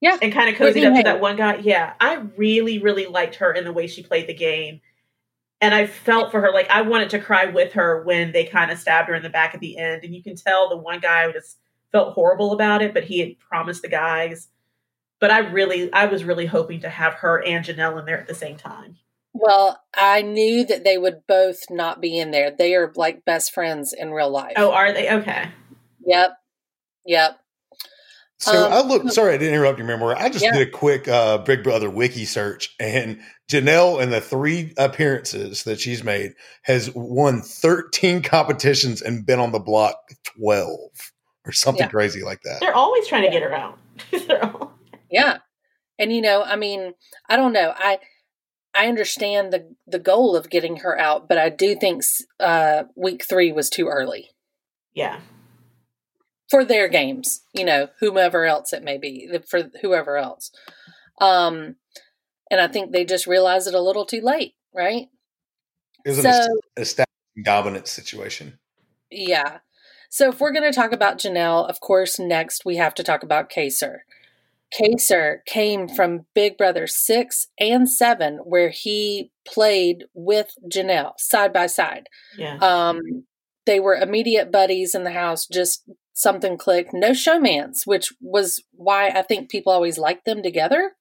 [0.00, 0.16] Yeah.
[0.22, 1.56] and kind of cozied up to that one guy.
[1.56, 4.80] Yeah, I really, really liked her in the way she played the game.
[5.60, 8.70] And I felt for her, like I wanted to cry with her when they kind
[8.70, 10.02] of stabbed her in the back at the end.
[10.02, 11.58] And you can tell the one guy just
[11.92, 14.48] felt horrible about it, but he had promised the guys.
[15.20, 18.26] But I really, I was really hoping to have her and Janelle in there at
[18.26, 18.96] the same time.
[19.32, 22.50] Well, I knew that they would both not be in there.
[22.50, 24.54] They are like best friends in real life.
[24.56, 25.10] Oh, are they?
[25.10, 25.48] Okay.
[26.04, 26.30] Yep.
[27.06, 27.38] Yep.
[28.38, 29.12] So Um, I looked.
[29.12, 30.14] Sorry, I didn't interrupt your memory.
[30.18, 30.52] I just Yeah.
[30.52, 33.20] did a quick uh, Big Brother wiki search, and
[33.52, 36.32] Janelle, in the three appearances that she's made,
[36.62, 39.96] has won 13 competitions and been on the block
[40.38, 40.70] 12
[41.44, 41.88] or something Yeah.
[41.90, 42.60] crazy like that.
[42.60, 43.78] They're always trying to get her out.
[44.26, 44.72] They're all-
[45.10, 45.38] Yeah.
[45.98, 46.94] And you know, I mean,
[47.28, 47.74] I don't know.
[47.76, 47.98] I
[48.74, 52.02] I understand the the goal of getting her out, but I do think
[52.38, 54.30] uh week 3 was too early
[54.94, 55.20] yeah.
[56.48, 60.50] for their games, you know, whomever else it may be, for whoever else.
[61.20, 61.76] Um
[62.50, 65.08] and I think they just realized it a little too late, right?
[66.04, 68.58] It was an So- est- establishing dominance situation.
[69.10, 69.58] Yeah.
[70.08, 73.22] So if we're going to talk about Janelle, of course, next we have to talk
[73.22, 73.98] about Kaysar.
[74.78, 81.66] Kaysar came from Big Brother 6 and 7, where he played with Janelle side by
[81.66, 82.08] side.
[82.36, 82.56] Yeah.
[82.58, 83.24] Um,
[83.66, 86.92] they were immediate buddies in the house, just something clicked.
[86.92, 90.92] No showmance, which was why I think people always liked them together.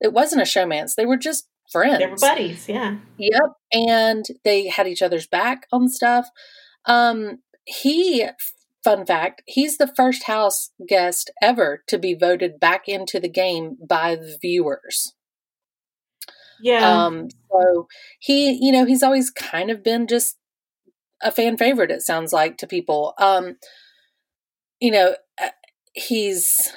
[0.00, 1.98] It wasn't a showmance, they were just friends.
[1.98, 2.68] they were buddies.
[2.68, 2.96] Yeah.
[3.16, 3.52] Yep.
[3.72, 6.28] And they had each other's back on stuff.
[6.86, 8.26] Um, he,
[8.84, 13.78] fun fact, he's the first house guest ever to be voted back into the game
[13.88, 15.14] by the viewers.
[16.60, 17.04] Yeah.
[17.04, 17.88] Um, so
[18.20, 20.36] he, you know, he's always kind of been just
[21.22, 23.14] a fan favorite, it sounds like to people.
[23.18, 23.56] Um,
[24.80, 25.48] you know, uh,
[25.94, 26.72] he's,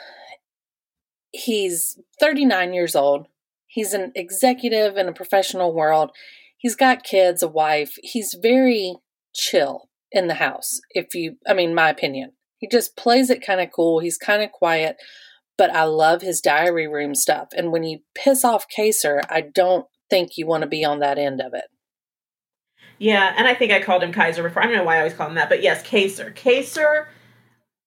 [1.31, 3.27] he's 39 years old.
[3.67, 6.11] He's an executive in a professional world.
[6.57, 7.95] He's got kids, a wife.
[8.01, 8.95] He's very
[9.33, 10.79] chill in the house.
[10.91, 13.99] If you, I mean, my opinion, he just plays it kind of cool.
[13.99, 14.97] He's kind of quiet,
[15.57, 17.49] but I love his diary room stuff.
[17.55, 21.17] And when you piss off Kaysar, I don't think you want to be on that
[21.17, 21.65] end of it.
[22.99, 24.63] Yeah, and I think I called him Kaiser before.
[24.63, 26.33] I don't know why I always call him that, but yes, Kaysar.
[26.33, 27.05] Kaysar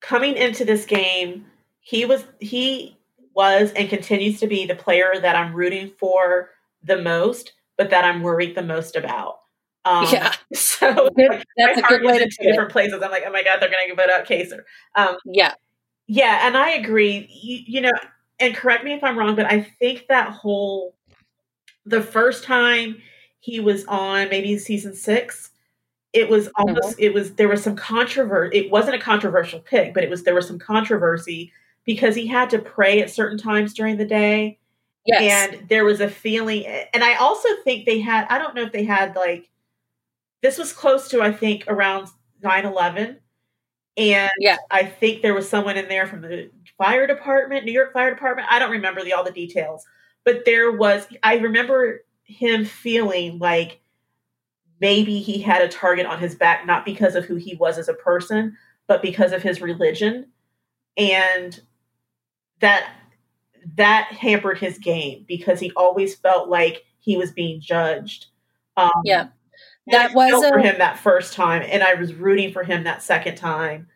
[0.00, 1.46] coming into this game,
[1.80, 2.96] he was he
[3.34, 6.50] was and continues to be the player that I'm rooting for
[6.82, 9.40] the most, but that I'm worried the most about.
[9.84, 10.32] Um, Yeah.
[10.54, 12.46] So Good- like, that's my a good heart way is to in two it.
[12.52, 13.02] different places.
[13.02, 14.62] I'm like, oh my god, they're going to vote out Kaysar.
[14.94, 15.54] Um, Yeah.
[16.06, 17.28] yeah, and I agree.
[17.42, 17.92] You, you know,
[18.38, 20.94] and correct me if I'm wrong, but I think that whole
[21.86, 22.96] the first time
[23.40, 25.50] he was on maybe season six,
[26.12, 28.56] it was almost it was there was some controversy.
[28.58, 31.52] It wasn't a controversial pick, but it was there was some controversy
[31.84, 34.58] because he had to pray at certain times during the day,
[35.06, 35.50] Yes.
[35.52, 36.66] and there was a feeling.
[36.66, 38.26] And I also think they had.
[38.30, 39.48] I don't know if they had like
[40.42, 42.08] this was close to I think around
[42.42, 43.18] 9-11.
[43.96, 44.56] And Yeah.
[44.70, 48.48] I think there was someone in there from the fire department, New York Fire Department.
[48.50, 49.84] I don't remember the all the details,
[50.24, 51.06] but there was.
[51.22, 53.80] I remember him feeling like
[54.80, 57.88] maybe he had a target on his back, not because of who he was as
[57.88, 58.56] a person,
[58.86, 60.28] but because of his religion,
[60.96, 61.60] and
[62.60, 62.90] that
[63.76, 68.26] that hampered his game because he always felt like he was being judged.
[68.76, 69.28] Um, Yeah.
[69.90, 73.02] That was felt for him that first time, and I was rooting for him that
[73.02, 73.88] second time,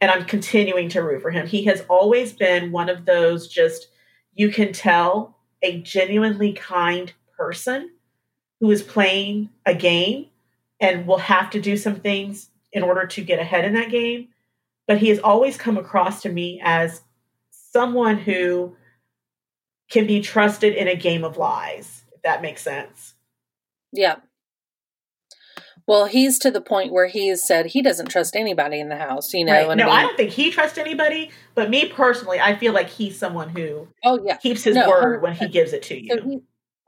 [0.00, 1.46] and I'm continuing to root for him.
[1.46, 3.88] He has always been one of those just
[4.34, 7.90] you can tell a genuinely kind person
[8.60, 10.26] who is playing a game
[10.80, 14.28] and will have to do some things in order to get ahead in that game.
[14.86, 17.02] But he has always come across to me as
[17.50, 18.76] someone who
[19.90, 23.14] can be trusted in a game of lies, if that makes sense.
[23.92, 24.16] Yeah.
[25.86, 28.96] Well, he's to the point where he has said he doesn't trust anybody in the
[28.96, 29.68] house, you know.
[29.68, 29.76] Right.
[29.76, 33.18] No, I I don't think he trusts anybody, but me personally, I feel like he's
[33.18, 34.36] someone who oh yeah.
[34.36, 36.08] keeps his No, word when he gives it to you.
[36.16, 36.38] So he,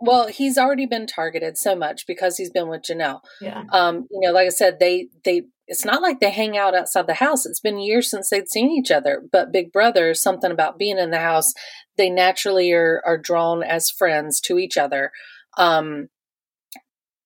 [0.00, 3.20] well, he's already been targeted so much because he's been with Janelle.
[3.40, 3.64] yeah.
[3.72, 7.06] Um, you know, like I said, they they it's not like they hang out outside
[7.06, 7.44] the house.
[7.44, 9.22] It's been years since they'd seen each other.
[9.30, 11.52] But Big Brother, something about being in the house,
[11.98, 15.12] they naturally are are drawn as friends to each other.
[15.58, 16.08] Um,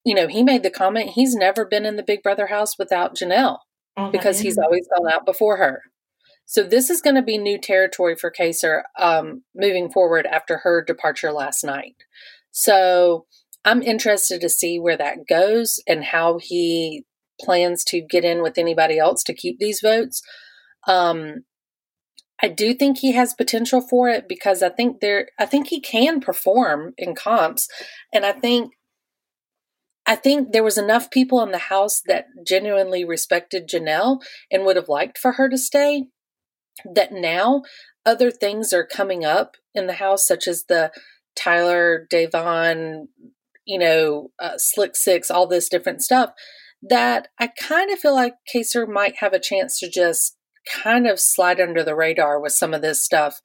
[0.05, 3.17] you know, he made the comment he's never been in the Big Brother house without
[3.17, 3.59] Janelle.
[3.97, 5.83] Oh, because he's always gone out before her.
[6.47, 10.83] So this is going to be new territory for Kaysar um, moving forward after her
[10.83, 11.97] departure last night.
[12.51, 13.27] So
[13.65, 17.05] I'm interested to see where that goes and how he
[17.41, 20.23] plans to get in with anybody else to keep these votes.
[20.87, 21.45] Um,
[22.43, 25.81] I do think he has potential for it because I think there I think he
[25.81, 27.69] can perform in comps
[28.13, 28.73] and I think
[30.07, 34.21] I think there was enough people in the house that genuinely respected Janelle
[34.51, 36.05] and would have liked for her to stay
[36.95, 37.63] that now
[38.07, 40.91] other things are coming up in the house such as the
[41.37, 43.07] Tyler Da'Vonne
[43.67, 46.31] you know uh, Slick 6 all this different stuff
[46.83, 50.37] that I kind of feel like Kaysar might have a chance to just
[50.67, 53.41] kind of slide under the radar with some of this stuff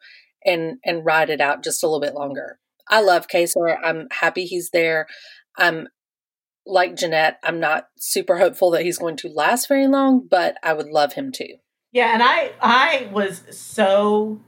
[0.45, 2.59] and and ride it out just a little bit longer.
[2.87, 3.77] I love Kaysar.
[3.83, 5.07] I'm happy he's there.
[5.57, 5.87] I'm
[6.65, 10.73] like Jeanette, I'm not super hopeful that he's going to last very long, but I
[10.73, 11.57] would love him to.
[11.91, 14.39] Yeah, and I I was so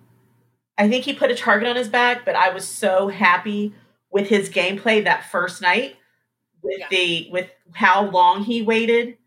[0.78, 3.74] I think he put a target on his back, but I was so happy
[4.12, 5.96] with his gameplay that first night
[6.62, 6.88] with Yeah.
[6.90, 9.18] the with how long he waited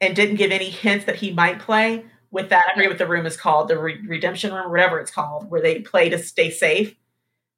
[0.00, 3.06] and didn't give any hints that he might play with that I forget what the
[3.06, 6.50] room is called, the re- redemption room, whatever it's called, where they play to stay
[6.50, 6.96] safe.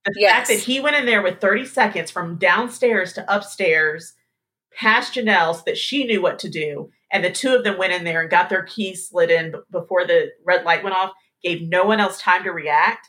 [0.05, 4.15] The fact that he went in there with 30 seconds from downstairs to upstairs
[4.77, 6.91] past Janelle so that she knew what to do.
[7.11, 10.07] And the two of them went in there and got their keys slid in before
[10.07, 13.09] the red light went off, gave no one else time to react.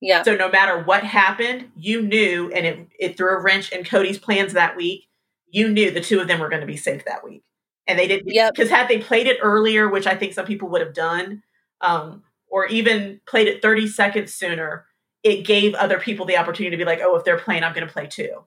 [0.00, 0.22] Yeah.
[0.22, 4.18] So no matter what happened, you knew, and it, it threw a wrench in Cody's
[4.18, 5.08] plans that week.
[5.48, 7.42] You knew the two of them were going to be safe that week.
[7.86, 8.54] And they didn't, Yep.
[8.54, 11.42] because had they played it earlier, which I think some people would have done,
[11.80, 14.86] um, or even played it 30 seconds sooner,
[15.22, 17.86] it gave other people the opportunity to be like, oh, if they're playing, I'm going
[17.86, 18.44] to play too.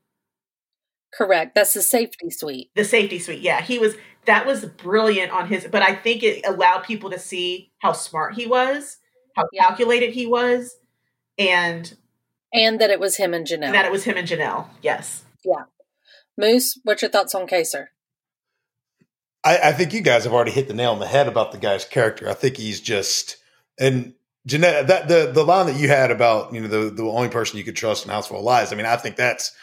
[1.17, 1.55] Correct.
[1.55, 2.71] That's the safety suite.
[2.75, 3.39] The safety suite.
[3.41, 7.19] Yeah, he was that was brilliant on his but I think it allowed people to
[7.19, 8.97] see how smart he was,
[9.35, 9.67] how Yeah.
[9.67, 10.77] calculated he was,
[11.37, 11.95] and
[12.53, 13.71] And that it was him and Janelle.
[13.71, 14.67] that it was him and Janelle.
[14.81, 15.23] Yes.
[15.43, 15.65] Yeah.
[16.37, 17.87] Moose, what's your thoughts on Kaysar?
[19.43, 21.57] I, I think you guys have already hit the nail on the head about the
[21.57, 22.29] guy's character.
[22.29, 23.37] I think he's just
[23.79, 24.13] and
[24.47, 27.57] Jeanette that the the line that you had about you know the the only person
[27.57, 28.73] you could trust in House Full of Lies.
[28.73, 29.53] I mean, I think that's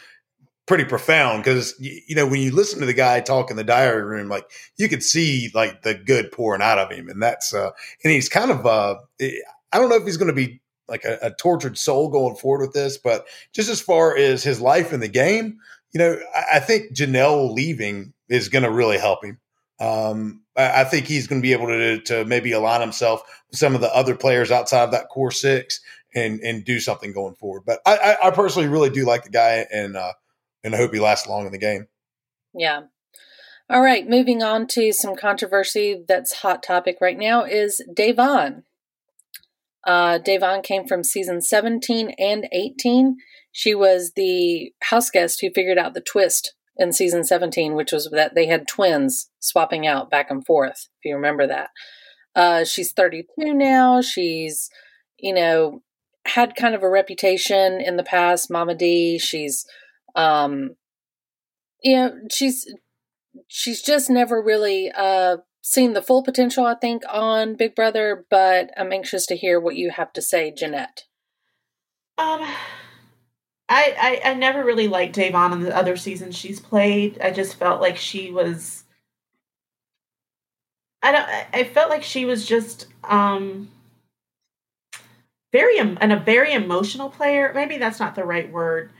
[0.65, 4.03] pretty profound because you, know when you listen to the guy talk in the diary
[4.03, 7.71] room, like you could see like the good pouring out of him, and that's uh
[8.03, 11.17] and he's kind of uh I don't know if he's going to be like a,
[11.21, 14.99] a tortured soul going forward with this, but just as far as his life in
[14.99, 15.57] the game,
[15.93, 19.39] you know, I, I think Janelle leaving is going to really help him.
[19.79, 23.59] Um, I, I think he's going to be able to to maybe align himself with
[23.59, 25.79] some of the other players outside of that core six
[26.15, 27.63] and and do something going forward.
[27.65, 30.13] But I, I, I personally really do like the guy, and uh,
[30.63, 31.87] and I hope he lasts long in the game.
[32.53, 32.83] Yeah.
[33.69, 38.63] All right, moving on to some controversy that's hot topic right now is Da'Vonne.
[39.85, 43.17] Uh, Da'Vonne came from season 17 and 18.
[43.51, 48.09] She was the house guest who figured out the twist in season 17, which was
[48.11, 51.69] that they had twins swapping out back and forth, if you remember that.
[52.35, 54.01] Uh, she's 32 now.
[54.01, 54.69] She's,
[55.17, 55.83] you know,
[56.25, 59.19] had kind of a reputation in the past, Mama D.
[59.19, 59.65] She's,
[60.15, 60.75] um,
[61.81, 62.71] you know, she's
[63.47, 68.25] she's just never really uh, seen the full potential, I think, on Big Brother.
[68.29, 71.05] But I'm anxious to hear what you have to say, Jeanette.
[72.17, 72.41] Um,
[73.69, 77.19] I, I I never really liked Da'Vonne in the other seasons she's played.
[77.21, 78.83] I just felt like she was.
[81.01, 81.27] I don't.
[81.53, 83.69] I felt like she was just um
[85.51, 87.51] very and a very emotional player.
[87.53, 88.91] Maybe that's not the right word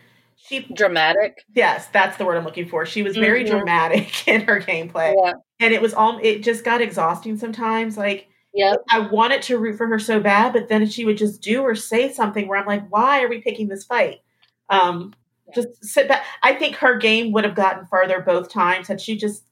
[0.45, 1.45] she dramatic.
[1.55, 2.85] Yes, that's the word I'm looking for.
[2.85, 3.57] She was very mm-hmm.
[3.57, 5.13] dramatic in her gameplay.
[5.23, 5.33] Yeah.
[5.59, 7.97] And it was all it just got exhausting sometimes.
[7.97, 11.41] Like yeah, I wanted to root for her so bad, but then she would just
[11.41, 14.19] do or say something where I'm like, why are we picking this fight?
[14.69, 15.13] Um,
[15.55, 16.25] just sit back.
[16.41, 19.43] I think her game would have gotten further both times had she just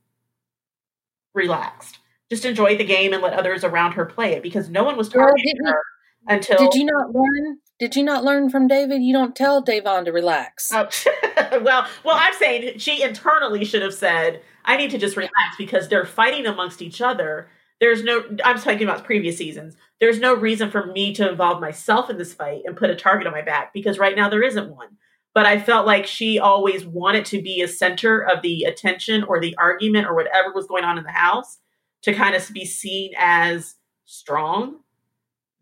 [1.34, 2.00] relaxed,
[2.30, 5.10] just enjoyed the game and let others around her play it because no one was
[5.10, 5.82] targeting her
[6.28, 6.58] until.
[6.58, 9.02] Did you not learn did you not learn from David?
[9.02, 10.70] You don't tell Da'Vonne to relax.
[10.72, 10.88] Oh,
[11.64, 15.90] well, well, I'm saying she internally should have said, "I need to just relax because
[15.90, 17.50] they're fighting amongst each other."
[17.80, 18.24] There's no.
[18.46, 19.78] I'm talking about previous seasons.
[20.00, 23.26] There's no reason for me to involve myself in this fight and put a target
[23.26, 24.98] on my back because right now there isn't one.
[25.34, 29.40] But I felt like she always wanted to be a center of the attention or
[29.40, 31.58] the argument or whatever was going on in the house
[32.04, 33.74] to kind of be seen as
[34.06, 34.81] strong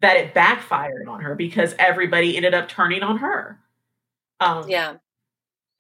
[0.01, 3.59] that it backfired on her because everybody ended up turning on her.
[4.39, 4.95] Um, yeah.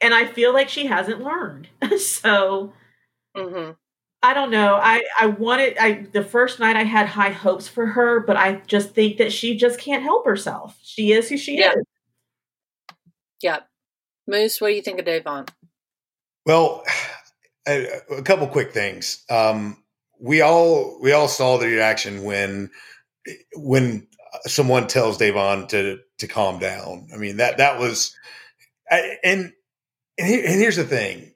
[0.01, 1.67] And I feel like she hasn't learned.
[1.99, 2.73] so
[3.35, 3.71] mm-hmm.
[4.21, 4.75] I don't know.
[4.81, 8.61] I, I wanted, I, the first night I had high hopes for her, but I
[8.67, 10.77] just think that she just can't help herself.
[10.83, 11.73] She is who she yeah.
[11.73, 11.83] is.
[13.41, 13.59] Yeah.
[14.27, 15.49] Moose, what do you think of Da'Vonne?
[16.45, 16.83] Well,
[17.67, 17.87] a,
[18.17, 19.23] a couple quick things.
[19.29, 19.83] Um,
[20.21, 22.69] we all we all saw the reaction when
[23.55, 24.07] when
[24.45, 27.07] someone tells Da'Vonne to to calm down.
[27.13, 28.15] I mean that that was,
[28.89, 29.53] and and,
[30.17, 31.33] and here's the thing: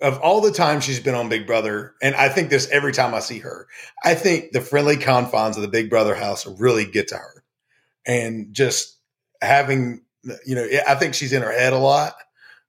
[0.00, 3.14] of all the times she's been on Big Brother, and I think this every time
[3.14, 3.68] I see her,
[4.04, 7.44] I think the friendly confines of the Big Brother house really get to her,
[8.06, 8.98] and just
[9.40, 10.02] having
[10.46, 12.14] you know, I think she's in her head a lot,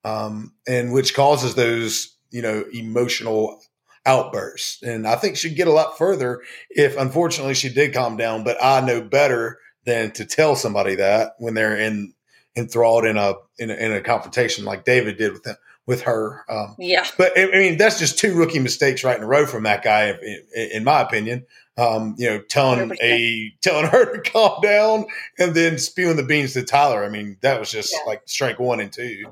[0.03, 3.61] um, and which causes those you know emotional
[4.05, 4.81] outbursts.
[4.83, 8.43] And I think she'd get a lot further if, unfortunately, she did calm down.
[8.43, 12.13] But I know better than to tell somebody that when they're in
[12.55, 15.55] enthralled in a in a, in a confrontation like David did with them,
[15.85, 16.43] with her.
[16.49, 17.05] Um, yeah.
[17.17, 20.09] But I mean, that's just two rookie mistakes right in a row from that guy,
[20.09, 21.45] in, in my opinion.
[21.75, 22.97] Um, you know, telling 100%.
[23.01, 25.05] a telling her to calm down
[25.39, 27.03] and then spewing the beans to Tyler.
[27.03, 28.05] I mean, that was just yeah.
[28.05, 29.23] like strike one and two.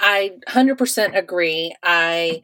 [0.00, 1.74] I 100% agree.
[1.82, 2.42] I,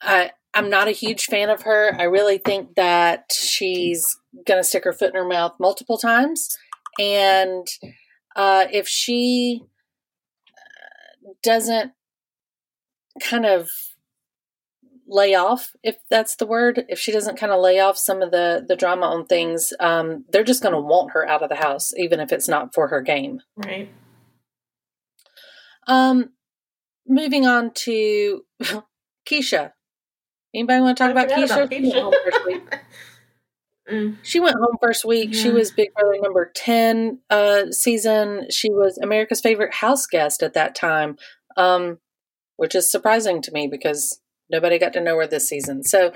[0.00, 1.94] I, I'm not a huge fan of her.
[1.98, 6.56] I really think that she's going to stick her foot in her mouth multiple times.
[6.98, 7.66] And
[8.34, 9.62] uh, if she
[11.42, 11.92] doesn't
[13.20, 13.68] kind of
[15.06, 18.30] lay off, if that's the word, if she doesn't kind of lay off some of
[18.30, 21.56] the, the drama on things, um, they're just going to want her out of the
[21.56, 23.40] house, even if it's not for her game.
[23.56, 23.90] Right.
[25.86, 26.30] Um,
[27.08, 28.44] moving on to
[29.28, 29.72] Keesha.
[30.54, 31.64] Anybody want to talk about Keesha?
[31.64, 32.80] About Keesha.
[33.90, 34.16] mm.
[34.22, 35.30] She went home first week.
[35.32, 35.42] Yeah.
[35.42, 38.46] She was Big Brother number 10 uh, season.
[38.50, 41.16] She was America's favorite house guest at that time,
[41.56, 41.98] um,
[42.56, 44.20] which is surprising to me because
[44.50, 45.82] nobody got to know her this season.
[45.82, 46.12] So,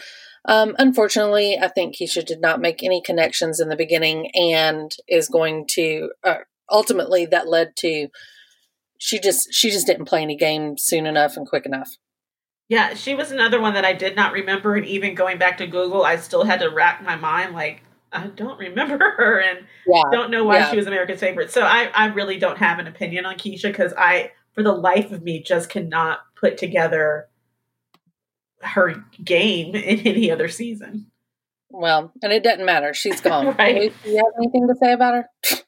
[0.46, 5.28] um, unfortunately, I think Keesha did not make any connections in the beginning and is
[5.28, 6.36] going to, uh,
[6.70, 8.08] ultimately, that led to
[9.00, 11.96] she just she just didn't play any game soon enough and quick enough.
[12.68, 15.66] Yeah, she was another one that I did not remember, and even going back to
[15.66, 17.82] Google, I still had to rack my mind like
[18.12, 20.02] I don't remember her and yeah.
[20.12, 20.70] don't know why yeah.
[20.70, 21.50] she was America's favorite.
[21.50, 25.10] So I I really don't have an opinion on Keesha because I for the life
[25.12, 27.28] of me just cannot put together
[28.60, 31.06] her game in any other season.
[31.70, 32.92] Well, and it doesn't matter.
[32.92, 33.46] She's gone.
[33.58, 33.94] right.
[34.04, 35.58] Do you have anything to say about her?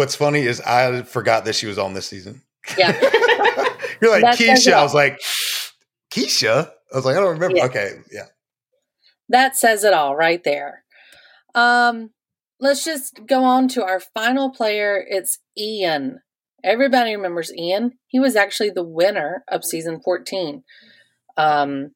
[0.00, 2.40] What's funny is I forgot that she was on this season.
[2.78, 2.98] Yeah.
[4.00, 4.72] You're like, Keesha.
[4.72, 5.20] I was like,
[6.10, 6.70] Keesha?
[6.90, 7.58] I was like, I don't remember.
[7.58, 7.66] Yeah.
[7.66, 7.90] Okay.
[8.10, 8.28] Yeah.
[9.28, 10.84] That says it all right there.
[11.54, 12.12] Um,
[12.60, 15.04] let's just go on to our final player.
[15.06, 16.22] It's Ian.
[16.64, 17.98] Everybody remembers Ian.
[18.06, 20.64] He was actually the winner of season 14.
[21.36, 21.90] Um,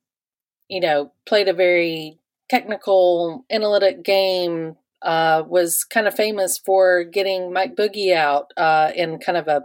[0.68, 2.18] you know, played a very
[2.51, 9.18] technical, analytic game, uh, was kind of famous for getting Mike Boogie out uh, in
[9.18, 9.62] kind of a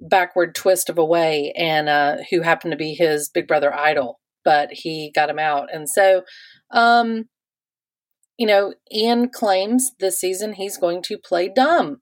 [0.00, 4.20] backward twist of a way, and uh, who happened to be his big brother idol,
[4.44, 5.68] but he got him out.
[5.72, 6.22] And so,
[6.70, 7.28] um,
[8.36, 12.00] you know, Ian claims this season he's going to play dumb.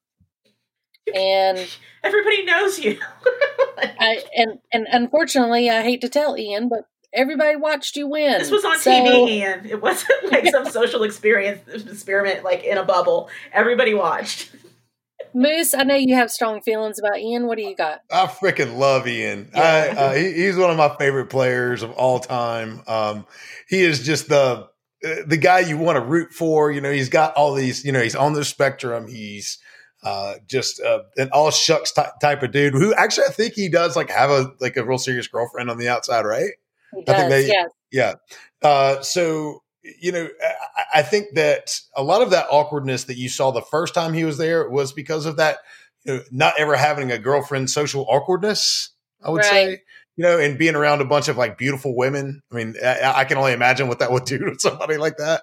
[1.14, 1.58] And
[2.02, 2.98] Everybody knows you.
[3.78, 8.38] I and and unfortunately, I hate to tell Ian, but everybody watched you win.
[8.38, 9.66] this was on So- TV, Ian.
[9.66, 13.28] It wasn't like some social experience experiment, like in a bubble.
[13.52, 14.54] Everybody watched.
[15.32, 17.46] Moose, I know you have strong feelings about Ian.
[17.46, 18.00] What do you got?
[18.10, 19.50] I freaking love Ian.
[19.54, 19.60] Yeah.
[19.62, 22.82] I, uh, he, he's one of my favorite players of all time.
[22.88, 23.26] Um,
[23.68, 24.68] he is just the
[25.02, 26.72] the guy you want to root for.
[26.72, 27.84] You know, he's got all these.
[27.84, 29.06] You know, he's on the spectrum.
[29.06, 29.58] He's
[30.02, 33.68] uh, just uh, an all shucks ty- type of dude who actually I think he
[33.68, 36.50] does like have a like a real serious girlfriend on the outside, right?
[36.94, 37.70] He I think they- yes.
[37.92, 38.14] Yeah.
[38.62, 40.28] Uh, so you know,
[40.76, 44.12] I, I think that a lot of that awkwardness that you saw the first time
[44.12, 45.58] he was there was because of that,
[46.04, 48.90] you know, not ever having a girlfriend, social awkwardness.
[49.24, 49.46] I would Right.
[49.46, 49.82] say,
[50.16, 52.42] you know, and being around a bunch of like beautiful women.
[52.52, 55.42] I mean, I, I can only imagine what that would do to somebody like that.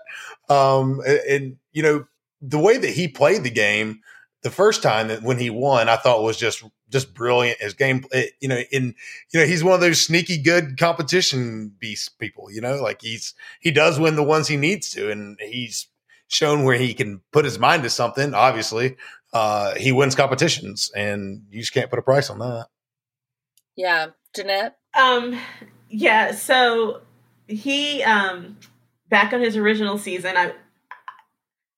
[0.49, 2.05] Um, and, and you know,
[2.41, 4.01] the way that he played the game
[4.43, 7.61] the first time that when he won, I thought was just just brilliant.
[7.61, 8.95] His game, it, you know, in
[9.31, 12.51] you know, he's one of those sneaky good competition beast people.
[12.51, 15.87] You know, like he's he does win the ones he needs to, and he's
[16.27, 18.33] shown where he can put his mind to something.
[18.33, 18.97] Obviously,
[19.33, 22.67] uh, he wins competitions, and you just can't put a price on that.
[23.75, 24.07] Yeah.
[24.35, 24.77] Jeanette?
[24.97, 25.39] Um,
[25.89, 26.31] yeah.
[26.33, 27.01] So
[27.47, 28.57] he, um,
[29.09, 30.53] back on his original season, I,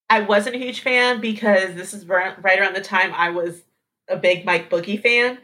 [0.10, 3.62] I wasn't a huge fan because this is right right around the time I was
[4.10, 5.38] a big Mike Boogie fan,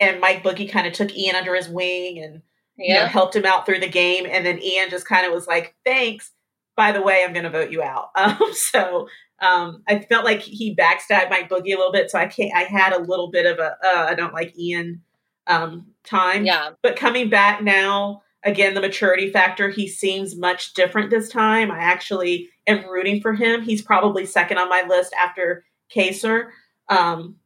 [0.00, 2.42] and Mike Boogie kind of took Ian under his wing and
[2.78, 5.46] you know, helped him out through the game, and then Ian just kind of was
[5.46, 6.30] like, "Thanks,
[6.76, 9.08] by the way, I'm going to vote you out." Um, so
[9.40, 12.52] um, I felt like he backstabbed Mike Boogie a little bit, so I can't.
[12.56, 15.02] I had a little bit of a uh, I don't like Ian
[15.46, 16.70] um, time, Yeah.
[16.82, 21.70] but coming back now, again, the maturity factor, he seems much different this time.
[21.70, 23.62] I actually am rooting for him.
[23.62, 26.48] He's probably second on my list after Kaysar.
[26.88, 27.36] Um,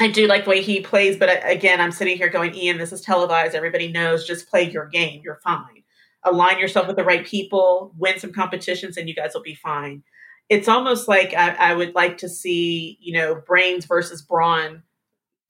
[0.00, 2.78] I do like the way he plays, but uh, again, I'm sitting here going, Ian,
[2.78, 3.54] this is televised.
[3.54, 4.26] Everybody knows.
[4.26, 5.20] Just play your game.
[5.24, 5.82] You're fine.
[6.24, 10.02] Align yourself with the right people, win some competitions, and you guys will be fine.
[10.48, 14.82] It's almost like I, I would like to see, you know, brains versus brawn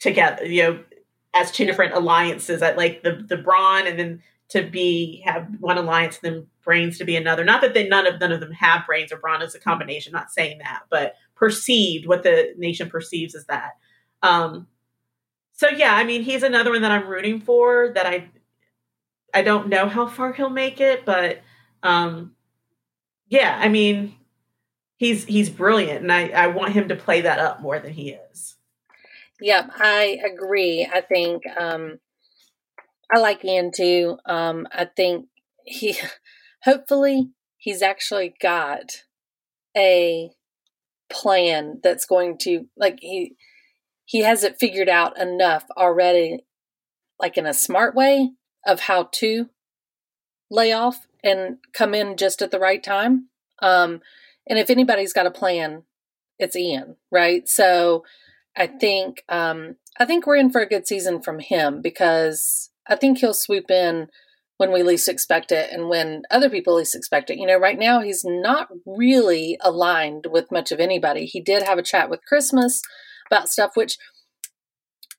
[0.01, 0.85] together, you know,
[1.35, 2.63] as two different alliances.
[2.63, 6.99] I like the the brawn and then to be have one alliance and then brains
[6.99, 7.45] to be another.
[7.45, 10.13] Not that they none of none of them have brains or brawn as a combination.
[10.13, 13.73] Not saying that, but perceived what the nation perceives as that.
[14.23, 14.67] Um,
[15.53, 17.93] so yeah, I mean, he's another one that I'm rooting for.
[17.95, 18.29] That I
[19.35, 21.41] I don't know how far he'll make it, but
[21.83, 22.35] um,
[23.29, 24.15] yeah, I mean,
[24.97, 28.11] he's he's brilliant, and I I want him to play that up more than he
[28.11, 28.57] is.
[29.41, 30.89] Yep, I agree.
[30.91, 31.99] I think um
[33.13, 34.19] I like Ian too.
[34.25, 35.27] Um I think
[35.65, 35.97] he
[36.63, 39.03] hopefully he's actually got
[39.77, 40.31] a
[41.11, 43.37] plan that's going to like he
[44.13, 46.45] he has it figured out enough already
[47.19, 48.33] like in a smart way
[48.67, 49.49] of how to
[50.51, 53.29] lay off and come in just at the right time.
[53.63, 54.03] Um
[54.47, 55.85] and if anybody's got a plan,
[56.39, 57.49] it's Ian, right?
[57.49, 58.05] So
[58.55, 62.97] I think um, I think we're in for a good season from him because I
[62.97, 64.09] think he'll swoop in
[64.59, 67.39] when we least expect it and when other people least expect it.
[67.39, 71.25] You know, right now he's not really aligned with much of anybody.
[71.25, 72.83] He did have a chat with Christmas
[73.33, 73.97] about stuff, which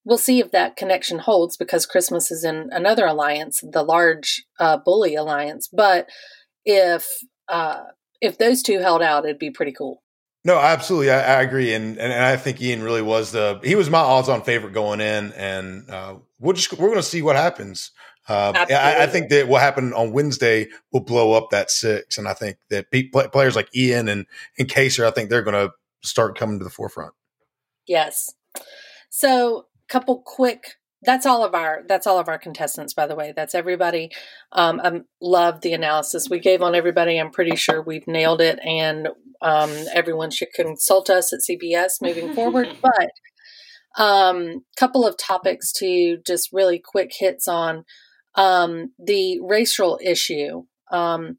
[0.06, 4.78] we'll see if that connection holds because Christmas is in another alliance, the large uh,
[4.78, 5.68] bully alliance.
[5.72, 6.10] But
[6.66, 7.08] if
[7.48, 7.84] uh,
[8.22, 10.02] if those two held out, it'd be pretty cool.
[10.46, 13.76] No, absolutely, I, I agree, and, and and I think Ian really was the he
[13.76, 17.38] was my odds-on favorite going in, and uh, we'll just we're going to see what
[17.38, 17.92] happens.
[18.28, 22.28] Uh, I, I think that what happened on Wednesday will blow up that six, and
[22.28, 24.26] I think that pe- players like Ian and
[24.58, 25.74] and Kaysar, I think they're going to
[26.04, 27.14] start coming to the forefront.
[27.88, 28.34] Yes.
[29.10, 30.76] So, couple quick.
[31.06, 31.84] That's all of our.
[31.88, 32.94] That's all of our contestants.
[32.94, 34.10] By the way, that's everybody.
[34.54, 37.20] Um, I love the analysis we gave on everybody.
[37.20, 39.10] I'm pretty sure we've nailed it, and
[39.42, 42.70] um, everyone should consult us at CBS moving forward.
[42.82, 43.12] But
[44.02, 47.84] um, couple of topics to just really quick hits on
[48.36, 50.64] um, the racial issue.
[50.92, 51.38] Um,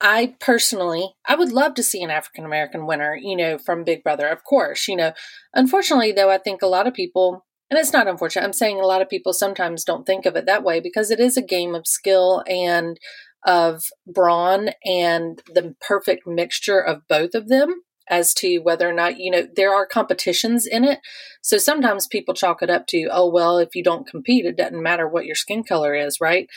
[0.00, 4.02] I personally, I would love to see an African American winner, you know, from Big
[4.02, 5.12] Brother, of course, you know.
[5.54, 8.86] Unfortunately, though, I think a lot of people, and it's not unfortunate, I'm saying a
[8.86, 11.74] lot of people sometimes don't think of it that way because it is a game
[11.74, 12.98] of skill and
[13.46, 19.18] of brawn and the perfect mixture of both of them as to whether or not,
[19.18, 20.98] you know, there are competitions in it.
[21.42, 24.82] So sometimes people chalk it up to, oh, well, if you don't compete, it doesn't
[24.82, 26.48] matter what your skin color is, right?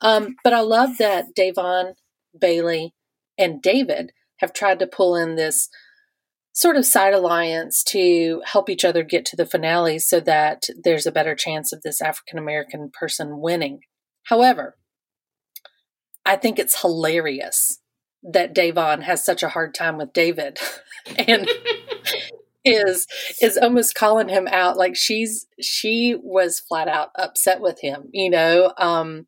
[0.00, 1.94] Um, but I love that Da'Vonne
[2.38, 2.90] Bayleigh,
[3.38, 5.68] and David have tried to pull in this
[6.52, 11.06] sort of side alliance to help each other get to the finale so that there's
[11.06, 13.80] a better chance of this African American person winning.
[14.24, 14.76] However,
[16.24, 17.80] I think it's hilarious
[18.22, 20.58] that Da'Vonne has such a hard time with David
[21.18, 21.48] and
[22.62, 23.06] is
[23.40, 28.28] is almost calling him out like she's she was flat out upset with him, you
[28.28, 28.72] know.
[28.76, 29.26] Um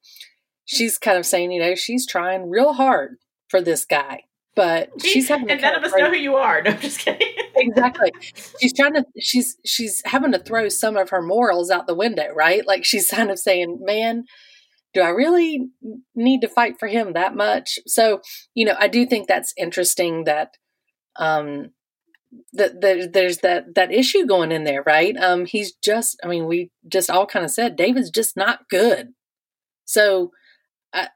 [0.73, 3.17] she's kind of saying, you know, she's trying real hard
[3.49, 4.23] for this guy,
[4.55, 6.63] but she's having and none of us know who you are.
[6.65, 7.29] No, I'm just kidding.
[7.57, 8.11] exactly.
[8.61, 9.05] She's trying to.
[9.21, 12.67] She's she's having to throw some of her morals out the window, right?
[12.67, 14.25] Like she's kind of saying, "Man,
[14.95, 15.69] do I really
[16.15, 18.21] need to fight for him that much?" So,
[18.55, 20.57] you know, I do think that's interesting that
[21.17, 21.71] um
[22.55, 25.17] that the, there's that that issue going in there, right?
[25.17, 26.19] Um, he's just.
[26.25, 29.09] I mean, we just all kind of said David's just not good.
[29.85, 30.31] So
[30.93, 31.09] I,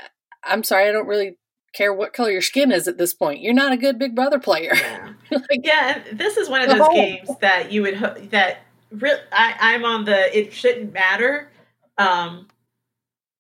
[0.45, 1.39] I'm sorry, I don't really
[1.75, 3.43] care what color your skin is at this point.
[3.43, 4.73] You're not a good Big Brother player.
[4.75, 8.59] Yeah, like, yeah this is one of those games that you would ho- that
[8.91, 9.19] real.
[9.33, 11.51] I, I'm on the it shouldn't matter.
[11.99, 12.49] Um,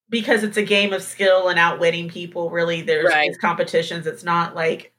[0.08, 2.50] because it's a game of skill and outwitting people.
[2.50, 3.28] Really, there's right.
[3.28, 4.06] these competitions.
[4.06, 4.92] It's not like,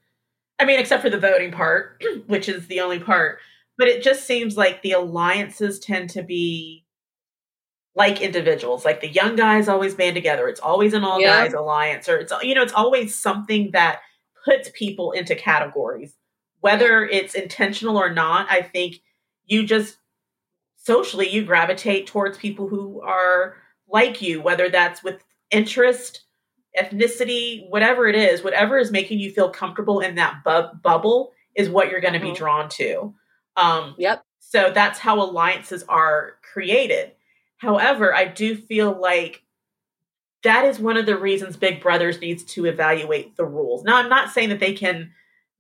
[0.59, 3.39] I mean, except for the voting part, which is the only part.
[3.77, 6.83] But it just seems like the alliances tend to be
[7.97, 8.85] like individuals.
[8.85, 10.47] Like the young guys always band together.
[10.47, 14.01] It's always an all guys alliance, or it's you know, it's always something that
[14.45, 16.15] puts people into categories,
[16.59, 18.45] whether it's intentional or not.
[18.51, 18.97] I think
[19.45, 19.97] you just
[20.75, 23.55] socially you gravitate towards people who are
[23.89, 26.21] like you, whether that's with interest,
[26.79, 31.67] ethnicity, whatever it is, whatever is making you feel comfortable in that bu- bubble is
[31.67, 32.29] what you're going to mm-hmm.
[32.29, 33.15] be drawn to.
[33.55, 34.23] Um, yep.
[34.39, 37.13] So that's how alliances are created.
[37.57, 39.43] However, I do feel like
[40.43, 43.83] that is one of the reasons Big Brothers needs to evaluate the rules.
[43.83, 45.11] Now, I'm not saying that they can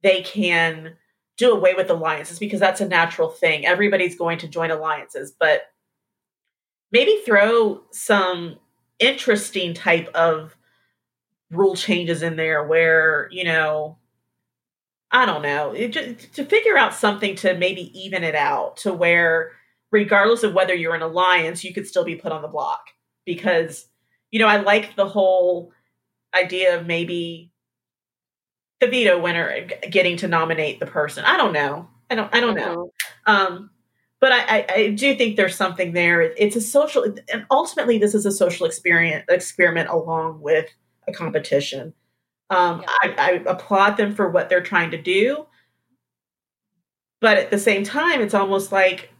[0.03, 0.95] they can
[1.37, 3.65] do away with alliances because that's a natural thing.
[3.65, 5.63] Everybody's going to join alliances, but
[6.91, 8.57] maybe throw some
[8.99, 10.55] interesting type of
[11.51, 13.97] rule changes in there where, you know,
[15.11, 15.93] I don't know, it,
[16.33, 19.53] to figure out something to maybe even it out to where
[19.91, 22.87] regardless of whether you're an alliance, you could still be put on the block
[23.25, 23.87] because,
[24.31, 25.71] you know, I like the whole
[26.33, 27.51] idea of maybe
[28.79, 31.25] the veto winner getting to nominate the person.
[31.25, 31.87] I don't know.
[32.09, 32.33] I don't.
[32.33, 32.91] I don't know.
[33.25, 33.47] Uh-huh.
[33.47, 33.69] Um,
[34.19, 36.21] but I, I, I, do think there's something there.
[36.21, 40.67] It's a social, and ultimately, this is a social experience experiment along with
[41.07, 41.93] a competition.
[42.49, 42.87] Um, yeah.
[43.01, 45.45] I, I applaud them for what they're trying to do,
[47.19, 49.11] but at the same time, it's almost like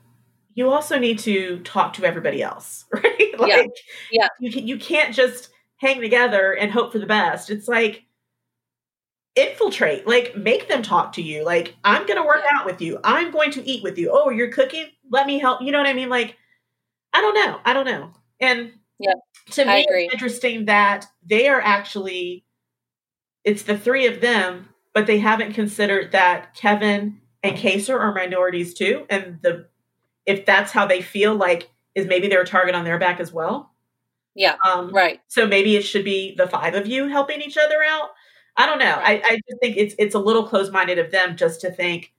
[0.57, 3.39] you also need to talk to everybody else, right?
[3.39, 3.69] like,
[4.11, 4.27] yeah.
[4.39, 7.51] You, you can't just hang together and hope for the best.
[7.51, 8.03] It's like,
[9.35, 11.45] infiltrate like make them talk to you.
[11.45, 12.59] Like i'm gonna work yeah.
[12.59, 12.99] out with you.
[13.03, 14.09] I'm going to eat with you.
[14.11, 14.87] Oh you're cooking?
[15.11, 15.61] Let me help.
[15.61, 16.09] You know what i mean?
[16.09, 16.35] Like
[17.13, 17.59] i don't know.
[17.63, 18.13] I don't know.
[18.39, 19.13] And yeah.
[19.51, 22.45] to me it's interesting that they are actually
[23.43, 28.73] it's the three of them but they haven't considered that kevin and Kaysar are minorities
[28.73, 29.67] too and the
[30.27, 33.33] if that's how they feel like is maybe they're a target on their back as
[33.33, 33.73] well.
[34.35, 34.55] Yeah.
[34.63, 35.19] Um, right.
[35.27, 38.09] So maybe it should be the five of you helping each other out.
[38.55, 38.97] I don't know.
[38.97, 39.23] Right.
[39.25, 42.13] I, I just think it's it's a little close minded of them just to think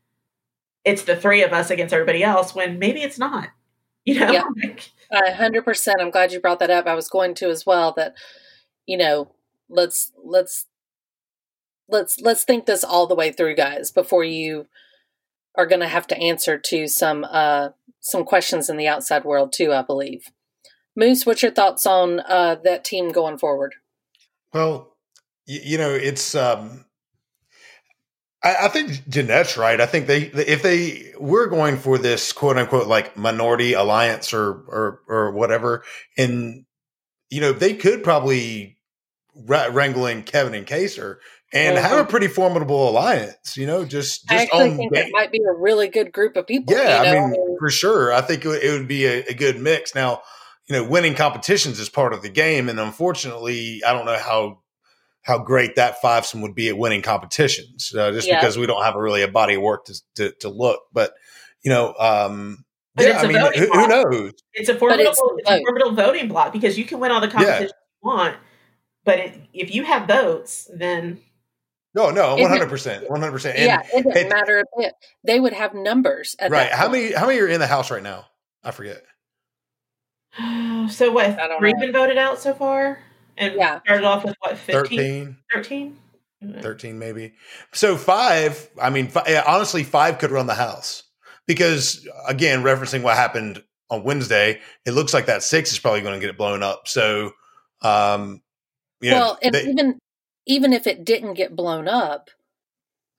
[0.84, 3.50] it's the three of us against everybody else when maybe it's not.
[4.04, 4.32] You know?
[4.32, 5.34] Yeah.
[5.34, 5.98] hundred percent.
[6.00, 6.86] I'm glad you brought that up.
[6.86, 8.14] I was going to as well that,
[8.86, 9.34] you know,
[9.68, 10.64] let's let's
[11.90, 14.66] let's let's think this all the way through, guys, before you
[15.56, 17.70] are going to have to answer to some uh,
[18.08, 19.72] some questions in the outside world too.
[19.72, 20.30] I believe.
[20.96, 23.76] Moose, what's your thoughts on uh, that team going forward?
[24.52, 24.96] Well,
[25.46, 26.34] you, you know, it's.
[26.34, 26.84] Um,
[28.42, 29.80] I, I, think Jeanette's right.
[29.80, 34.50] I think they, if they were going for this quote unquote like minority alliance or
[34.50, 35.84] or or whatever,
[36.16, 36.64] and
[37.30, 38.76] you know, they could probably
[39.34, 41.18] wrangle in Kevin and Kaysar
[41.52, 41.86] and mm-hmm.
[41.86, 43.56] have a pretty formidable alliance.
[43.56, 46.46] You know, just just I actually think it might be a really good group of
[46.46, 46.74] people.
[46.74, 47.24] Yeah, you know?
[47.24, 48.12] I mean, for sure.
[48.12, 49.94] I think it would be a, a, good mix.
[49.94, 50.22] Now,
[50.68, 54.60] you know, winning competitions is part of the game, and unfortunately, I don't know how
[55.22, 58.40] how great that fivesome would be at winning competitions, uh, just Yeah.
[58.40, 60.82] because we don't have a really a body of work to to, to look.
[60.92, 61.12] But
[61.62, 62.64] you know, um,
[62.94, 64.32] But yeah, it's I a mean, who, who knows?
[64.52, 67.20] It's a formidable, it's it's, a a formidable voting block because you can win all
[67.20, 67.72] the competitions
[68.02, 68.36] you want,
[69.04, 71.20] but it, if you have votes, then
[71.94, 73.58] No, no, one hundred percent, one hundred percent.
[73.58, 74.94] yeah, it doesn't it- matter a bit.
[75.24, 76.70] They would have numbers at Right?
[76.70, 77.12] How many?
[77.12, 78.26] How many are in the house right now?
[78.62, 79.02] I forget.
[80.90, 81.26] so what?
[81.38, 81.80] I don't Three know.
[81.80, 82.98] been voted out so far,
[83.36, 83.80] and Yeah.
[83.80, 85.96] started off with what 15, 13,
[86.42, 86.62] 13?
[86.62, 87.34] 13 maybe.
[87.72, 88.68] So five.
[88.80, 91.02] I mean, fi- yeah, honestly, five could run the house
[91.46, 96.14] because again, referencing what happened on Wednesday, it looks like that six is probably going
[96.14, 96.86] to get it blown up.
[96.86, 97.32] So,
[97.82, 98.42] um,
[99.00, 99.98] yeah, well, and they- even
[100.48, 102.30] even if it didn't get blown up,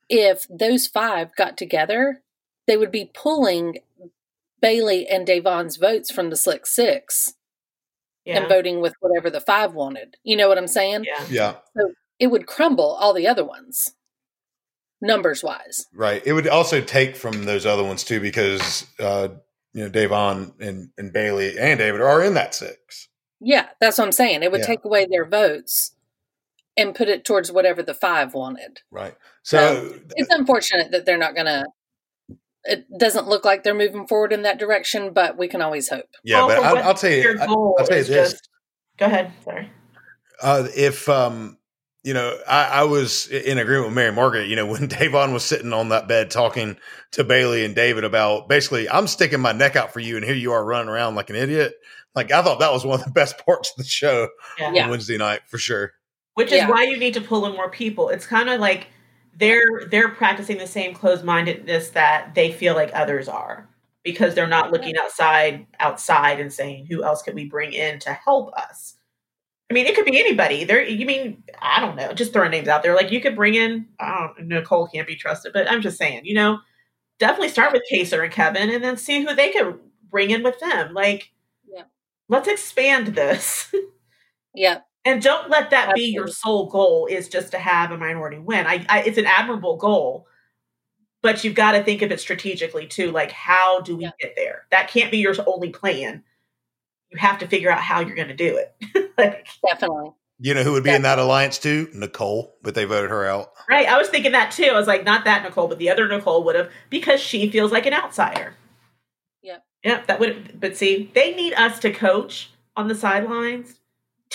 [0.10, 2.22] if those five got together,
[2.68, 3.77] they would be pulling
[4.61, 7.35] Bayleigh and Da'Vonne's votes from the Slick Six
[8.26, 10.18] Yeah, and voting with whatever the five wanted.
[10.23, 11.06] You know what I'm saying?
[11.06, 11.26] yeah.
[11.30, 11.84] yeah,
[12.19, 13.93] It would crumble all the other ones,
[15.01, 15.85] numbers wise.
[15.93, 16.22] right.
[16.26, 19.30] It would also take from those other ones too because uh,
[19.73, 23.07] you know Da'Vonne and and Bayleigh and David are in that six.
[23.39, 24.43] Yeah, that's what I'm saying.
[24.43, 24.65] It would Yeah.
[24.68, 25.95] take away their votes
[26.80, 28.80] and put it towards whatever the five wanted.
[28.91, 29.15] Right.
[29.43, 31.65] So It's unfortunate that they're not going to.
[32.65, 36.06] It doesn't look like they're moving forward in that direction, but we can always hope.
[36.23, 37.22] yeah, Well, but I'll, I'll tell you.
[37.22, 38.31] Your I- goal I'll tell you is this.
[38.34, 38.49] just.
[38.97, 39.31] Go ahead.
[39.45, 39.69] Sorry.
[40.41, 41.57] uh, if um,
[42.03, 44.47] you know, I, I was in agreement with Mary Margaret.
[44.49, 46.77] You know, when Da'Vonne was sitting on that bed talking
[47.14, 50.35] to Bayleigh and David about basically, I'm sticking my neck out for you, and here
[50.35, 51.76] you are running around like an idiot.
[52.14, 54.27] Like I thought that was one of the best parts of the show
[54.60, 54.72] Yeah.
[54.73, 54.84] Yeah.
[54.84, 55.93] on Wednesday night for sure.
[56.40, 56.70] Which is Yeah.
[56.70, 58.07] why you need to pull in more people.
[58.10, 58.88] It's kind of like
[59.38, 63.68] they're they're practicing the same closed mindedness that they feel like others are
[64.03, 68.14] because they're not looking outside outside and saying who else could we bring in to
[68.14, 68.95] help us.
[69.70, 70.64] I mean, it could be anybody.
[70.64, 72.95] There, you mean I don't know, just throwing names out there.
[72.95, 73.88] Like you could bring in.
[73.99, 74.48] I don't.
[74.48, 76.22] Nicole can't be trusted, but I'm just saying.
[76.24, 76.60] You know,
[77.20, 79.78] definitely start with Kaysar and Kevin, and then see who they could
[80.10, 80.94] bring in with them.
[80.94, 81.32] Like,
[81.72, 81.84] Yeah.
[82.30, 83.74] let's expand this.
[84.56, 88.38] Yeah, and don't let that be your sole goal is just to have a minority
[88.40, 90.28] win I, I it's an admirable goal
[91.22, 94.12] but you've got to think of it strategically too like how do we Yeah.
[94.20, 96.24] get there that can't be your only plan
[97.12, 100.12] you have to figure out how you're going to do it like, definitely.
[100.42, 101.90] You know who would be in that alliance too?
[101.94, 103.52] Nicole, but they voted her out.
[103.70, 106.08] right i was thinking that too i was like not that nicole but the other
[106.08, 108.54] nicole would have because she feels like an outsider
[109.42, 109.64] Yep.
[109.84, 113.78] yep that would but see they need us to coach on the sidelines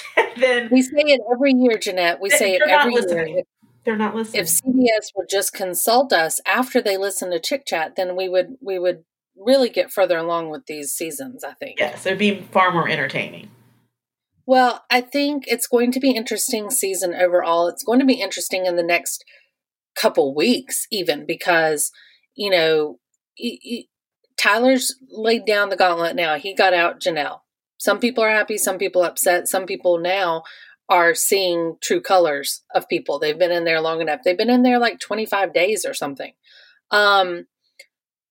[0.37, 2.21] then We say it every year, Jeanette.
[2.21, 3.03] We say it every year.
[3.03, 3.43] listening.
[3.85, 7.97] They're not listening if CBS would just consult us after they listen to Chick Chat,
[7.97, 9.05] then we would we would
[9.37, 11.45] really get further along with these seasons.
[11.45, 11.79] I think.
[11.79, 13.51] yes it'd be far more entertaining
[14.47, 17.69] Well, I think it's going to be interesting season overall.
[17.69, 19.25] It's going to be interesting in the next
[19.97, 21.91] couple weeks, even because
[22.35, 22.99] you know
[23.35, 23.89] he, he-
[24.37, 26.17] Tyler's laid down the gauntlet.
[26.17, 27.41] Now he got out Janelle.
[27.85, 29.47] Some people are happy, some people upset.
[29.47, 30.45] Some people now
[30.89, 33.19] are seeing true colors of people.
[33.19, 34.21] They've been in there long enough.
[34.25, 36.33] They've been in there like twenty five days or something.
[36.91, 37.47] Um,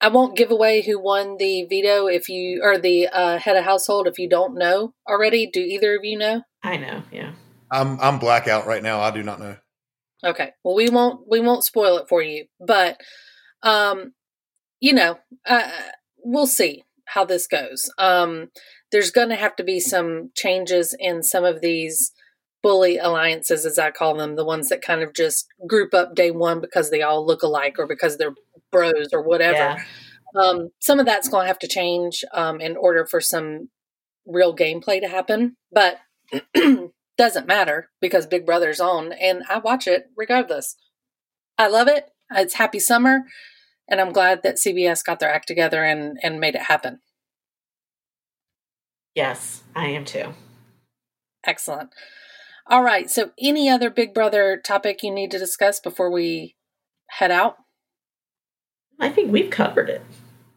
[0.01, 3.63] I won't give away who won the veto if you or the uh, head of
[3.63, 5.45] household if you don't know already.
[5.45, 6.41] Do either of you know?
[6.63, 7.33] i know yeah
[7.69, 9.01] I'm I'm blackout right now.
[9.01, 9.57] I do not know.
[10.23, 10.53] Okay.
[10.63, 12.99] Well, we won't we won't spoil it for you, but
[13.61, 14.13] um,
[14.79, 15.69] you know, uh,
[16.23, 17.91] we'll see how this goes.
[17.99, 18.49] Um,
[18.93, 22.13] there's going to have to be some changes in some of these
[22.61, 26.29] bully alliances, as I call them, the ones that kind of just group up day
[26.29, 28.35] one because they all look alike or because they're
[28.71, 29.57] bros or whatever.
[29.57, 29.83] Yeah.
[30.39, 33.69] Um, some of that's going to have to change um, in order for some
[34.27, 35.97] real gameplay to happen, but
[37.17, 40.75] doesn't matter because Big Brother's on and I watch it regardless.
[41.57, 42.09] I love it.
[42.31, 43.23] It's happy summer,
[43.87, 46.99] and I'm glad that CBS got their act together and and made it happen.
[49.15, 50.33] Yes, I am too.
[51.45, 51.89] Excellent.
[52.67, 53.09] All right.
[53.09, 56.55] So, any other Big Brother topic you need to discuss before we
[57.09, 57.57] head out?
[58.99, 60.01] I think we've covered it.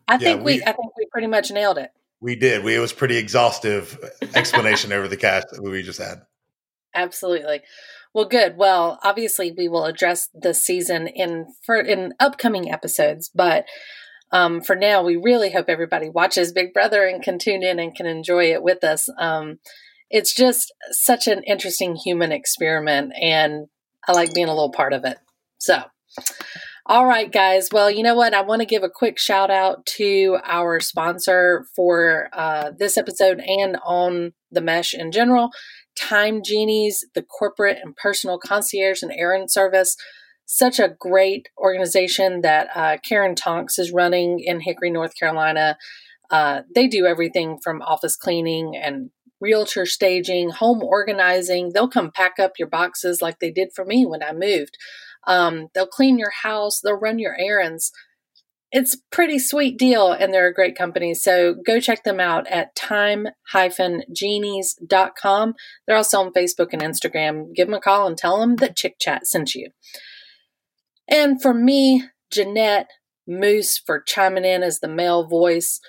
[0.08, 1.90] I Yeah, think we, we- I think we pretty much nailed it.
[2.20, 2.64] We did.
[2.64, 3.98] We it was pretty exhaustive
[4.34, 6.22] explanation over the cast that we just had.
[6.94, 7.60] Absolutely.
[8.14, 8.56] Well, good.
[8.56, 13.66] Well, obviously, we will address the season in for in upcoming episodes, but
[14.32, 17.94] um, for now, we really hope everybody watches Big Brother and can tune in and
[17.94, 19.08] can enjoy it with us.
[19.18, 19.58] Um,
[20.10, 23.66] it's just such an interesting human experiment, and
[24.06, 25.18] I like being a little part of it.
[25.58, 25.82] So,
[26.86, 27.68] all right, guys.
[27.72, 28.34] Well, you know what?
[28.34, 33.40] I want to give a quick shout out to our sponsor for uh, this episode
[33.40, 35.50] and on the mesh in general.
[35.96, 39.96] Time Genies, the corporate and personal concierge and errand service.
[40.46, 45.76] Such a great organization that uh, Karen Tonks is running in Hickory, North Carolina.
[46.30, 49.10] Uh, they do everything from office cleaning and
[49.40, 51.72] realtor staging, home organizing.
[51.72, 54.78] They'll come pack up your boxes like they did for me when I moved.
[55.26, 57.92] Um, they'll clean your house, they'll run your errands.
[58.72, 61.14] It's a pretty sweet deal, and they're a great company.
[61.14, 65.54] So go check them out at time-genies.com.
[65.86, 67.54] They're also on Facebook and Instagram.
[67.54, 69.70] Give them a call and tell them that Chick Chat sent you.
[71.08, 72.88] And for me, Jeanette
[73.26, 75.80] Moose for chiming in as the male voice.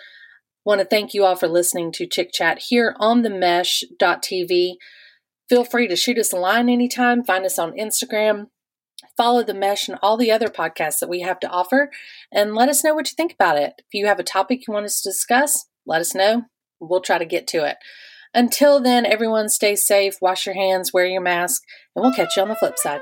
[0.65, 4.75] Want to thank you all for listening to Chick Chat here on the mesh.tv.
[5.47, 7.23] Feel free to shoot us a line anytime.
[7.23, 8.47] Find us on Instagram.
[9.15, 11.89] Follow the mesh and all the other podcasts that we have to offer
[12.31, 13.73] and let us know what you think about it.
[13.77, 16.43] If you have a topic you want us to discuss, let us know.
[16.79, 17.77] We'll try to get to it.
[18.33, 21.63] Until then, everyone stay safe, wash your hands, wear your mask,
[21.95, 23.01] and we'll catch you on the flip side.